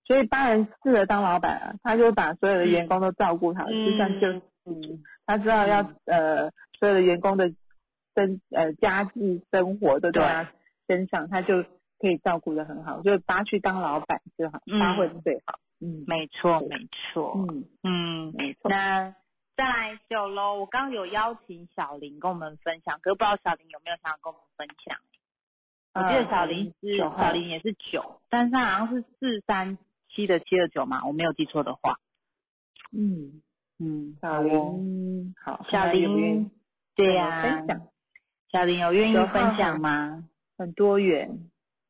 [0.06, 4.28] 所以八人适合当老板啊，他就把所有的员工都照顾好，就像就
[4.64, 7.50] 嗯，他知道要呃所有的员工的
[8.14, 10.50] 生呃家计生活都在他
[10.86, 11.62] 身上，他就
[11.98, 15.58] 可以照顾的很好，就八去当老板就好，八会最好。
[15.80, 17.34] 嗯，没错没错。
[17.36, 18.70] 嗯嗯，没错。
[18.70, 19.14] 那
[19.56, 24.96] 再来九喽，我刚刚有邀请小林跟我们分享，可是不知道小林有没有想要跟我们分享？
[25.94, 29.78] 我记得小林是小林也是九，但是他好像是四三
[30.16, 31.98] 七的七二九嘛，我没有记错的话。
[32.96, 33.42] 嗯
[33.78, 36.50] 嗯，小林好，小林
[36.94, 37.80] 对呀，分享。
[38.50, 40.24] 小林有愿意分享吗？
[40.56, 41.38] 很多元。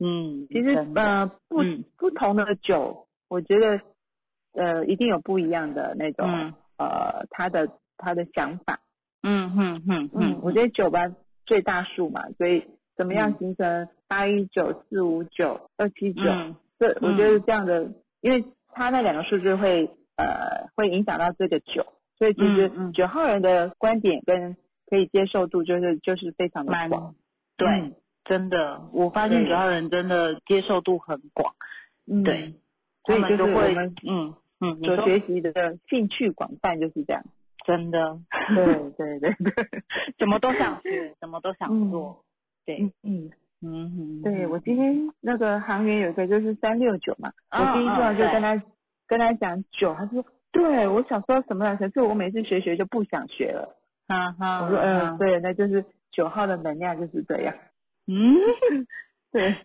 [0.00, 1.62] 嗯，其实呃不
[1.96, 3.80] 不同的酒，我觉得
[4.52, 8.80] 呃一定有不一样的那种呃他的他的想法。
[9.22, 11.00] 嗯哼哼嗯，我觉得酒吧
[11.44, 12.64] 最大数嘛，所以
[12.96, 16.22] 怎么样形成八一九四五九二七九，
[16.78, 17.88] 这我觉得这样的，
[18.26, 19.86] 因为他那两个数字会
[20.16, 21.86] 呃会影响到这个九，
[22.18, 24.56] 所以其实九号人的观点跟
[24.90, 27.14] 可以接受度就是就是非常的广。
[27.56, 27.92] 对。
[28.24, 31.54] 真的，我发现九号人真的接受度很广，
[32.10, 32.54] 嗯，对，
[33.04, 37.22] 所以就是我们嗯嗯所学习的兴趣广泛就是这样，
[37.64, 38.18] 真的，
[38.52, 39.82] 对对对对，
[40.18, 42.24] 什么都想学， 什么都想做，
[42.64, 43.30] 对，嗯
[43.62, 48.62] 嗯哼，对我今天那个行员有一个就是三六九嘛，我第一句话就跟他
[49.06, 53.76] 跟他讲九，他说对我想说什么，可是我每次学学就不想学了，
[54.08, 57.54] 哈哈，我说嗯对，那就是九号的能量就是这样。
[58.06, 58.36] 嗯，
[59.32, 59.56] 对，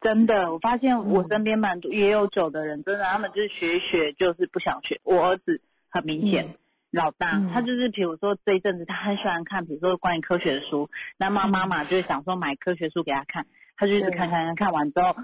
[0.00, 5.00] 真的，我发现我身边蛮多也有九的人，真的，他们就是学学就是不想学。
[5.04, 5.60] 我儿子
[5.90, 6.56] 很明显，
[6.96, 13.46] 老大他就是比如说这一阵子他很喜欢看，比如说关于科学的书，那妈妈嘛就是想说买科学书给他看，
[13.76, 15.14] 他就一直看看看，看完之后，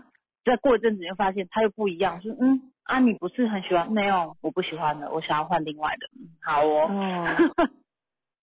[0.45, 3.91] 再过一阵子就发现他又不一样，说嗯啊你不是很喜欢？
[3.91, 6.09] 没有，我不喜欢的，我想要换另外的。
[6.43, 6.91] 好哦。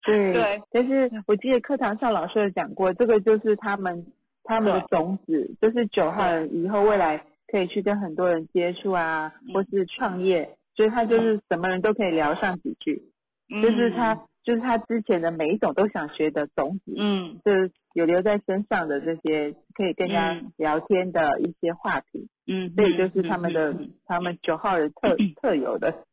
[0.02, 4.06] 对 对，但是我记得课堂上老师有讲过，这个就是他们
[4.44, 13.02] 他们的种子，就是九号人以后未来可以去跟很多人接触啊，或是创业，所以他就是什么人都可以聊上几句，
[13.50, 23.74] 就是他就是他之前的每一种都想学的种子，嗯，就是有留在身上的这些可以跟人家聊天的一些话题，嗯，所以就是他们的
[24.06, 26.04] 他们九号人特特有的，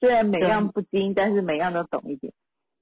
[0.00, 2.32] 虽然每样不精，但是每样都懂一点。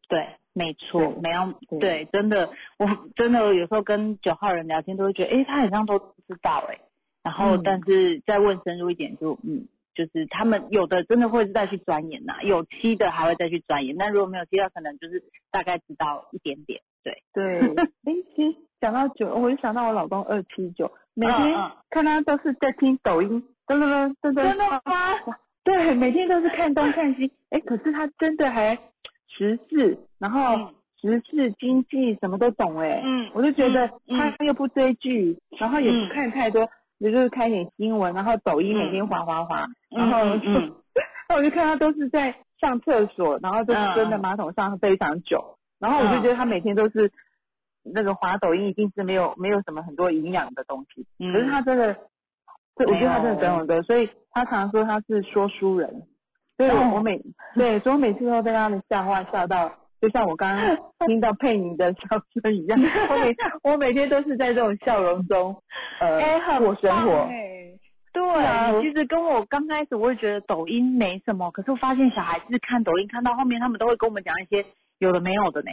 [0.09, 2.49] 对，没错，每样对，真的，
[2.79, 2.87] 我
[3.17, 6.79] 真的有时候跟九号人聊天，都会觉得，哎，他好像都知道，哎，
[7.25, 9.67] 然后但是再问深入一点，就嗯，
[9.97, 15.21] 就是他们有的真的会再去钻研呐，有七的还会再去钻研，但如果没有七的，可能就是
[15.51, 17.59] 大概知道一点点，对对，
[18.05, 21.55] 哎，其实讲到九，我就想到我老公二七九，每天
[21.91, 24.81] 看他都是在听抖音，噔噔噔噔噔，真的吗？
[25.65, 28.79] 对，每天都是看东看西，哎，可是他真的还。
[29.29, 36.67] 时事，然后时事经济什么都懂哎，嗯，我就觉得他又不追剧，然后也不看太多，
[36.99, 40.25] 也就是看一点新闻，然后抖音每天滑滑滑，然后，
[41.29, 47.11] 那 我就看他都是在上厕所，然后都是蹲在马桶上非常久，然后我就觉得他每天都是
[47.83, 51.95] 那个滑抖音，一定是没有没有什么很多营养的东西，可是他真的，
[52.77, 56.03] 对，我觉得他真的懂的，所以他常说他是说书人。
[56.57, 57.21] 所以我每
[57.55, 59.71] 对，所以我每次都被他的笑话笑到，
[60.01, 60.75] 就像我刚刚
[61.07, 62.01] 听到佩妮的笑
[62.41, 62.81] 声一样。
[62.81, 65.55] 我每我每天都是在这种笑容中，
[66.01, 67.29] 呃，过生活。
[68.13, 74.65] 对，其实跟我刚开始我也觉得抖音没什么，可是我发现小孩子看抖音看到后面，他们都会跟我们讲一些
[74.99, 75.71] 有的没有的呢。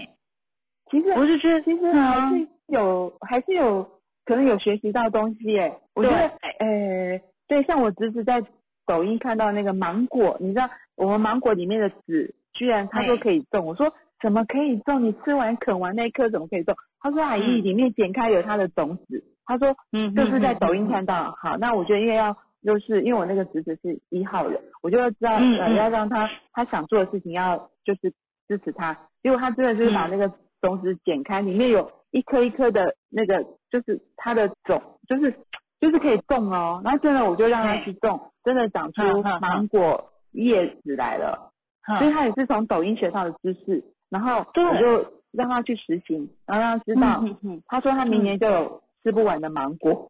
[0.91, 3.83] 其实我就觉得，其实还是有，还是有
[4.25, 5.73] 可能有学习到东西诶。
[5.95, 6.17] 我觉得，
[6.59, 8.43] 呃，对，像我侄子在。
[8.85, 13.65] 抖音看到那个芒果，你知道我们芒果里面的籽，居然他说可以种。
[13.65, 15.01] 我说怎么可以种？
[15.01, 16.75] 你吃完啃完那一颗怎么可以种？
[16.99, 19.23] 他说阿姨里面剪开有它的种子。
[19.45, 21.33] 他说嗯，就是在抖音看到。
[21.41, 28.13] 好，那我觉得因为要就是因为我那个侄子是一号人，我就要知道呃要让他他想做的事情要就是
[28.47, 28.97] 支持他。
[29.21, 35.33] 结果他真的就是把那个种子剪开，里面有一颗一颗的那个就是它的种，就是
[35.79, 36.81] 就是可以种哦。
[36.83, 38.19] 然后真的我就让他去种。
[38.43, 39.01] 真的长出
[39.39, 41.53] 芒果叶子来了，
[41.97, 47.23] 所以他也是从抖音学到的知识，然后我就让他去实行，然后让他知道，
[47.67, 50.09] 他说他明年就有吃不完的芒果。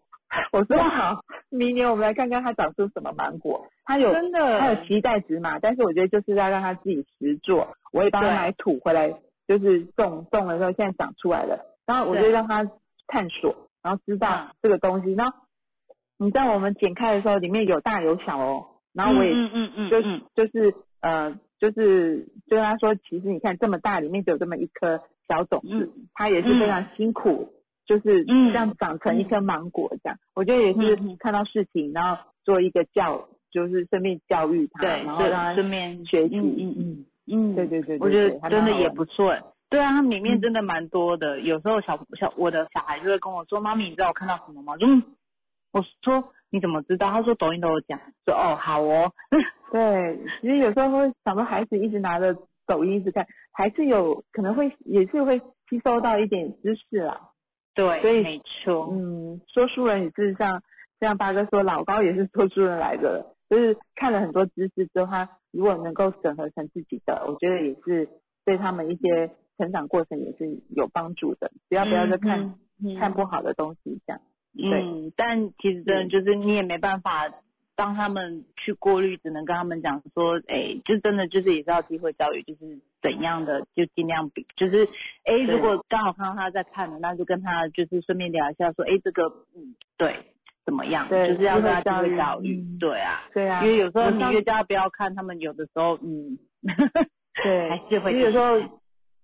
[0.52, 3.68] 我说好，明年我们来看看它长出什么芒果。
[3.86, 5.60] 它有真的，他有期待值嘛？
[5.60, 9.14] 但是我觉得就是要让它自己实做，我会帮它买土回来，
[9.48, 12.64] 就是种种了之后现在长出来了，然后我就让它
[13.08, 15.14] 探索，然后知道嗯这个东西。
[15.14, 15.38] 然后
[16.18, 18.68] 你知道我们剪开的时候，里面有大有小哦。
[18.94, 27.52] 然后我也嗯嗯嗯就嗯就是呃就是就跟他说，其实你看这么大，里面只有这么一颗小种子，嗯它也是非常辛苦，
[27.86, 30.18] 就是嗯这样长成一颗芒果这样。
[30.36, 36.38] 我觉得也是看到事情，然后做一个教，就是顺便教育他，对，然后让他顺便学习。
[36.38, 39.34] 嗯嗯嗯嗯，对对对对我觉得真的也不错。
[39.70, 41.40] 对啊，它里面嗯真的蛮多的。
[41.40, 45.02] 有时候小小我的小孩就会跟我说：“妈咪，你知道我看到什么吗？”嗯，
[45.72, 47.10] 我说你怎么知道？
[47.12, 47.98] 他说抖音都有讲。
[48.26, 49.12] 说哦，好哦。
[49.72, 52.36] 对，其实有时候会想到孩子一直拿着
[52.68, 55.40] 抖音一直看，还是有可能会也是会
[55.70, 57.20] 吸收到一点知识啦。
[57.76, 58.90] 对，所以没错。
[58.92, 60.62] 嗯，说书人也是像
[61.00, 68.08] 像八哥说，老高也是说书人来的，就是看了很多知识之后，他如果能够整合成自己的，我觉得也是
[68.46, 71.52] 对他们一些成长过程也是有帮助的。
[71.70, 74.22] 不要不要再看、嗯嗯看不好的东西这样。
[74.56, 77.30] 对嗯，但其实真的就是你也没办法
[77.76, 84.88] 帮他们去过滤，只能跟他们讲说，哎，就真的就是也是要机会教育，就是怎样的就尽量比，就是
[85.26, 89.24] 哎，如果刚好看到他在看的，那就跟他就是顺便聊一下说，哎，这个
[89.56, 90.16] 嗯对
[90.66, 92.58] 怎么样，对就是要跟他机会教育教育。
[92.62, 96.38] 嗯，对啊，对啊，因为有时候你越叫他不要看，他们有的时候嗯，
[97.44, 98.62] 对， 还是会有时候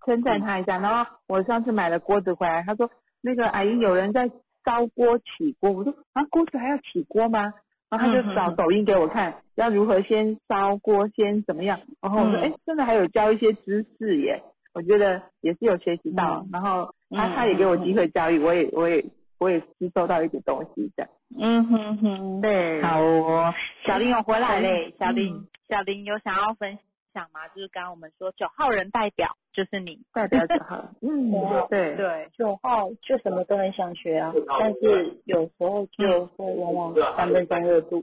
[0.06, 0.80] 称赞他一下。
[0.80, 2.90] 然后我上次买了锅子回来，他说
[3.22, 4.28] 那个阿姨有人在
[4.66, 7.54] 烧锅起锅，我说啊锅子还要起锅吗？
[7.90, 11.80] 然后他就嗯找抖音给我看，要如何先烧锅，先怎么样。
[12.02, 14.42] 然后我说嗯哎、真的还有教一些知识耶，
[14.74, 16.42] 我觉得也是有学习到。
[16.46, 19.04] 嗯然后他嗯他也给我机会教育，我也我也
[19.40, 21.12] 我也吸收到一点东西这样。
[21.40, 23.54] 嗯哼哼，对，好哦，
[23.86, 26.78] 小林有回来嘞，小林，嗯小林有想要分
[27.14, 27.48] 享吗？
[27.56, 29.30] 就是刚刚我们说九号人代表
[29.60, 30.82] 就是你，代表 就好。
[31.02, 31.32] 嗯，
[31.70, 38.02] 对对，九号就什么都很想学啊，但是有时候就会往往三分钟热度，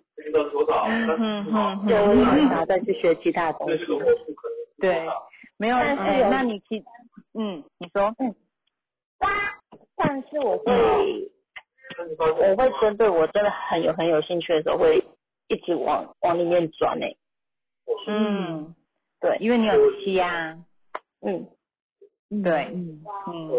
[0.86, 1.88] 嗯嗯嗯。
[1.88, 3.86] 就哼，会想要再去学其他东西。
[4.78, 5.06] 对，
[5.56, 6.84] 没有，但是哎那你其，
[7.32, 8.34] 嗯，你说，嗯。
[9.96, 11.30] 但是我会，
[12.18, 15.02] 我会针对我真的很有很有兴趣的时候，会
[15.48, 17.16] 一直往往里面转诶、
[18.08, 18.74] 嗯，
[19.22, 20.58] 对，因为你有七啊，
[21.26, 21.46] 嗯，
[22.30, 23.50] 嗯对嗯嗯，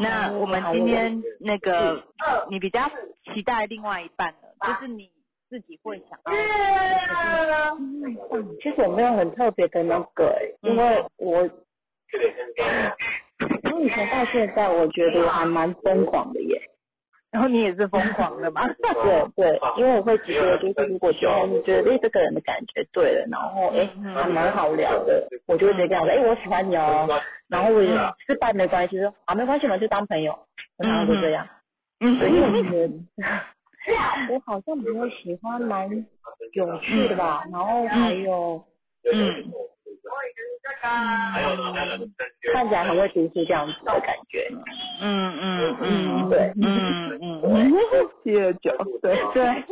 [0.00, 2.02] 那我们今天那个
[2.50, 2.90] 你比较
[3.32, 5.10] 期待另外一半的，就是你
[5.48, 7.76] 自己会想要，
[8.60, 11.48] 其实我没有很特别的那个、欸，因为我
[13.62, 16.60] 从以前到现在，我觉得我还蛮疯狂的耶。
[17.30, 27.08] 然后你也是疯狂的嘛， 对对， 因为我会觉得，就是如果觉得你觉得哎这个人的感觉对了，然后哎还蛮好聊的，我就会直接跟他说，哎我喜欢你哦，
[27.48, 27.90] 然后我也
[28.26, 30.38] 是伴没关系，说啊没关系嘛，就当朋友，
[30.78, 31.46] 我常常就这样。
[32.00, 32.92] 嗯所以我觉得
[34.32, 35.88] 我好像比较喜欢蛮
[36.52, 38.62] 有趣的吧，然后还有
[39.12, 39.44] 嗯
[42.52, 44.48] 看起来很会读书这样子的感觉。
[45.00, 47.18] 嗯嗯嗯，对嗯。
[47.20, 47.72] 嗯嗯，
[48.22, 48.72] 七二九，
[49.02, 49.64] 对对。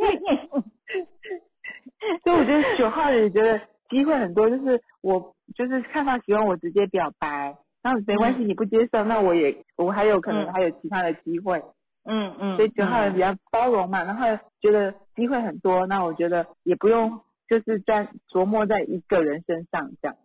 [2.23, 3.59] 所以我觉得九号人也觉得
[3.89, 10.53] 机会很多，就是我就是看到喜欢我直接表白，然后没关系你不接受，那我也我还有可能嗯。
[10.53, 11.61] 还有其他的机会，
[12.05, 14.25] 嗯嗯，所以九号人比较包容嘛，然后
[14.61, 20.15] 觉得机会很多，那我觉得也不用就是在琢磨在一个人身上这样，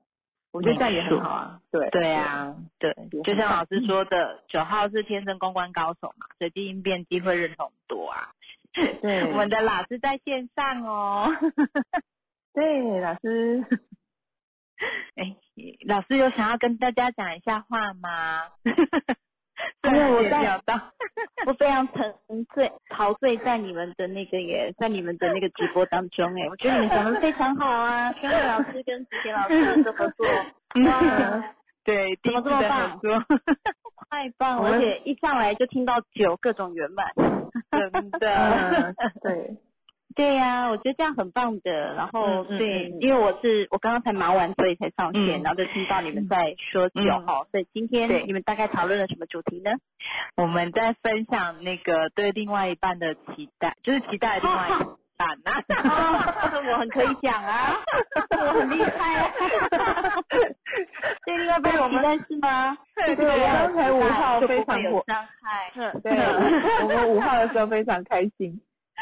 [0.53, 8.29] 我觉得这样也很好啊，对对啊，对，就像老师说的，九号是天生公关高手嘛，随机应变，机会认同多啊。
[8.74, 11.29] 对 我们的老师在线上哦。
[12.55, 13.65] 对老师，
[15.16, 15.37] 哎，
[15.87, 18.43] 老师有想要跟大家讲一下话吗？
[19.84, 20.78] 因为我在料到，
[21.47, 22.14] 我非常沉
[22.55, 30.26] 醉陶醉在你们的那个耶，在你们的那个直播当中哎，我觉得你们讲的非常好啊，宣慧老师跟子杰老师的合作，
[30.86, 31.44] 哇，
[31.84, 33.01] 对，第怎么这么棒，
[34.10, 37.06] 太棒了，而且一上来就听到酒各种圆满，
[37.70, 38.30] 真的。
[38.30, 39.56] 嗯，对，
[40.14, 41.94] 对呀、我觉得这样很棒的。
[41.94, 49.70] 然后、对，因为我是我刚刚才忙完，所以才上线，嗯然后就听到你们在说酒嗯哈、所以今天你们大概讨论了什么主题呢？
[50.36, 54.72] 我们在分享那个对另外一半的期待，就是期待另外一
[55.14, 55.62] 半呐、
[56.72, 57.76] 我很可以讲啊，
[58.30, 59.30] 我很厉害啊。
[61.24, 62.76] 对，另外一半有期待是吗？
[62.97, 65.70] 对对刚才五号非常火会有伤害。
[66.02, 66.12] 对，
[66.82, 68.60] 我们五号的时候非常开心，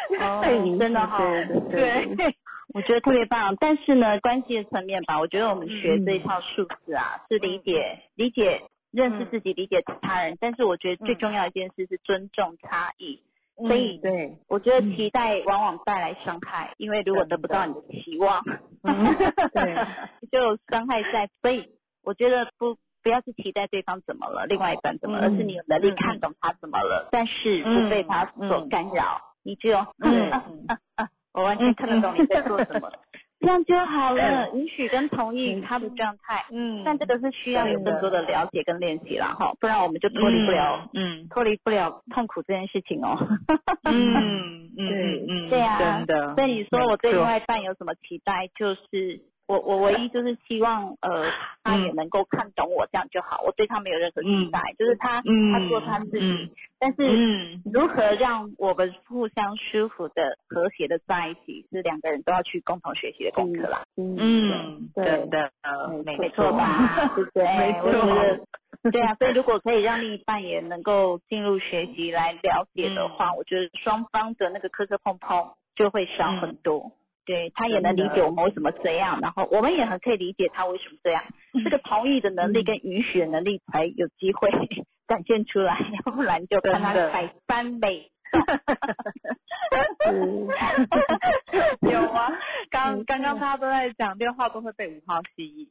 [0.20, 0.43] 哦
[0.78, 2.35] 真的哈、对对对，
[2.74, 3.56] 我觉得特别棒。
[3.60, 8.62] 但是呢，关系的层面吧，我觉得我们学这一套数字啊，是理解理解
[8.93, 13.22] 认识自己、理解他人，但是我觉得最重要一件事是尊重差异。
[13.56, 18.43] 所以对，我觉得期待往往带来伤害，因为如果得不到你的期望，
[19.52, 19.86] 对，
[20.32, 21.28] 就伤害在。
[21.43, 21.68] 所以
[22.02, 29.70] 我觉得不不要去期待对方怎么了，另外一半怎么了，而是你有能力看懂他怎么了，但是不被他所干扰，你就
[30.02, 30.30] 嗯。
[30.30, 32.90] 嗯嗯，我完全看得懂你在做什么。
[33.40, 43.16] 这样就好了，允许跟同意他的状态，嗯，但这个是需要有更多的了解跟练习了哈，不然我们就脱离不了，嗯，脱离不了痛苦这件事情哦。
[43.84, 46.34] 嗯嗯 嗯，对啊，真的。
[46.34, 49.22] 所以你说我对另外一半有什么期待，就是。
[49.51, 51.27] 我我唯一就是希望呃
[51.64, 63.82] 他也能够看懂我这样就好，我对他没有任何期待，就是他他做他自己，但是如何让我们互相舒服的和谐的在一起，是两个人都要去共同学习的功课啦。
[63.97, 65.51] 嗯，对的，
[66.05, 67.10] 没错吧？
[67.16, 67.44] 对不对？
[67.59, 68.47] 没错。
[68.93, 76.93] 对啊，所以如果可以让另一半也能够进入学习来了解的话，我觉得双方的那个磕磕碰碰就会少很多。
[77.26, 81.22] 对他也能理解我们为什么这样，然后我们也很可以理解他为什么这样。
[81.64, 84.51] 这个同意的能力跟允许的能力才有机会
[85.09, 88.10] 展现出来，要不然就看他百般美。
[91.80, 92.32] 有啊，
[92.70, 95.68] 刚刚刚大家都在讲电话都会被五号吸引。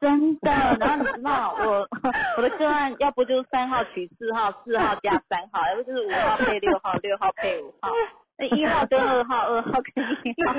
[0.00, 1.88] 真的，然后你知道我
[2.38, 7.90] 我的个案，要不就是三号取四号，四号加三号，要不就是五号配六号，六号配五号。
[8.38, 10.54] 那一号跟二号，二号跟 一号，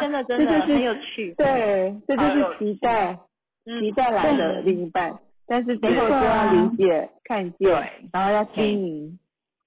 [0.00, 1.34] 真的真的很有趣。
[1.34, 3.18] 对，这就是期待，
[3.64, 7.68] 期待来的另一半，但是最后就要理解、看见，
[8.12, 9.18] 然后要经营。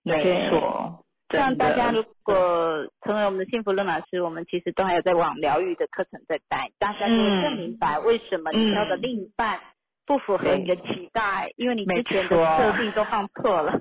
[0.03, 1.03] 没错。
[1.29, 9.59] 像大家如果成为我们的幸福论老师，我们其实都还有在往疗愈的课程在带，大家就会更明白为什么你挑的另一半。
[10.07, 13.79] 不符合你的期待，因为你之前的设定都放错了。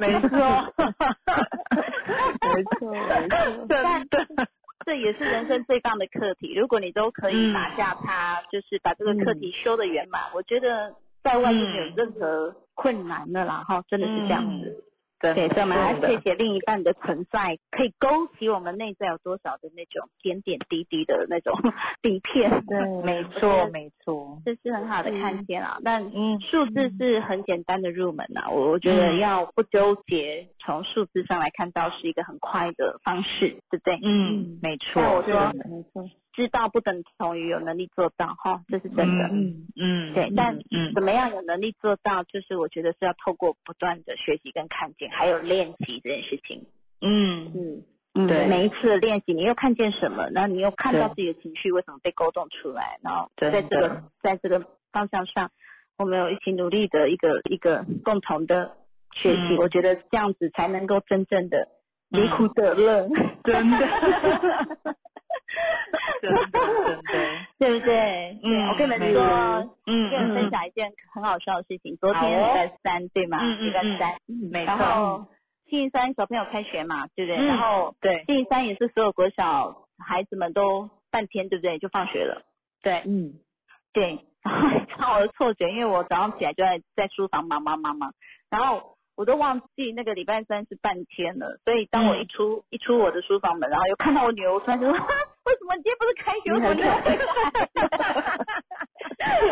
[0.00, 0.28] 没错，
[2.54, 3.66] 没错，没错。
[3.68, 4.06] 但
[4.84, 6.52] 这也是人生最棒的课题。
[6.54, 13.64] 如果你都可以拿下它，就是把这个课题修得圆满，我觉得在外面没有任何困难的啦。
[13.66, 14.84] 哈，真的是这样子。
[15.22, 21.54] 对，所以我们还谢谢另一半的存在，可以勾起我们内在有多少的那种点点滴滴的那种
[22.02, 22.50] 底片。
[22.66, 25.78] 对， 没错，没错，这是很好的看见啊。
[25.84, 33.98] 但嗯，数字是很简单的入门呐，我我觉得要不纠结，从数字上来看到是一个很快的方式，对不对？
[34.02, 35.00] 嗯，没错。
[35.00, 36.08] 那我说，没错。
[36.32, 39.24] 知道不等同于有能力做到哈，这是真的。
[39.26, 40.58] 嗯嗯，对，但
[40.94, 46.66] 怎么样有能力做到，就是我觉得是要透过不断的学习跟看见，还有练习这件事情。
[47.00, 47.84] 嗯
[48.14, 50.28] 嗯，对，每一次的练习，你又看见什么？
[50.30, 52.98] 然后你又看到自己的情绪为什么被勾动出来？
[53.02, 55.50] 然后在这个在这个方向上，
[55.98, 58.76] 我们有一起努力的一个一个共同的
[59.14, 59.56] 学习。
[59.58, 61.68] 我觉得这样子才能够真正的
[62.08, 63.08] 离苦得乐，
[63.44, 63.78] 真的。
[66.22, 66.40] 真的，
[67.58, 68.38] 对不对？
[68.42, 69.22] 嗯，我跟你们说，
[69.86, 71.96] 嗯，跟你们分享一件很好笑的事情。
[71.96, 73.42] 昨天礼拜三，对吗？
[73.42, 74.14] 礼拜三，
[74.50, 74.66] 没错。
[74.66, 75.26] 然后
[75.68, 77.44] 星期三小朋友开学嘛，对不对？
[77.46, 81.78] 然后对，星期三也是所有国小孩子们都半天，对不对？
[81.78, 82.42] 就放学了。
[82.82, 83.34] 对，嗯，
[83.92, 84.18] 对。
[84.44, 88.12] 然后我的错觉，因为我早上起来就在在书房忙忙忙忙，
[88.50, 88.92] 然后。
[89.14, 95.06] 我都忘记那个礼拜三是半天了，所以当我一出一出我的书房门，然后又看到我女儿，我突然就说：
[95.46, 96.52] 为什么今天不是开学？
[96.52, 97.22] 为什么你又回来？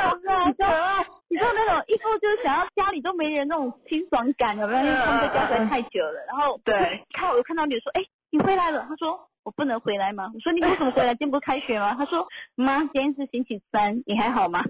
[0.01, 1.07] 好可爱！
[1.29, 4.81] 你知道那种一副就是想要家里都没人那种清爽感，有没有？
[4.85, 6.25] 因为他们在家待太久了。
[6.27, 8.87] 然后对，看我又看到你说：哎，你回来了？
[8.89, 10.31] 他说：我不能回来吗？
[10.35, 11.15] 我说：你为 什么回来？
[11.15, 11.95] 今天不是开学吗？
[11.99, 12.27] 他说：
[12.57, 14.63] 妈，今天是星期三，你还好吗？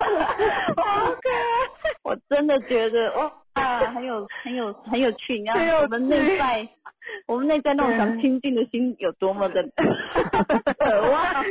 [0.00, 1.68] 好可爱！
[2.02, 3.10] 我真的觉得
[3.54, 5.38] 哇，很有很有很有趣。
[5.38, 6.68] 你知道我们内在，
[7.26, 9.62] 我们内在那种想亲近的心有多么的
[10.78, 11.44] 渴望，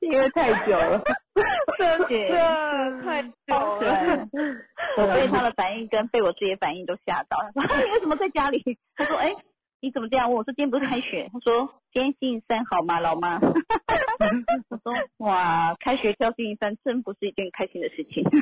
[0.00, 1.02] 因为太久了，
[1.78, 2.06] 真的
[3.02, 4.28] 太久了。
[4.98, 7.38] 我被他的反应跟被我自己的反应都吓到。
[7.54, 8.62] 他说：“你为什么在家里？”
[8.96, 9.32] 他说：“哎。”
[9.80, 10.36] 你怎么这样问？
[10.38, 11.28] 我说今天不是开学。
[11.32, 13.38] 他说今天星期三好吗，老妈？
[14.70, 18.24] 我说哇，开学跳星期三真不是一件开心的事情。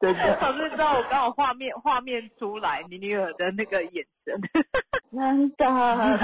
[0.00, 4.40] 真的， 老师知道我刚好画面画面出来，你女儿的那个眼神，
[5.12, 6.18] 真的很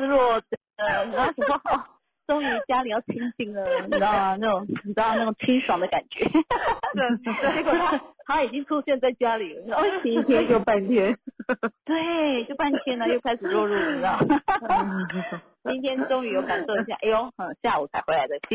[0.00, 1.84] 失落的，然后什么？
[2.26, 4.36] 终于家里要清静了，你知道吗？
[4.40, 6.24] 那种你知道那种清爽的感觉。
[6.24, 11.14] 结果他他已经出现在家里了，哦，一天就半天。
[11.84, 14.18] 对，就半天了，又开始落入，你知道。
[15.64, 18.38] 今天终于有感受一下，哎呦，嗯，下午才回来的。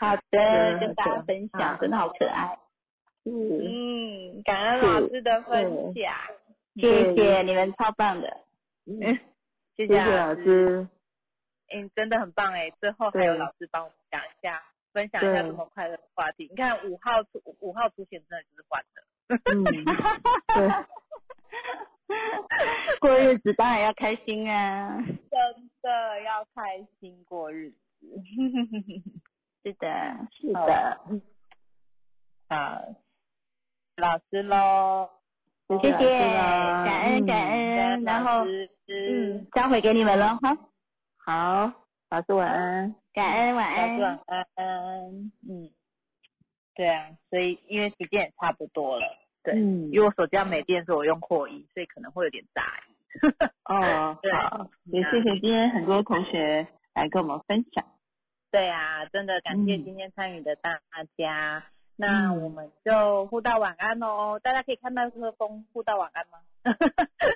[0.00, 2.58] 好的，跟大家分享，真的好可爱。
[3.24, 6.14] 嗯，感恩老师的分享，
[6.74, 8.28] 谢谢你们，超棒的。
[8.86, 9.18] 嗯，
[9.76, 10.88] 谢谢老师。
[11.74, 12.70] 嗯，真的很棒哎！
[12.80, 14.60] 最后还有老师帮我们讲一下，
[14.92, 16.46] 分享一下这么快乐的话题。
[16.50, 19.02] 你看五号出五号出现，真的就是欢乐。
[19.28, 19.64] 嗯，
[20.54, 20.70] 对。
[23.00, 24.96] 过日子当然要开心啊！
[25.06, 27.76] 真的要开心过日子。
[29.64, 31.00] 是的，是的。
[32.48, 32.82] 好，
[33.96, 35.08] 老师喽，
[35.68, 38.44] 谢谢，感恩感恩，然后
[38.88, 40.58] 嗯，交回给你们了哈。
[41.24, 41.72] 好，
[42.10, 44.18] 老师晚安，感恩晚安，晚
[44.56, 44.66] 安。
[45.48, 45.70] 嗯，
[46.74, 49.06] 对啊，所以因为时间也差不多了。
[49.42, 52.94] 对，因为我手机要没电，所以我用扩音，所以可能会有点杂音。
[53.64, 57.84] 哦，好，也谢谢今天很多同学来跟我们分享。
[58.50, 60.80] 对啊，真的感谢今天参与的大
[61.16, 61.64] 家。
[61.96, 66.38] 那我们就互道晚安喽，大家可以看到这个风互道晚安吗？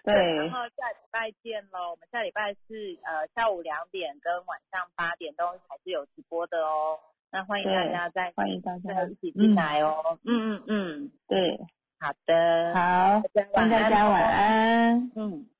[0.04, 0.36] 对。
[0.36, 6.98] 然后下礼拜见喽，我们下礼拜是呃下午两点跟晚上八点都还是有直播的哦。
[7.32, 10.18] 那欢迎大家再欢迎大家一起进来哦。
[10.24, 11.58] 嗯嗯嗯，对。
[11.98, 13.22] 好的，好，
[13.54, 15.10] 大家晚安。
[15.16, 15.46] 嗯。